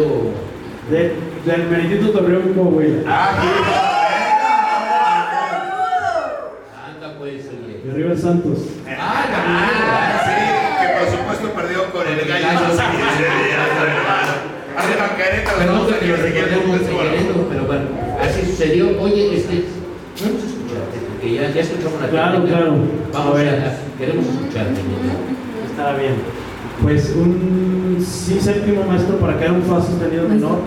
[0.90, 3.00] De, del Meritito Torreón Coahuila.
[6.88, 7.82] Anda pues, oye.
[7.84, 8.60] De arriba de Santos.
[8.88, 10.36] Ah, Ah, sí,
[10.82, 12.48] que por supuesto perdió con el gallo.
[14.76, 17.86] Arriba Querétaro, Perdón que lo recordemos Querétaro, pero bueno,
[18.22, 19.00] así sucedió.
[19.02, 19.66] Oye, este,
[20.24, 22.58] vamos a escucharte, porque ya, ya escuchamos la Claro, técnica.
[22.58, 22.74] claro.
[23.14, 23.72] Vamos A ver.
[24.00, 24.82] queremos escucharte.
[25.70, 26.16] Estará bien.
[26.82, 30.58] Pues un sí séptimo maestro para que haya un fa sostenido menor.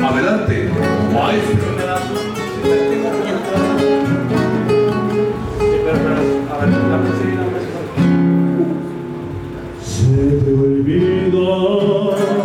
[0.00, 0.70] Adelante,
[1.14, 1.68] maestro.
[9.80, 12.37] Se te olvida,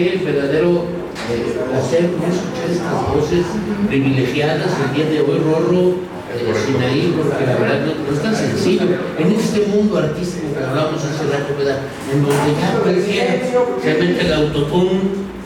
[0.00, 0.84] qué verdadero
[1.30, 3.44] eh, placer poder escuchar estas voces
[3.88, 6.00] privilegiadas el día de hoy, Rorro,
[6.32, 8.86] eh, Sinaí, porque la verdad no, no es tan sencillo.
[9.18, 11.80] En este mundo artístico que hablábamos hace rato, ¿verdad?
[12.12, 13.34] En donde ya cualquiera
[13.82, 15.00] se mete el autotune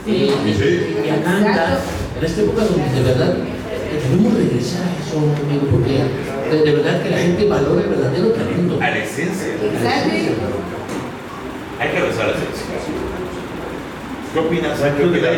[0.06, 1.80] eh, y ya canta.
[2.16, 5.98] En esta época donde de verdad eh, debemos regresar a eso, amigo, porque
[6.54, 8.78] de, de verdad que la gente valora el verdadero talento.
[8.80, 9.48] A la esencia.
[11.80, 12.64] Hay que regresar a la esencia.
[14.34, 14.78] ¿Qué opinas?
[14.80, 15.30] ¿Qué opinas?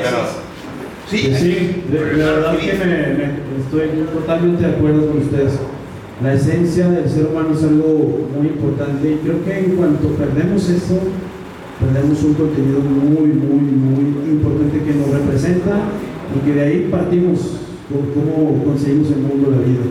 [1.08, 5.52] Sí, sí, de, de verdad que me, me- estoy totalmente de acuerdo con ustedes.
[6.22, 10.68] La esencia del ser humano es algo muy importante y creo que en cuanto perdemos
[10.68, 10.98] eso,
[11.78, 15.76] perdemos un contenido muy, muy, muy importante que nos representa
[16.34, 17.38] y que de ahí partimos
[17.92, 19.84] por cómo conseguimos el mundo de la vida.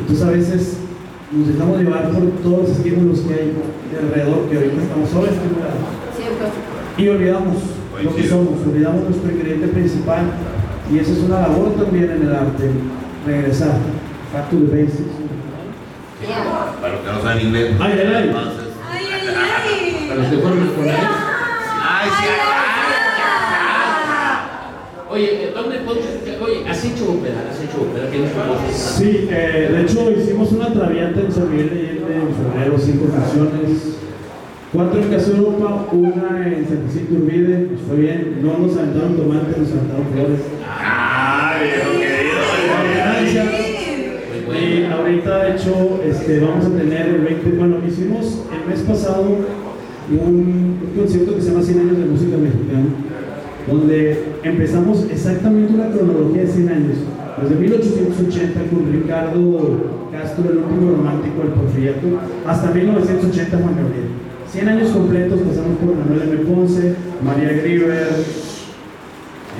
[0.00, 0.76] Entonces a veces
[1.30, 5.78] nos dejamos llevar por todos los estímulos que hay de alrededor, que ahorita estamos sobreestimulados.
[6.16, 6.44] Cierto.
[6.96, 7.56] Y olvidamos
[8.02, 10.24] lo que somos, olvidamos nuestro ingrediente principal
[10.92, 12.70] y esa es una labor también en el arte,
[13.26, 13.72] regresar,
[14.32, 15.14] back to the basics.
[16.80, 17.74] Para los que no saben inglés.
[17.80, 18.24] Ay, ay, ay.
[18.28, 20.06] entonces- Ay, ay, ay.
[20.08, 20.68] Para los que fueron él.
[21.86, 22.08] Ay,
[25.10, 26.04] Oye, ¿dónde puedes?
[26.42, 27.36] Oye, ¿has hecho ópera?
[27.50, 28.10] ¿Has hecho ópera?
[28.10, 28.32] ¿Tienes?
[28.76, 33.06] Sí, eh, de hecho hicimos una traviata en San Miguel de Allende en febrero, cinco
[33.14, 33.96] canciones,
[34.74, 39.16] cuatro en Casa Europa, una en San Jacinto Urbide, nos fue bien, no nos aventaron
[39.16, 40.40] tomates, nos aventaron flores.
[40.68, 41.70] Ay,
[42.96, 43.46] Gracias.
[44.50, 49.22] Y ahorita, de hecho, este, vamos a tener el 20, bueno, hicimos el mes pasado
[49.22, 52.86] un, un concierto que se llama 100 años de música mexicana,
[53.70, 56.96] donde empezamos exactamente una cronología de 100 años,
[57.40, 62.06] desde 1880 con Ricardo Castro, el último romántico del porfiriato,
[62.46, 64.23] hasta 1980 Juan Gabriel.
[64.54, 66.36] 100 años completos, pasamos por Manuel M.
[66.46, 66.94] Ponce,
[67.24, 68.06] María Grieber,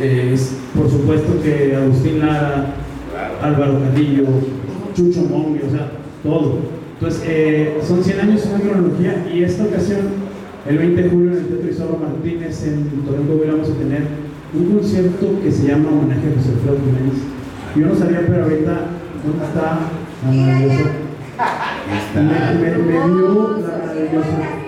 [0.01, 0.37] eh,
[0.73, 2.77] por supuesto que Agustín Lara,
[3.43, 4.23] Álvaro Carrillo,
[4.95, 5.91] Chucho Monge, o sea,
[6.23, 6.59] todo.
[6.93, 9.99] Entonces, eh, son 100 años una cronología y esta ocasión,
[10.65, 14.03] el 20 de julio en el Teatro Isidoro Martínez en Toronto, vamos a tener
[14.55, 17.19] un concierto que se llama Homenaje a José Alfredo Jiménez.
[17.75, 18.81] Yo no sabía, pero ahorita,
[19.27, 19.91] ¿dónde está?
[20.23, 20.91] La maravillosa.
[22.15, 24.64] Me, me, me dio la maravillosa.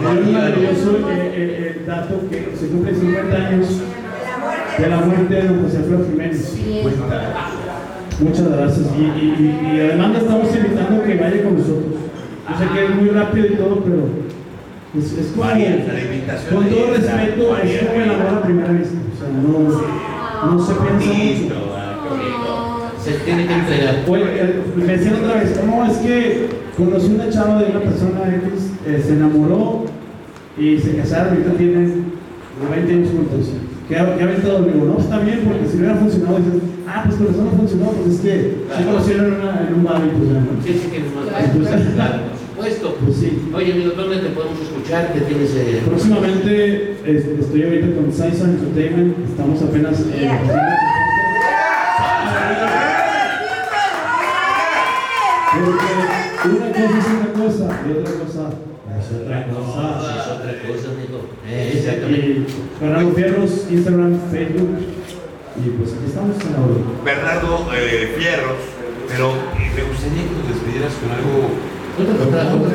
[0.00, 3.68] Dio maravilloso el dato que se cumplen 50 años
[4.78, 6.56] de la muerte de don José Alfredo Jiménez.
[8.20, 8.86] Muchas gracias.
[8.96, 11.94] Y, y- y- y además le estamos invitando a que vaya con nosotros.
[12.48, 14.08] Yo sé que es muy rápido y todo, pero
[14.98, 15.32] es, es
[16.04, 18.98] invitación con todo respeto, es como el amor a primera vista.
[19.14, 21.64] O sea, no, no se piensa mucho.
[23.02, 23.96] Se tiene que entregar.
[24.08, 28.34] Oye, eh, me decían otra vez, no, es que conocí una chava de una persona
[28.34, 29.84] X, eh, se enamoró
[30.58, 32.04] y se casaron, ahorita tienen
[32.70, 33.50] 20 años juntos.
[33.88, 34.60] ¿Qué ha, qué ha aventado?
[34.64, 37.44] Le digo, no, está bien, porque si no hubiera funcionado, dices, ah, pues con eso
[37.44, 40.40] no funcionó, pues es que se conocieron en, una- en un bar y pues ya
[40.40, 40.62] no.
[40.64, 42.96] Sí, sí, tienes más Entonces, Claro, por supuesto.
[43.04, 43.42] Pues sí.
[43.52, 45.12] Oye, amigo, ¿dónde te podemos escuchar?
[45.12, 45.50] ¿Qué tienes?
[45.56, 45.82] Eh?
[45.86, 50.78] Próximamente estoy ahorita con Saiza Entertainment, estamos apenas en la cocina.
[55.54, 58.50] Porque una cosa es una cosa y otra cosa
[59.04, 59.82] es otra cosa.
[60.16, 61.18] Es otra cosa, amigo.
[61.46, 62.46] Eh, exactamente.
[62.78, 64.72] Fernando Fierros, Instagram, Facebook.
[65.56, 66.74] Y pues aquí estamos en la hora.
[67.04, 68.58] Bernardo eh, Fierros,
[69.08, 71.34] pero me gustaría que nos despidieras con algo.
[71.94, 72.66] Estamos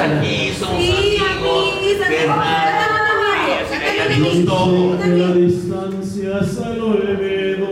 [0.00, 0.90] aquí, somos Sí,
[1.20, 2.08] amigos.
[2.08, 2.90] Bernardo.
[5.16, 7.70] la distancia es el olvido,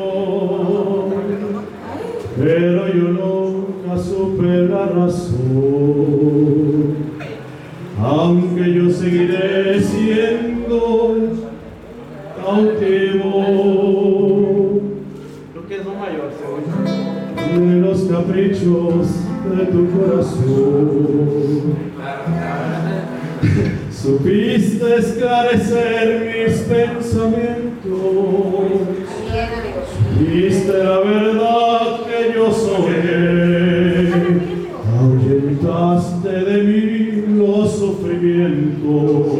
[2.38, 6.19] pero yo nunca supe la razón
[8.92, 11.16] seguiré siendo
[12.36, 13.90] cautivo.
[17.54, 19.06] De los caprichos
[19.48, 20.90] de tu corazón.
[23.90, 27.90] Supiste esclarecer mis pensamientos.
[30.18, 32.94] Supiste la verdad que yo soy.
[34.98, 36.09] Ahuyentaste
[38.80, 39.39] Senhor.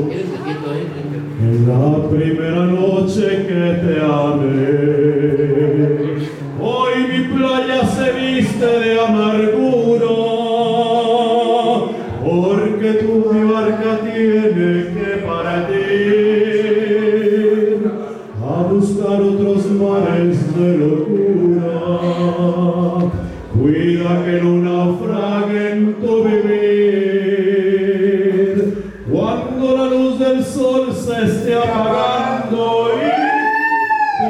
[31.11, 33.11] se esté apagando y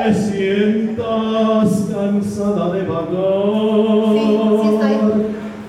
[0.02, 4.30] te sientas cansada de vagar.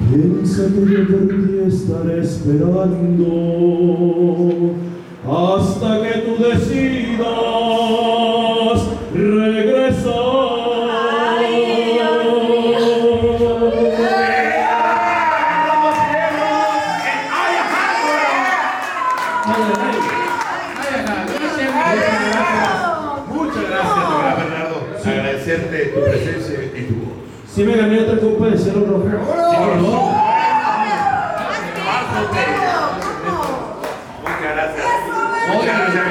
[0.10, 3.71] Piensa que yo por ti estaré esperando.
[27.62, 29.06] Si me gané otra copa de cero rojo.
[29.06, 29.86] ¡Vámonos!
[34.24, 34.86] Muchas gracias.
[35.54, 36.06] Muchas gracias,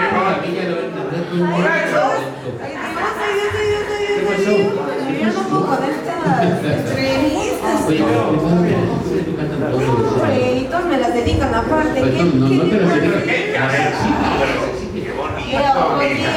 [11.14, 12.00] dedican aparte.
[12.00, 12.10] ¿Qué?
[12.48, 13.54] ¿Qué?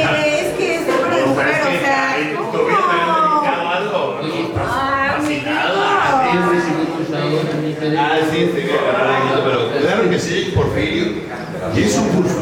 [0.10, 0.23] ¿Qué?
[7.86, 8.64] Ah, sí, sí,
[9.44, 11.06] pero claro que sí, Porfirio.
[11.76, 12.42] Y es un gusto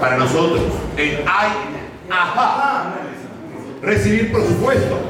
[0.00, 0.62] para nosotros
[0.96, 1.50] en Ay,
[2.08, 2.92] Ajá,
[3.82, 5.00] recibir por supuesto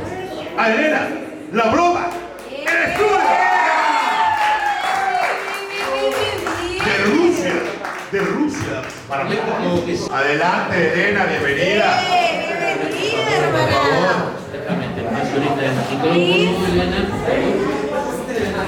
[0.56, 1.08] a Elena,
[1.52, 2.06] la broma,
[2.50, 3.18] el estudio.
[6.84, 7.52] De Rusia,
[8.12, 9.24] de Rusia, para
[10.18, 12.02] Adelante, Elena, bienvenida.
[12.02, 13.66] Eh, bienvenida, hermana.
[13.66, 14.40] Por favor.
[16.10, 17.79] Ahorita,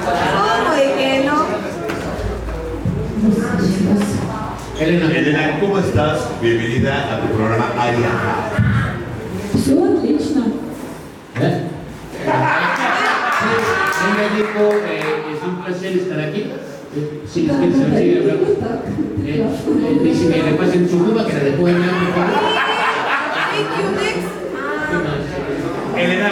[0.05, 1.47] ¿Cómo de que no?
[4.81, 6.27] Elena, Elena, ¿cómo estás?
[6.41, 8.09] Bienvenida a tu programa Aria.
[11.41, 11.69] ¿Eh?
[14.09, 16.51] Ella dijo, eh, es un placer estar aquí.
[20.59, 21.17] Pasen que.
[25.97, 26.29] Elena,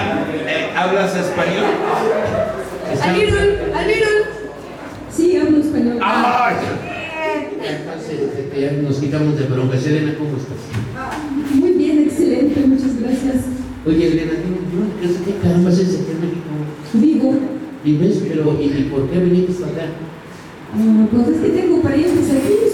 [0.77, 1.67] ¿hablas español?
[2.99, 4.25] A little.
[5.15, 5.99] Sí, hablo español.
[6.01, 6.57] Ah, ¡Ay!
[7.63, 9.77] Entonces, nos quitamos de bronca.
[9.77, 10.59] Elena, ¿cómo estás?
[10.97, 11.17] Ah,
[11.55, 13.45] muy bien, excelente, muchas gracias.
[13.87, 16.51] Oye, Elena, yo no sé qué caramba se en México.
[16.95, 17.35] Vivo.
[17.85, 18.23] ¿Vives?
[18.29, 19.87] Pero, ¿y por qué viniste acá?
[20.75, 22.70] Ah, pues es que tengo parientes aquí,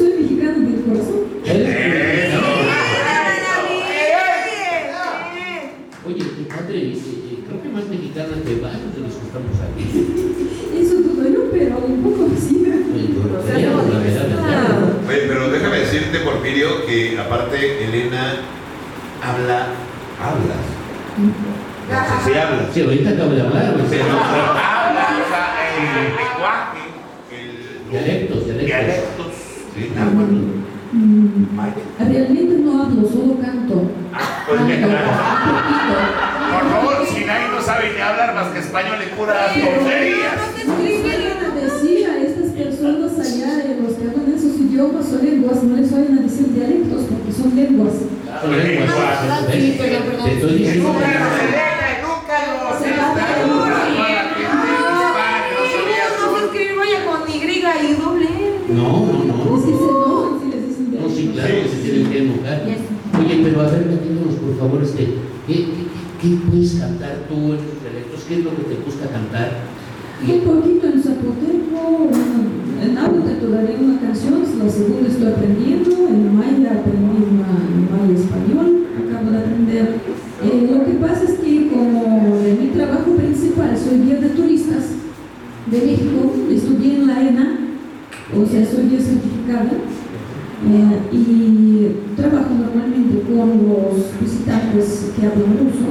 [93.65, 95.89] los visitantes que hablan ruso,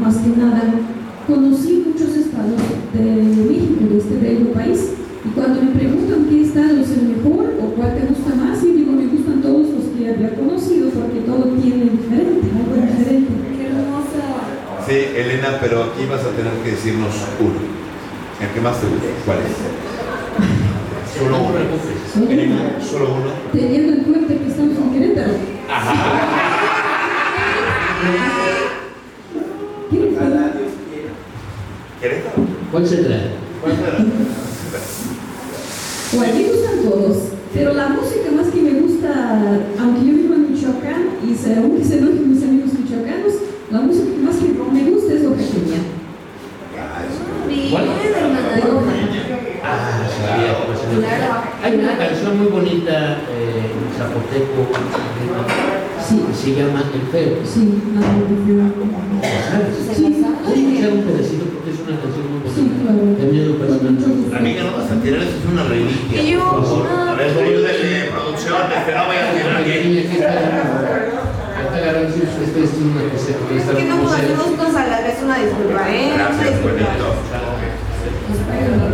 [0.00, 0.62] más que nada,
[1.26, 2.60] conocí muchos estados
[2.92, 3.02] de
[3.48, 4.94] México, de este bello país,
[5.24, 8.72] y cuando me preguntan qué estado es el mejor o cuál te gusta más, y
[8.72, 13.32] digo, me gustan todos los que había conocido, porque todo tiene diferente, algo diferente.
[14.86, 17.60] Sí, Elena, pero aquí vas a tener que decirnos uno.
[18.42, 19.06] ¿El que más te gusta?
[19.24, 19.54] ¿Cuál es?
[21.16, 21.60] Solo uno.
[22.82, 23.30] Solo uno.
[23.52, 25.51] Teniendo en cuenta que estamos en Querétaro.
[32.00, 32.46] ¿Querétaro?
[32.70, 33.20] ¿Cuál será?
[33.60, 33.98] ¿Cuál será?
[36.12, 37.16] Bueno, me gustan todos,
[37.54, 41.98] pero la música más que me gusta, aunque yo vivo en Michoacán y aunque se
[41.98, 43.34] enojen mis amigos michoacanos,
[43.70, 45.80] la música que más que me gusta es Oaxaqueña.
[47.70, 47.84] ¿Cuál?
[49.64, 50.02] Ah,
[50.66, 51.42] pues, Claro.
[51.62, 55.61] Hay una canción muy bonita eh, en zapoteco
[56.12, 57.36] Sí, que se llama El Feo.
[57.40, 58.68] sí, la ¿La
[59.48, 59.72] ¿Sabes?
[59.72, 59.72] sabes?
[59.80, 60.02] ¿Se Sí?
[60.12, 62.84] Voy escuchar un pedacito porque es una canción muy Sí, bonita.
[62.84, 63.00] claro.
[63.16, 63.96] De miedo personal.
[64.36, 66.20] Amiga, no vas a tirar, eso es una reliquia.
[66.20, 66.84] Y yo, Por favor.
[66.92, 67.32] A ver,
[68.12, 69.72] producción, este no vaya a tirar aquí.
[69.72, 70.18] Sí,
[73.72, 74.58] que que no como conocemos serio.
[74.60, 76.12] cosas a la vez, una disculpa, ¿eh?
[76.12, 76.60] Gracias,
[78.32, 78.88] Una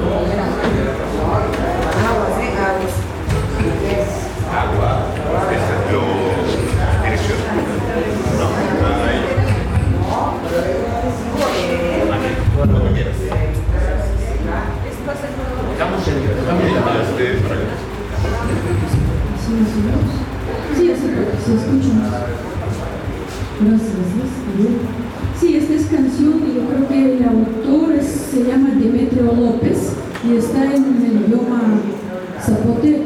[25.40, 29.92] Sí, esta es canción y yo creo que el autor se llama Demetrio López
[30.28, 31.80] y está en el idioma
[32.40, 32.97] zapoteco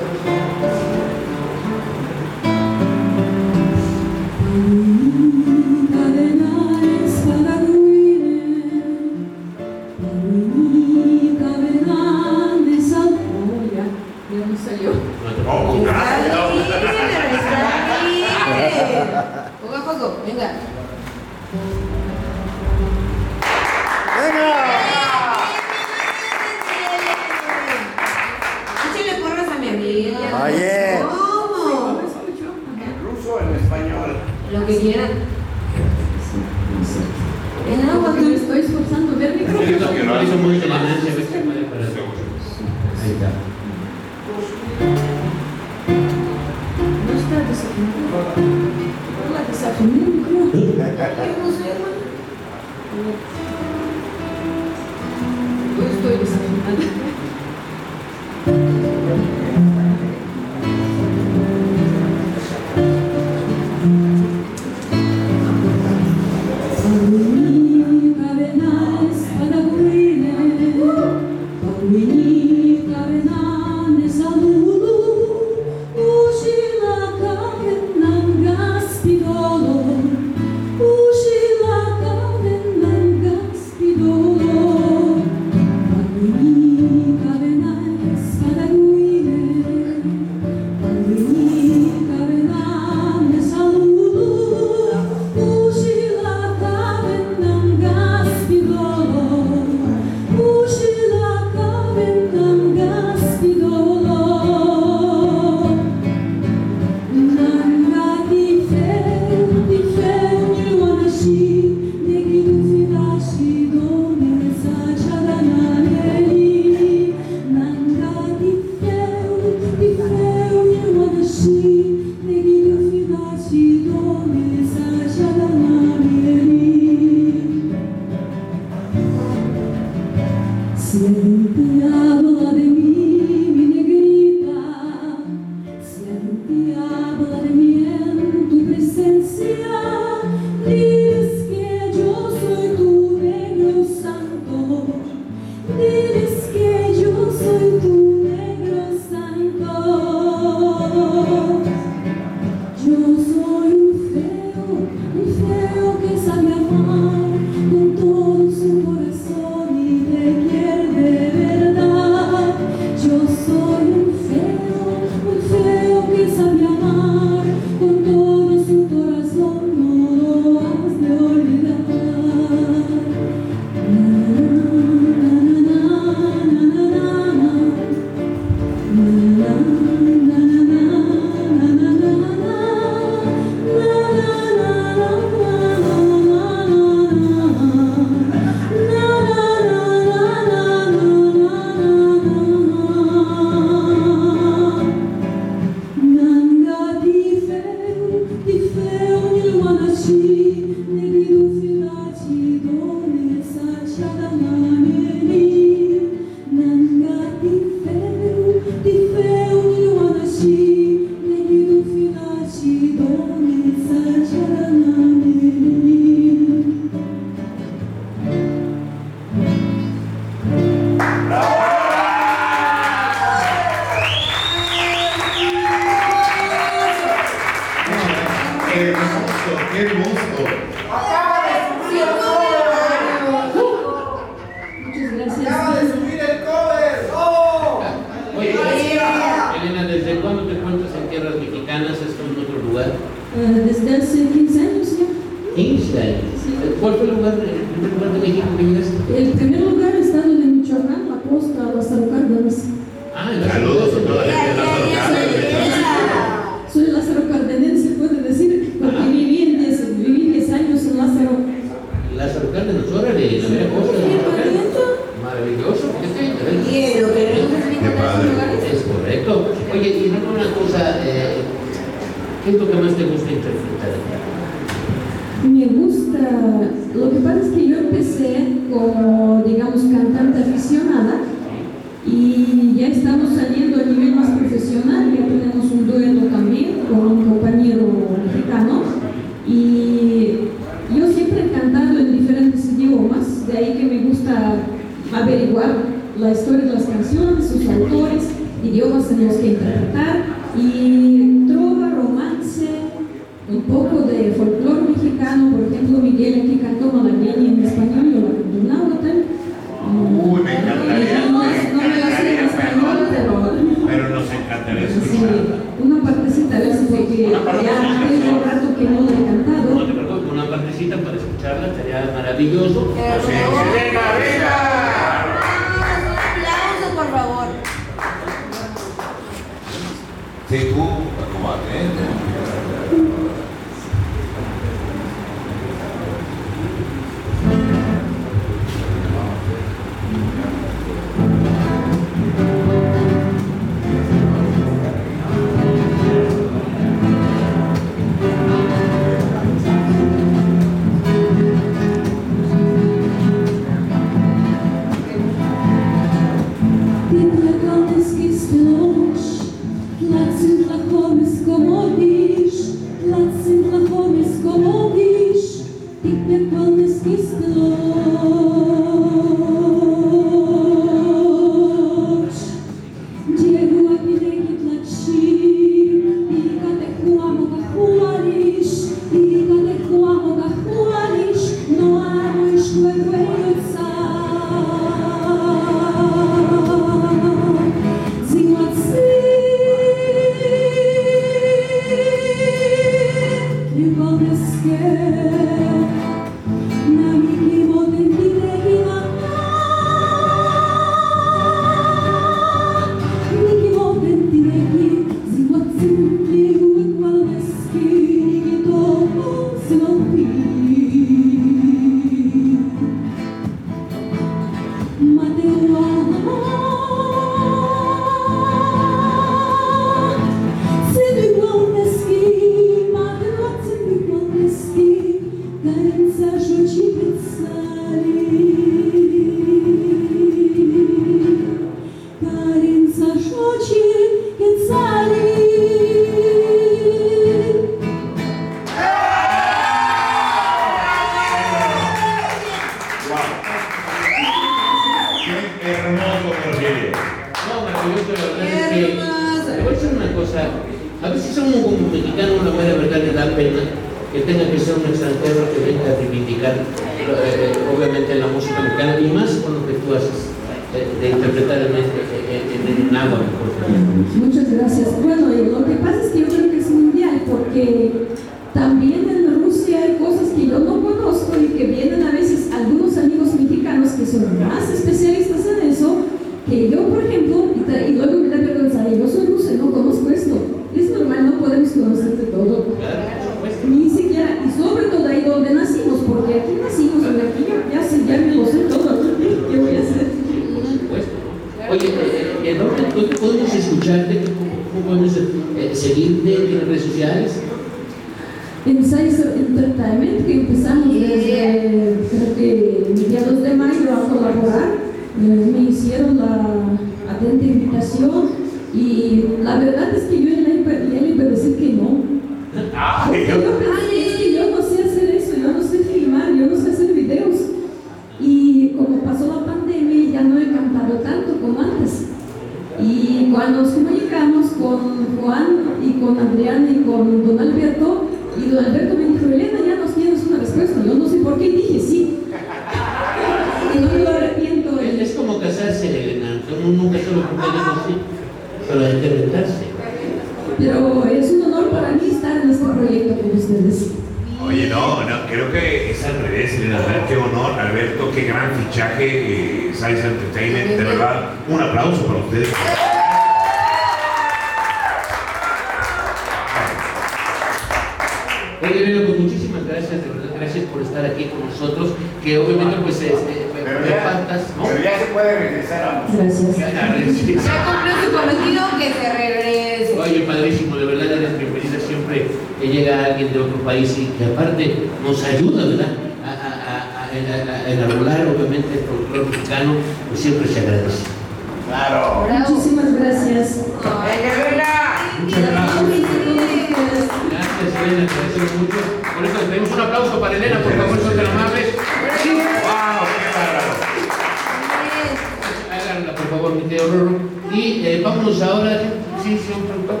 [599.56, 600.00] un productor,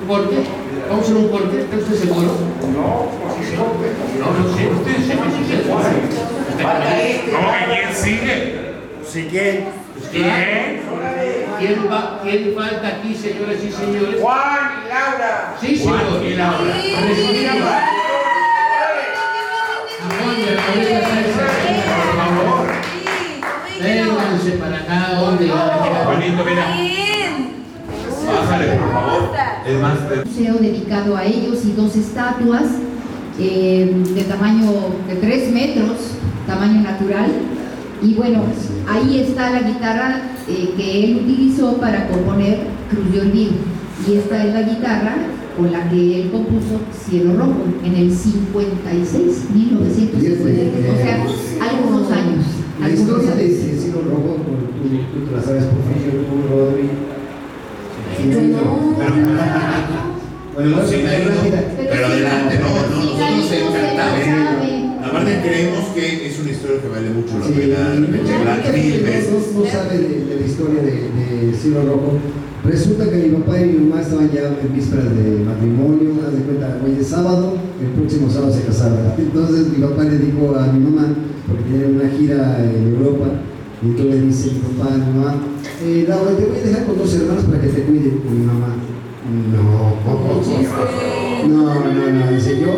[0.00, 0.36] un corte.
[0.88, 2.30] Vamos a hacer un corte, ¿está usted seguro?
[2.74, 3.10] No,
[3.44, 3.54] sí.
[4.18, 5.14] No, no sé, usted este.
[7.32, 8.64] No, ¿quién sigue?
[9.06, 9.68] ¿Sí quién?
[9.94, 10.82] Pues, ¿Quién?
[11.58, 14.20] ¿Quién, va, ¿Quién falta aquí, señoras y señores?
[14.20, 15.54] Juan y Laura.
[15.60, 16.00] Sí, señor.
[16.00, 16.74] Juan y Laura.
[16.74, 16.96] A
[20.16, 20.36] Juan.
[20.36, 21.46] Y a la cabeza salsa,
[21.96, 22.66] por favor.
[23.80, 26.93] Vénganse para acá, donde Juanito, mira.
[28.54, 29.30] Bájale, por favor.
[29.66, 32.64] Es más, de- museo dedicado a ellos y dos estatuas
[33.40, 34.70] eh, de tamaño
[35.08, 35.96] de 3 metros,
[36.46, 37.30] tamaño natural.
[38.02, 38.42] Y bueno,
[38.88, 42.58] ahí está la guitarra eh, que él utilizó para componer
[42.90, 43.52] Cruz de Olvido.
[44.08, 45.14] Y esta es la guitarra
[45.56, 52.44] con la que él compuso Cielo Rojo en el 56, 1956, o sea, algunos años.
[52.80, 56.90] La historia de Cielo Rojo, tú, tú te la sabes por fin, tú, Rodri.
[60.54, 61.02] Bueno, sí,
[61.76, 64.24] pero adelante, no, no, nosotros encantados.
[64.24, 64.70] sabe.
[65.04, 67.90] Aparte creemos que es una historia que vale mucho la pena
[68.72, 69.52] mil veces.
[69.54, 71.10] no, sabe de, de la historia de,
[71.50, 72.18] de Cielo Rojo.
[72.64, 76.40] Resulta que mi papá y mi mamá estaban ya en vísperas de matrimonio, haz de
[76.44, 78.98] cuenta, hoy es sábado, el próximo sábado se casaron.
[79.18, 81.08] Entonces mi papá le dijo a mi mamá,
[81.46, 83.26] porque tenían una gira en Europa,
[83.84, 85.34] entonces le dice mi papá mi mamá,
[85.82, 88.20] eh, Laura, te voy a dejar con dos hermanos para que te cuiden.
[88.24, 88.76] Y mi mamá,
[89.52, 89.62] no,
[91.48, 92.72] no, no, no, dice yo,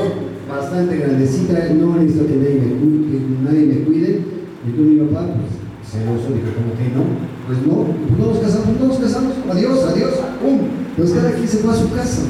[0.49, 4.21] bastante grandecita, no necesito que nadie me cuide, que nadie me cuide.
[4.67, 5.53] Y tú mi papá, pues,
[5.87, 7.05] celoso, dijo, como que no?
[7.47, 10.59] Pues no, pues no nos casamos, no nos casamos, adiós, adiós, pum.
[10.97, 12.23] Pues cada quien se fue a su casa.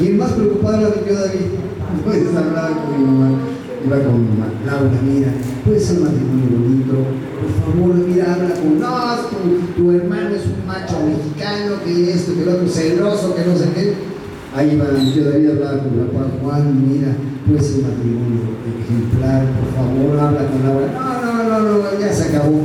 [0.00, 1.54] Y el más preocupado era yo, David.
[2.04, 3.38] Pues hablaba con mi mamá,
[3.84, 4.26] iba con
[4.64, 5.28] Laura, mira,
[5.64, 6.94] puede ser un matrimonio bonito,
[7.40, 8.94] por favor, mira, habla con, no,
[9.76, 13.68] tu, hermano es un macho mexicano, que esto, que lo otro, celoso, que no sé
[13.74, 13.94] qué.
[14.56, 17.08] Ahí va, yo David hablaba con mi papá, Juan, mira,
[17.46, 20.86] puede ser un matrimonio ejemplar, por favor, habla con Laura.
[20.94, 22.60] No, no, no, no, ya se acabó.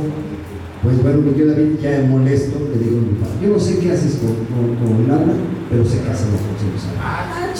[0.82, 3.92] Pues bueno, tío David ya molesto, le digo a mi papá, yo no sé qué
[3.92, 5.34] haces con, con, con Laura,
[5.68, 7.02] pero se casan los próximos años.
[7.02, 7.50] Ah.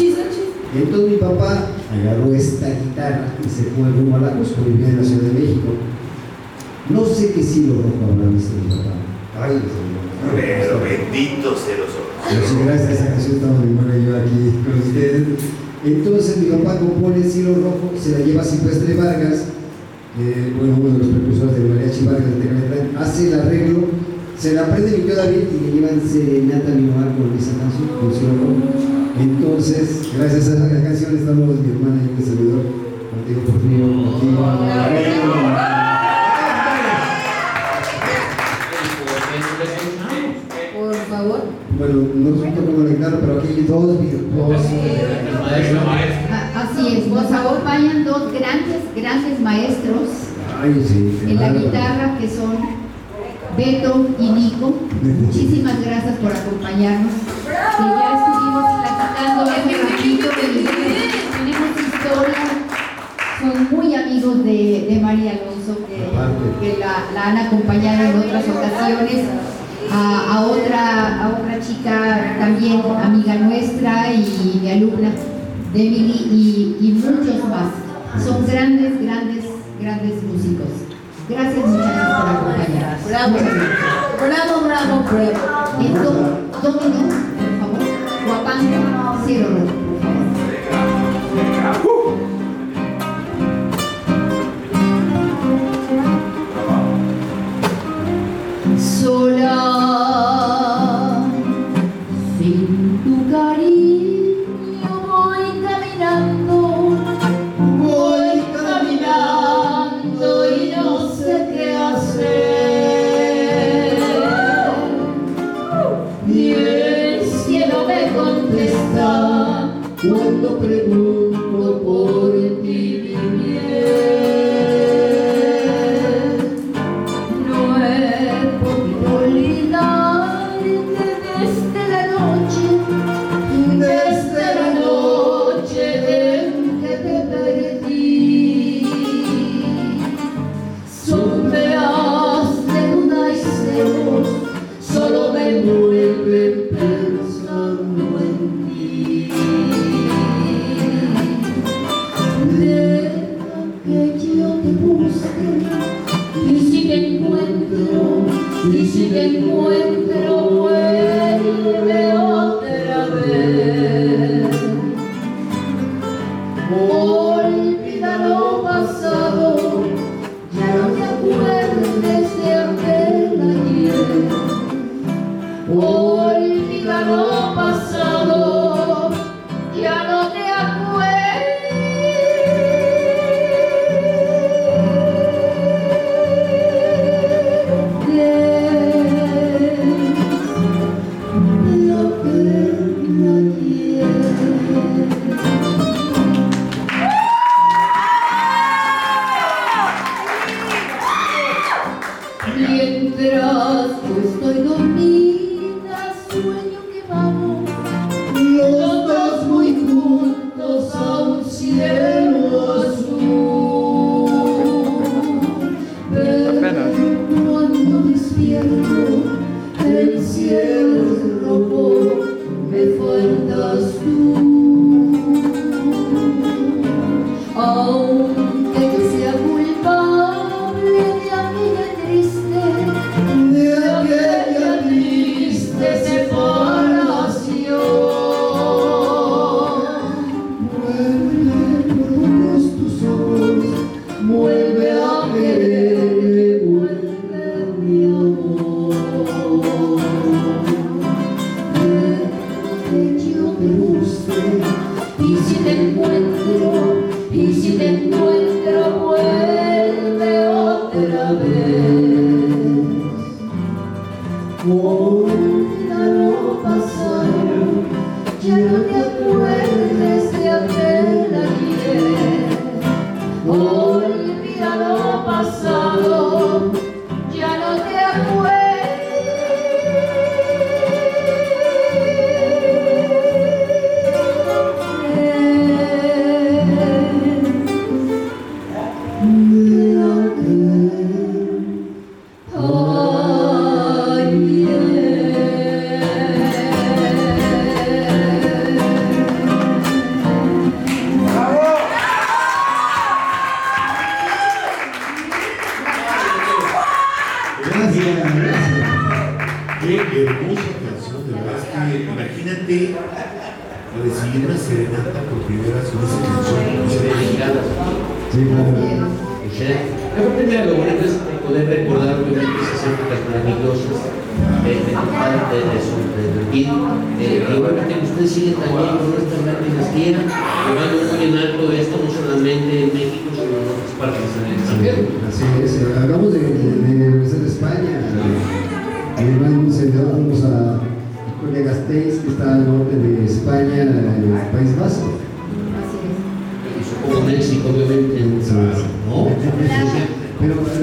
[0.74, 4.88] Y entonces mi papá agarró esta guitarra y se fue rumbo a la Cusco, vivía
[4.88, 5.74] en la Ciudad de México.
[6.90, 8.94] No sé qué sí rojo habrá visto mi papá.
[9.40, 10.10] Ay, señor.
[10.36, 11.90] Pero bendito sea los.
[12.28, 15.26] Pero gracias a esa canción estamos mi y yo aquí con ustedes.
[15.84, 19.46] Entonces mi papá compone Cielo Rojo, se la lleva a Silvestre Vargas,
[20.20, 23.86] eh, bueno, uno de los precursores de Mariachi Vargas de hace el arreglo,
[24.38, 27.56] se la aprende mi tío David y le llevan serenata a mi mamá con esa
[27.56, 28.99] canción, con Cielo Rojo.
[29.18, 32.62] Entonces, gracias a esa canción estamos mi hermana y mi servidor,
[33.10, 35.50] contigo por fin, contigo.
[40.74, 41.40] Por favor.
[41.78, 43.98] Bueno, no como la guitarra, pero aquí hay dos, dos
[46.30, 50.08] A- Así es, nos acompañan dos grandes, grandes maestros
[50.62, 51.18] Ay, sí.
[51.28, 52.56] en la guitarra que son
[53.56, 54.74] Beto y Nico.
[55.02, 57.12] Muchísimas gracias por acompañarnos.
[57.44, 58.79] Que ya estuvimos
[61.34, 62.44] tenemos historia.
[63.40, 65.98] Son muy amigos de, de María Alonso, que,
[66.60, 69.24] que la, la han acompañado en otras ocasiones.
[69.92, 75.10] A, a otra, a otra chica también amiga nuestra y mi alumna,
[75.72, 77.72] de Emily, y, y muchos más.
[78.22, 79.46] Son grandes, grandes,
[79.80, 80.68] grandes músicos.
[81.28, 83.08] Gracias muchachos por acompañarnos.
[83.08, 83.36] Bravo.
[84.20, 85.34] Bravo, bravo, bravo.
[85.80, 86.30] Por favor.
[88.26, 88.99] Guapango,
[89.30, 89.79] cielo rojo,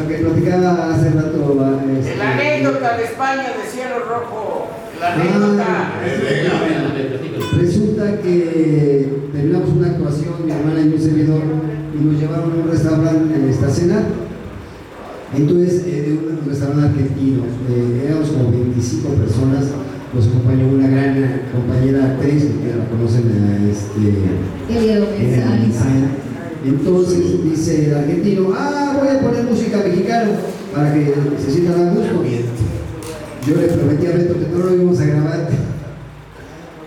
[0.08, 1.56] que platicaba hace rato.
[1.58, 4.68] La este, anécdota de España de Cielo Rojo.
[5.00, 5.92] La ah, anécdota.
[7.60, 11.42] Resulta que terminamos una actuación, mi hermana y un servidor,
[11.94, 14.04] y nos llevaron a un restaurante en esta cena.
[15.36, 19.66] Entonces, eh, de un restaurante argentino, eh, éramos como 25 personas,
[20.14, 24.00] nos acompañó una gran compañera actriz, que la conocen, eh, este,
[26.68, 30.32] entonces dice el argentino, ah, voy a poner música mexicana
[30.74, 31.14] para que
[31.44, 32.24] se sientan a gusto.
[33.48, 35.50] Yo le prometí a Beto que no lo íbamos a grabar.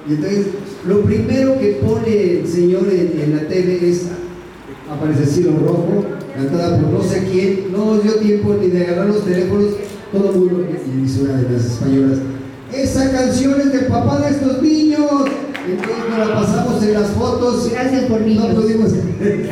[0.06, 0.46] Y entonces,
[0.86, 4.08] lo primero que pone el señor en, la tele es,
[4.90, 6.04] aparece Cielo Rojo,
[6.34, 9.68] cantada por no sé quién, no nos dio tiempo ni de agarrar los teléfonos,
[10.12, 12.18] todo el mundo, y dice una de las españolas,
[12.70, 15.00] esa canción es de papá de estos niños.
[15.66, 17.70] Entonces nos la pasamos en las fotos.
[17.70, 18.34] Gracias por mí.
[18.34, 19.50] No pudimos fotos ¡Eh!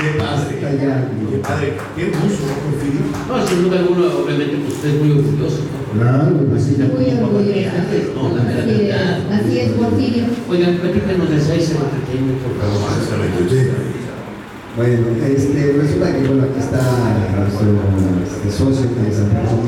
[0.00, 1.76] qué padre.
[1.96, 2.02] Qué.
[2.02, 2.44] Qué gusto,
[3.28, 5.60] No, sin duda alguna, obviamente, pues, usted es muy orgulloso.
[5.92, 7.70] Claro, pues, así la Muy orgulloso.
[8.14, 8.20] No.
[9.34, 10.24] Así es, Porfirio.
[10.48, 12.00] Oigan, platícanos de seis semanas
[12.42, 12.90] por favor.
[12.90, 13.00] Ah,
[14.76, 16.78] bueno, este, resulta que bueno, aquí está
[17.36, 17.68] nuestro
[18.24, 19.66] este, socio que es Alfonso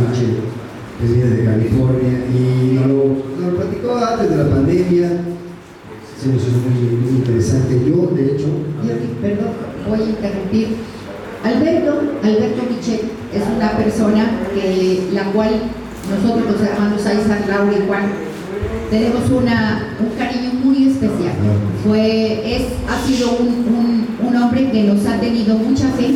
[1.00, 3.04] que viene de California, y nos lo,
[3.40, 5.08] nos lo platicó antes de la pandemia.
[6.20, 7.74] Se nos hizo muy, muy interesante.
[7.84, 8.46] Yo, de hecho,
[8.86, 9.52] Yo, perdón,
[9.88, 10.68] voy a interrumpir.
[11.42, 13.00] Alberto, Alberto Michel
[13.34, 15.50] es una persona que la cual
[16.08, 18.04] nosotros los hermanos Isaac, Laura y Juan
[18.90, 21.34] tenemos una, un cariño muy especial.
[21.84, 26.14] Fue, es, ha sido un, un- un hombre que nos ha tenido mucha fe.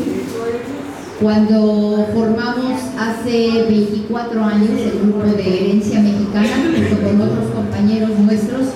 [1.21, 8.67] Cuando formamos hace 24 años el grupo de herencia mexicana, junto con otros compañeros nuestros,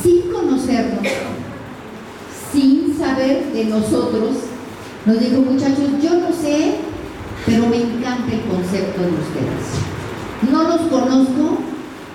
[0.00, 1.02] sin conocernos,
[2.52, 4.36] sin saber de nosotros,
[5.04, 6.74] nos dijo, muchachos, yo no sé,
[7.44, 10.48] pero me encanta el concepto de ustedes.
[10.48, 11.58] No los conozco,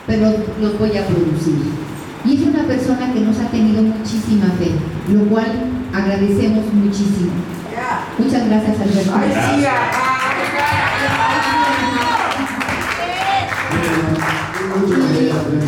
[0.06, 0.32] pero
[0.62, 1.56] los voy a producir.
[2.24, 4.72] Y es una persona que nos ha tenido muchísima fe,
[5.14, 5.48] lo cual
[5.94, 7.32] agradecemos muchísimo.
[8.18, 9.12] Muchas gracias, Alberto.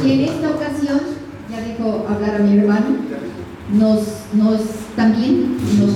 [0.04, 1.00] Y, y en esta ocasión,
[1.50, 2.88] ya dejo hablar a mi hermano,
[3.74, 4.00] nos,
[4.34, 4.62] nos
[4.96, 5.92] también nos,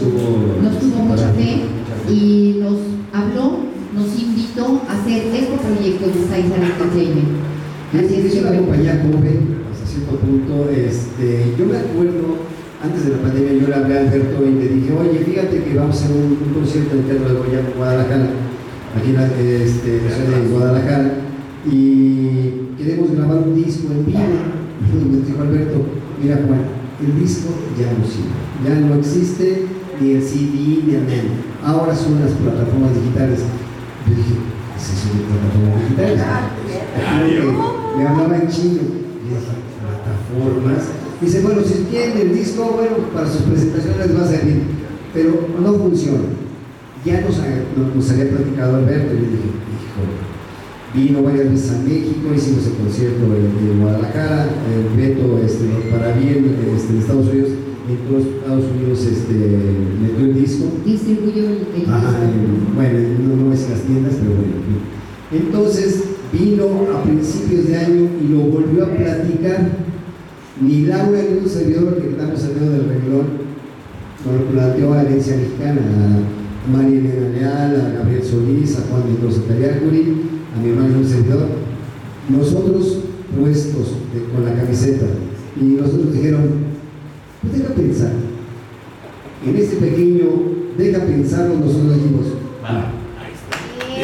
[0.62, 1.62] nos tuvo mucha fe
[2.10, 2.78] y nos
[3.14, 3.60] habló,
[3.94, 7.44] nos invitó a hacer este proyecto de Saiza Entertainment.
[7.94, 8.62] Así es que bueno.
[8.62, 10.70] compañía joven, hasta cierto punto.
[10.70, 12.38] Este, yo me acuerdo,
[12.84, 15.74] antes de la pandemia, yo le hablé a Alberto y le dije, oye, fíjate que
[15.78, 18.28] vamos a hacer un, un concierto Teatro de Goya en Guadalajara,
[18.98, 21.12] aquí en la, este, en la ciudad de Guadalajara,
[21.66, 24.20] y queremos grabar un disco en vivo.
[24.20, 25.78] Y me dijo Alberto,
[26.22, 26.60] mira Juan,
[27.02, 27.50] el disco
[27.80, 28.36] ya no sirve,
[28.68, 29.66] ya no existe
[30.02, 31.28] ni el CD ni el NEM.
[31.64, 33.40] Ahora son las plataformas digitales.
[34.06, 34.36] Yo dije,
[34.76, 36.20] ¿es eso de plataformas digitales?
[37.96, 38.82] Me- me hablaba en chino.
[39.24, 40.84] Y dije, plataformas.
[41.24, 44.62] Dice, bueno, si tienen el disco, bueno, para sus presentaciones va a servir,
[45.14, 46.20] pero no funciona.
[47.06, 47.38] Ya nos,
[47.96, 50.02] nos, había platicado Alberto y le dije, hijo,
[50.94, 56.56] vino varias veces a México, hicimos el concierto en, Guadalajara, el Beto este, para bien
[56.76, 57.50] este, en Estados Unidos,
[57.90, 59.34] en todos Estados Unidos este,
[60.02, 60.66] metió el disco.
[60.86, 62.24] Distribuyó el, el Ajá, disco.
[62.24, 64.54] en- bueno, no, no es en las tiendas, pero bueno.
[65.32, 69.83] Entonces vino a principios de año y lo volvió a platicar.
[70.62, 73.44] Ni Laura ni un servidor que estamos saliendo del renglón
[74.26, 79.04] nos lo planteó a Herencia Mexicana, a María Elena Leal, a Gabriel Solís, a Juan
[79.12, 80.14] Mendoza Taliacuri,
[80.56, 81.48] a mi hermano un servidor.
[82.30, 83.00] Nosotros
[83.38, 85.08] puestos de- con la camiseta
[85.60, 86.44] y nosotros dijeron,
[87.42, 88.12] pues deja pensar.
[89.46, 90.24] En este pequeño,
[90.78, 92.28] deja pensarlo, nosotros dijimos,
[92.64, 92.92] va.
[93.20, 94.02] Aquí,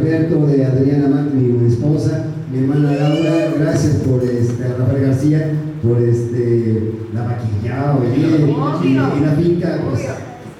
[0.00, 5.52] Alberto, de Adriana Mac, mi esposa, mi hermana Laura, gracias por este, a Rafael García,
[5.82, 10.00] por este, la maquillada y, y, y la finca, pues,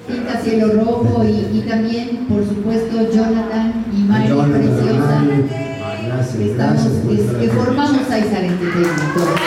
[0.07, 5.23] Pinta Cielo Rojo y, y también, por supuesto, Jonathan y Mari Jonathan, Preciosa.
[6.05, 9.13] Gracias, que, estamos, gracias por que, formamos Aizar Entertainment.
[9.15, 9.39] todos.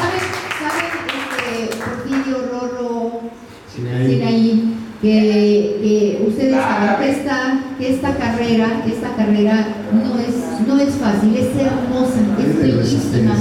[0.00, 0.24] ¿Saben,
[0.58, 0.88] saben,
[1.20, 3.20] este, Porfirio, Rorro,
[3.72, 4.48] Sinaí,
[5.02, 5.08] que,
[5.82, 7.38] que ustedes saben que esta,
[7.76, 10.34] que esta carrera, esta carrera no es,
[10.66, 13.34] no es fácil, es hermosa, es bellísima.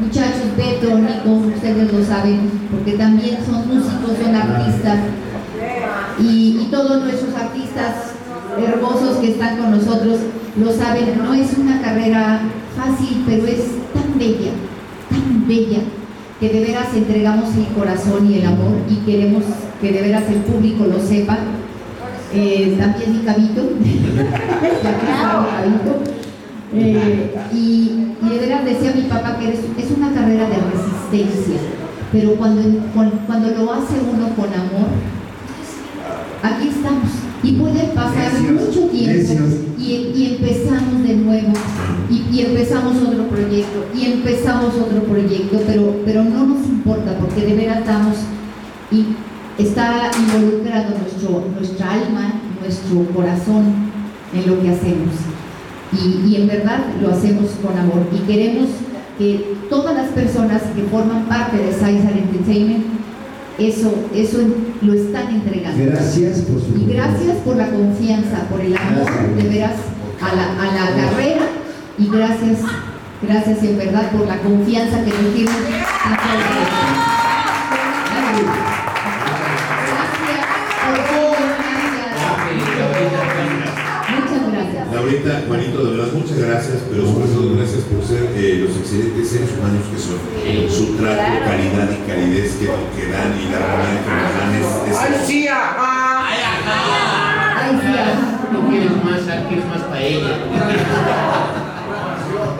[0.00, 4.98] Muchachos, Beto, Nico, ustedes lo saben, porque también son músicos, son artistas.
[6.18, 7.94] Y, y todos nuestros artistas
[8.58, 10.18] hermosos que están con nosotros
[11.16, 12.40] no es una carrera
[12.76, 14.52] fácil, pero es tan bella,
[15.10, 15.80] tan bella,
[16.40, 19.44] que de veras entregamos el corazón y el amor y queremos
[19.80, 21.38] que de veras el público lo sepa.
[22.34, 23.62] Eh, también mi cabito.
[26.74, 31.60] Eh, y, y de veras decía mi papá que es, una carrera de resistencia,
[32.10, 32.62] pero cuando,
[32.94, 34.88] cuando lo hace uno con amor,
[36.42, 37.10] aquí estamos.
[37.42, 39.34] Y puede pasar mucho tiempo
[39.78, 40.61] y, y empezamos de
[41.32, 41.52] nuevo
[42.10, 47.46] y, y empezamos otro proyecto y empezamos otro proyecto, pero, pero no nos importa porque
[47.46, 48.16] de veras estamos
[48.90, 49.06] y
[49.58, 53.90] está involucrado nuestro, nuestra alma, nuestro corazón
[54.34, 55.14] en lo que hacemos.
[55.92, 58.68] Y, y en verdad lo hacemos con amor y queremos
[59.18, 62.84] que todas las personas que forman parte de Caesar Entertainment
[63.58, 64.38] eso, eso
[64.80, 65.84] lo están entregando.
[65.84, 69.36] Gracias por su Y gracias por la confianza, por el amor Gracias.
[69.36, 69.72] de veras
[70.22, 71.44] a la, a la carrera
[71.98, 72.60] y gracias
[73.22, 75.54] Gracias en verdad por la confianza que nos tienen.
[75.54, 75.70] Muchas
[84.50, 84.92] gracias.
[84.92, 89.30] Laurita, Juanito, de verdad, muchas gracias, pero sobre todo gracias por ser eh, los excelentes
[89.30, 90.18] seres humanos que son.
[90.68, 94.66] Su trato, calidad y calidez que, que dan y la realidad que nos dan es.
[94.90, 96.26] es ¡Ay, sí, ajá!
[96.26, 98.31] ¡Ay, ajá!
[98.52, 100.36] No quieres más, quieres más paella.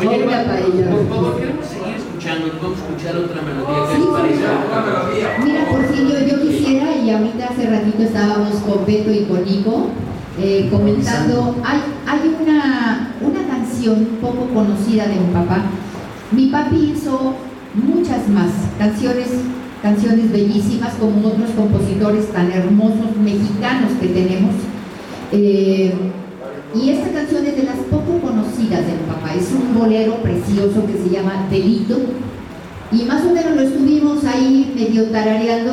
[0.00, 0.18] Oye,
[0.90, 4.42] por favor, queremos seguir escuchando, a escuchar otra melodía que les parece.
[5.44, 9.88] Mira, yo, quisiera, y ahorita hace ratito estábamos con Beto y con Nico,
[10.40, 15.62] eh, comentando, hay, hay una, una canción poco conocida de mi papá.
[16.30, 17.34] Mi papi hizo
[17.74, 19.28] muchas más canciones,
[19.82, 24.54] canciones bellísimas como otros compositores tan hermosos mexicanos que tenemos.
[25.32, 25.92] Eh,
[26.74, 29.34] y esta canción es de las poco conocidas de mi papá.
[29.34, 31.98] Es un bolero precioso que se llama Delito.
[32.90, 35.72] Y más o menos lo estuvimos ahí medio tarareando.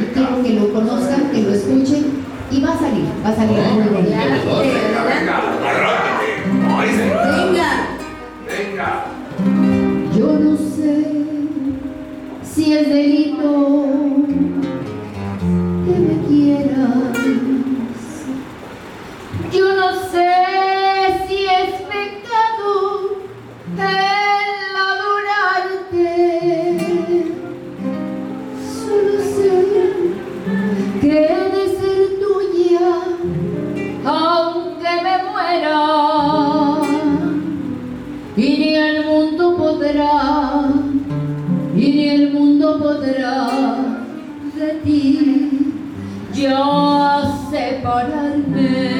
[0.00, 2.24] Y quiero que lo conozcan, que lo escuchen.
[2.50, 4.16] Y va a salir, va a salir muy bonito.
[7.36, 7.70] Venga.
[8.46, 9.04] Venga.
[10.16, 11.06] Yo no sé
[12.42, 14.13] si es delito
[19.54, 20.32] Yo no sé
[21.28, 22.72] si es pecado
[23.78, 26.10] el adorarte.
[28.76, 29.54] Solo sé
[31.00, 32.88] que he de ser tuya,
[34.04, 35.80] aunque me muera.
[38.36, 40.16] Y ni el mundo podrá,
[41.76, 43.36] y ni el mundo podrá
[44.56, 45.72] de ti
[46.32, 48.93] ya separarme.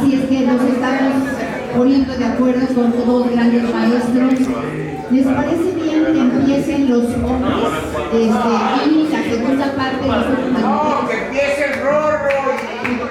[0.00, 1.28] Así es que nos estamos
[1.76, 4.32] poniendo de acuerdo con dos grandes maestros.
[5.10, 7.54] ¿Les parece bien que empiecen los hombres
[8.12, 8.50] este,
[8.88, 10.26] y la segunda parte de los
[10.62, 12.30] No, que empiece el rorro.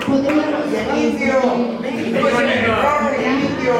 [0.07, 0.44] Podríamos
[0.74, 1.38] El indio.
[1.84, 2.14] El
[2.66, 3.76] rorro y el indio.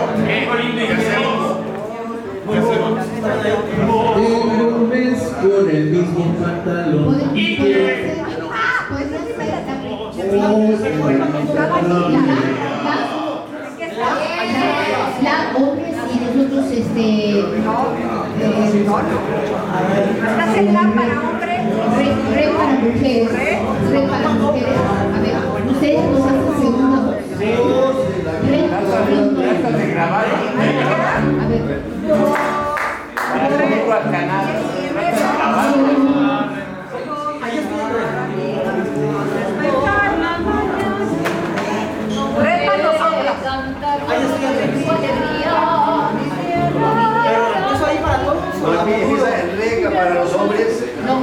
[4.16, 7.08] Tengo un mes con el mismo pantalón.
[8.52, 9.98] Ah, pues no espera también.
[11.56, 12.59] La
[15.62, 17.44] hombres y nosotros este eh,
[20.30, 21.56] ¿Estás en la para hombre?
[21.98, 23.30] re, re para mujeres
[23.92, 24.78] re para mujeres
[25.16, 25.36] a ver
[25.70, 27.50] ustedes nos hacen segunda voz re
[29.70, 30.26] de grabar.
[31.40, 31.80] a ver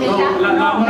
[0.06, 0.85] no la la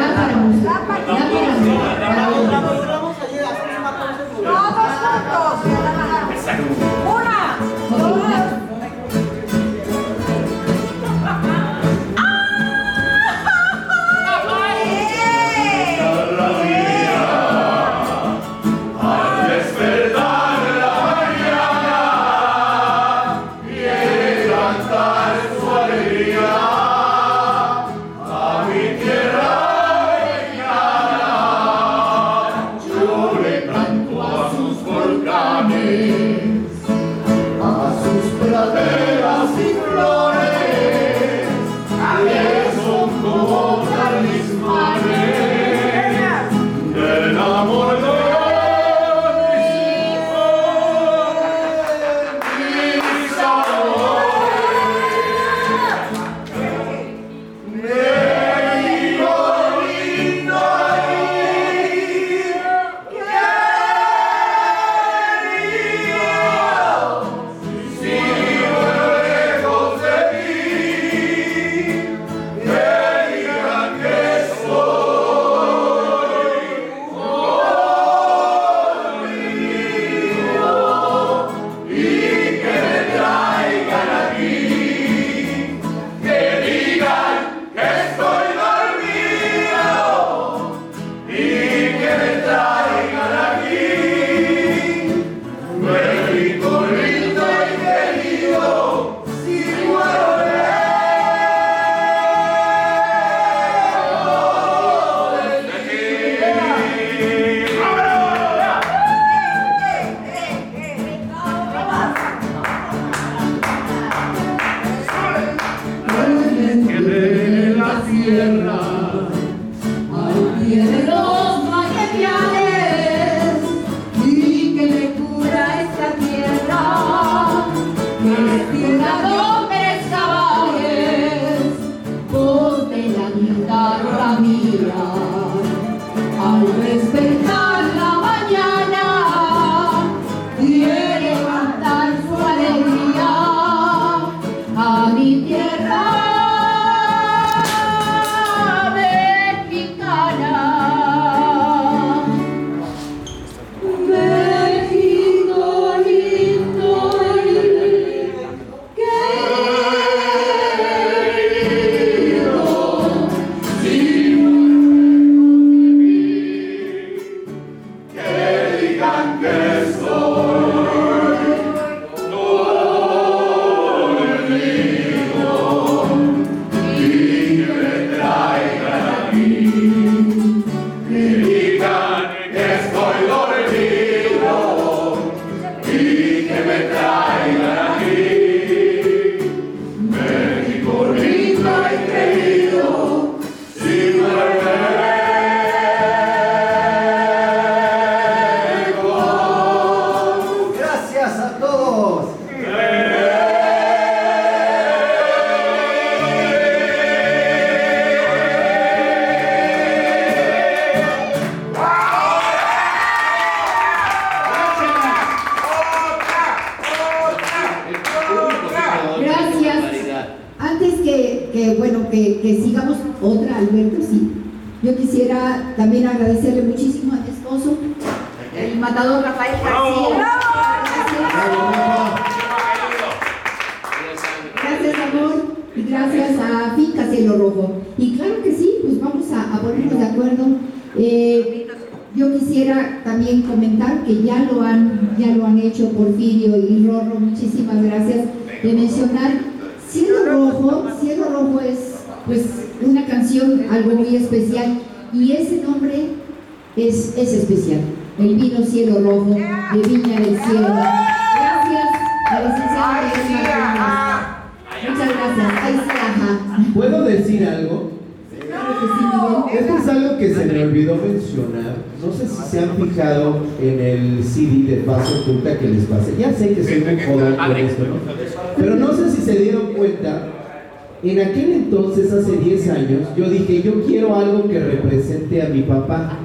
[283.16, 286.18] yo dije, yo quiero algo que represente a mi papá.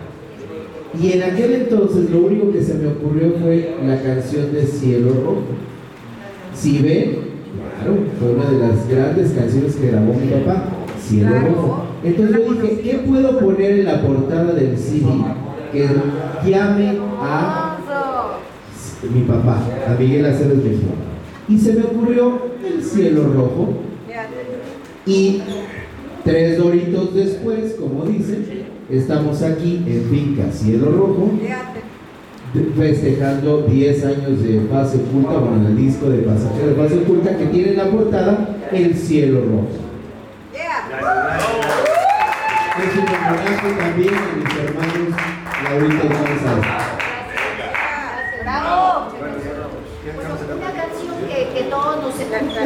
[0.99, 5.09] Y en aquel entonces lo único que se me ocurrió fue la canción de Cielo
[5.23, 5.43] Rojo.
[6.53, 7.17] Si ven,
[7.79, 10.65] claro, fue una de las grandes canciones que grabó mi papá,
[11.01, 11.83] Cielo Rojo.
[12.03, 15.05] Entonces yo dije, ¿qué puedo poner en la portada del CD
[15.71, 15.87] que
[16.49, 16.89] llame
[17.21, 17.77] a
[19.13, 21.11] mi papá, a Miguel Aceves Mejía?
[21.47, 23.73] Y se me ocurrió el cielo rojo
[25.05, 25.41] y
[27.41, 28.45] después, como dicen,
[28.89, 31.31] estamos aquí en Finca Cielo Rojo,
[32.77, 37.45] festejando 10 años de fase oculta, bueno, el disco de pasajero de fase oculta que
[37.45, 39.69] tiene en la portada El Cielo Rojo.
[42.77, 45.09] Es un homenaje también a mis hermanos
[45.63, 46.65] Laurita y González.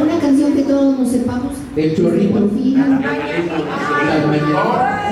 [0.02, 1.65] Una canción que todos nos sepamos.
[1.76, 2.38] El chorrito.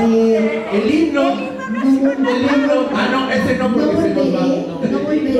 [0.01, 1.23] Eh, el himno.
[1.23, 2.75] el himno.
[2.95, 4.41] Ah, no, ese no porque no se nos va.
[4.91, 5.33] No volveré.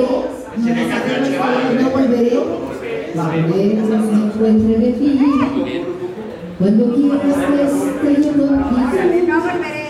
[3.15, 3.69] No volveré.
[3.73, 5.09] Me encuentre de ti.
[6.59, 8.55] Cuando quieras que esté yo contigo.
[9.27, 9.84] No volveré,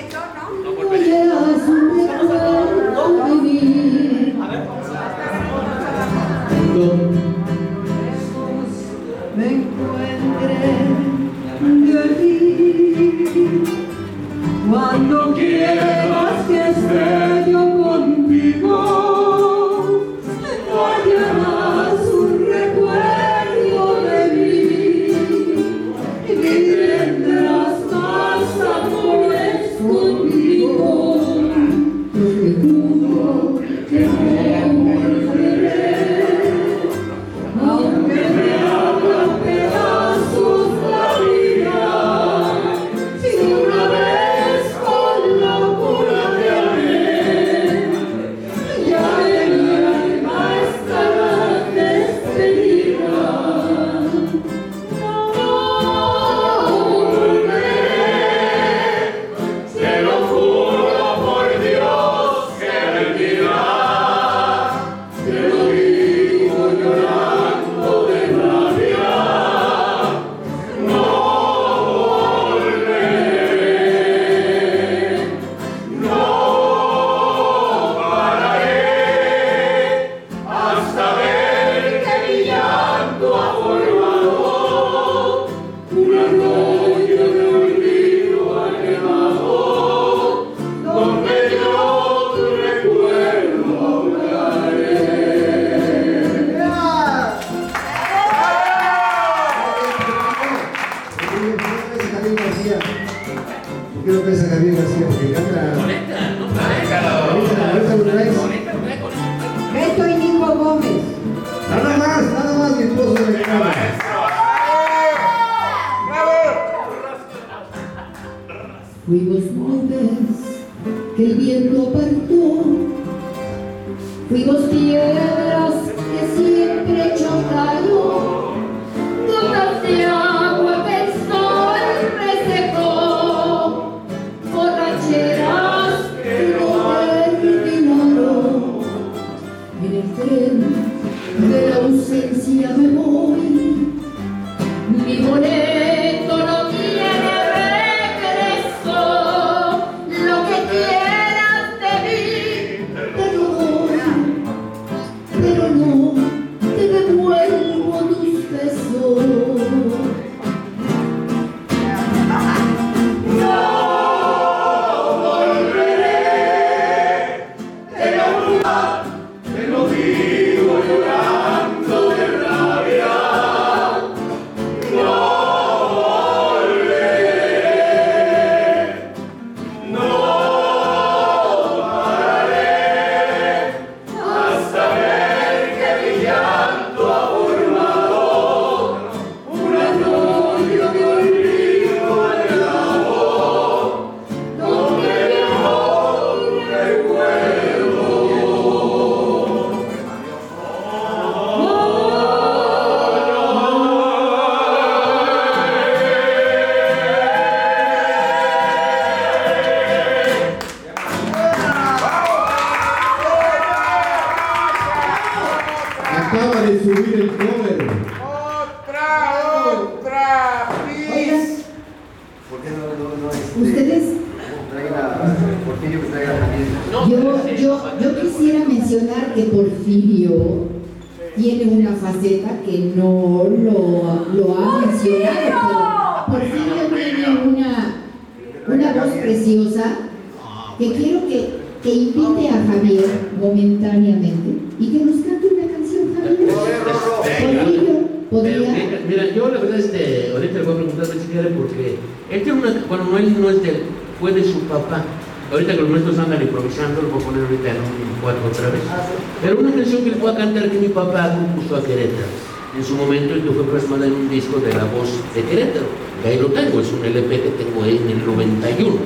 [263.86, 265.86] ustedes un disco de La Voz de Querétaro,
[266.22, 268.98] que ahí lo tengo, es un LP que tengo ahí en el 91.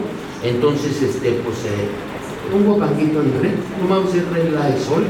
[0.44, 5.04] Entonces, este, pues, eh, un guapanguito en red, tomamos el red la de sol,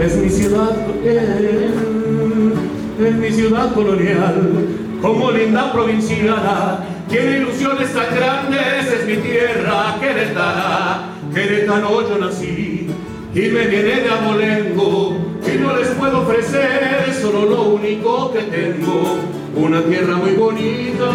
[0.00, 1.70] es mi ciudad, eh,
[2.98, 4.66] es, mi ciudad colonial,
[5.02, 6.78] como linda provinciana,
[7.08, 12.88] tiene ilusiones tan grandes, es mi tierra queretana, queretano yo nací
[13.34, 15.16] y me viene de abolengo
[15.46, 19.18] y no les puedo ofrecer solo lo único que tengo,
[19.54, 21.10] una tierra muy bonita.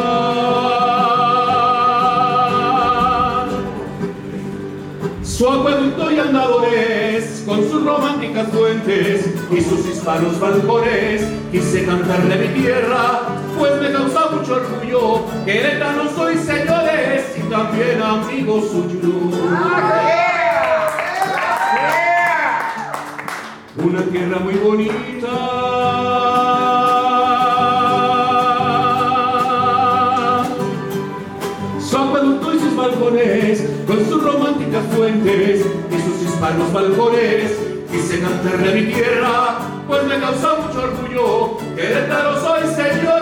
[5.24, 7.14] Su acueducto y andadores
[7.45, 11.23] con sus románticas fuentes y sus hispanos balcones.
[11.51, 13.22] Quise cantarle mi tierra,
[13.57, 15.26] pues me causa mucho orgullo.
[15.45, 19.13] Querétano soy, señores, y también amigo suyo.
[23.77, 25.27] Una tierra muy bonita.
[31.80, 36.05] Su acueducto y sus balcones, con sus románticas fuentes y
[36.45, 37.51] bajar los balcones
[37.91, 39.57] quise cantarle a mi tierra,
[39.88, 43.14] pues me causa mucho orgullo, que Querétaro soy señor.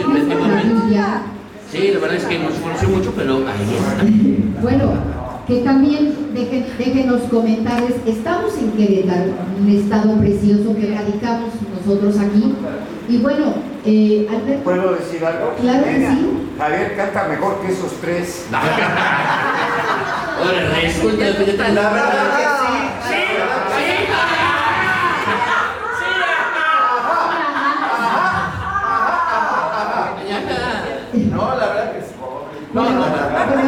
[0.00, 1.38] efectivamente.
[1.70, 4.54] Sí, la verdad es que nos conoció mucho, pero ahí.
[4.62, 4.92] Bueno,
[5.46, 12.54] que también dejen, déjenos comentarles, estamos en Querétaro, un estado precioso que radicamos nosotros aquí.
[13.08, 13.54] Y bueno,
[13.84, 15.54] eh, Albert, ¿Puedo decir algo?
[15.60, 16.50] Claro que sí.
[16.58, 18.46] Javier canta mejor que esos tres.
[20.38, 22.57] Ahora resulta que la
[32.78, 33.04] Bueno,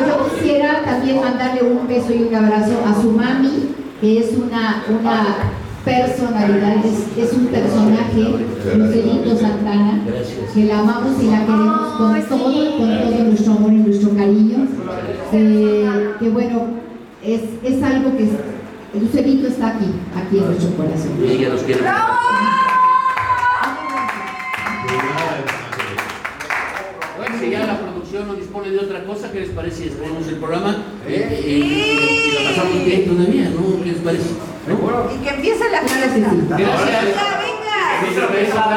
[0.07, 4.85] yo quisiera también mandarle un beso y un abrazo a su mami, que es una,
[4.89, 5.37] una
[5.85, 8.47] personalidad, es, es un personaje,
[8.77, 10.01] Lucerito Santana,
[10.55, 14.67] que la amamos y la queremos con todo, con todo nuestro amor y nuestro cariño.
[15.33, 16.67] Eh, que bueno,
[17.25, 18.29] es, es algo que
[18.99, 21.13] Lucerito está aquí, aquí en nuestro corazón.
[21.25, 21.81] Y ella nos quiere.
[28.21, 30.77] Producción no dispone de otra cosa, ¿qué les parece si despedimos el programa?
[31.07, 33.83] Eh, eh, y, y lo pasamos bien todavía, ¿no?
[33.83, 34.31] ¿Qué les parece?
[34.69, 34.75] ¿No?
[35.15, 36.07] Y que empiece la fiesta.
[36.07, 36.35] Gracias.
[36.35, 36.67] Venga,
[37.41, 37.79] venga.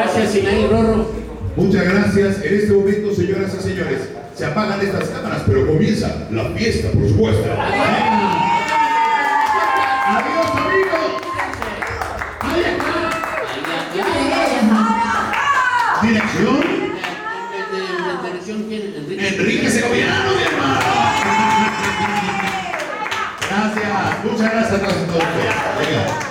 [0.03, 1.07] Gracias, Rorro.
[1.56, 2.44] Muchas gracias.
[2.44, 7.07] En este momento, señoras y señores, se apagan estas cámaras, pero comienza la fiesta, por
[7.07, 7.44] supuesto.
[10.07, 11.22] Adiós, amigos.
[16.02, 16.62] Dirección.
[18.53, 20.80] Enrique Segoviano, mi hermano.
[23.49, 24.23] Gracias.
[24.23, 24.95] Muchas gracias a todos.
[25.80, 26.23] Venga.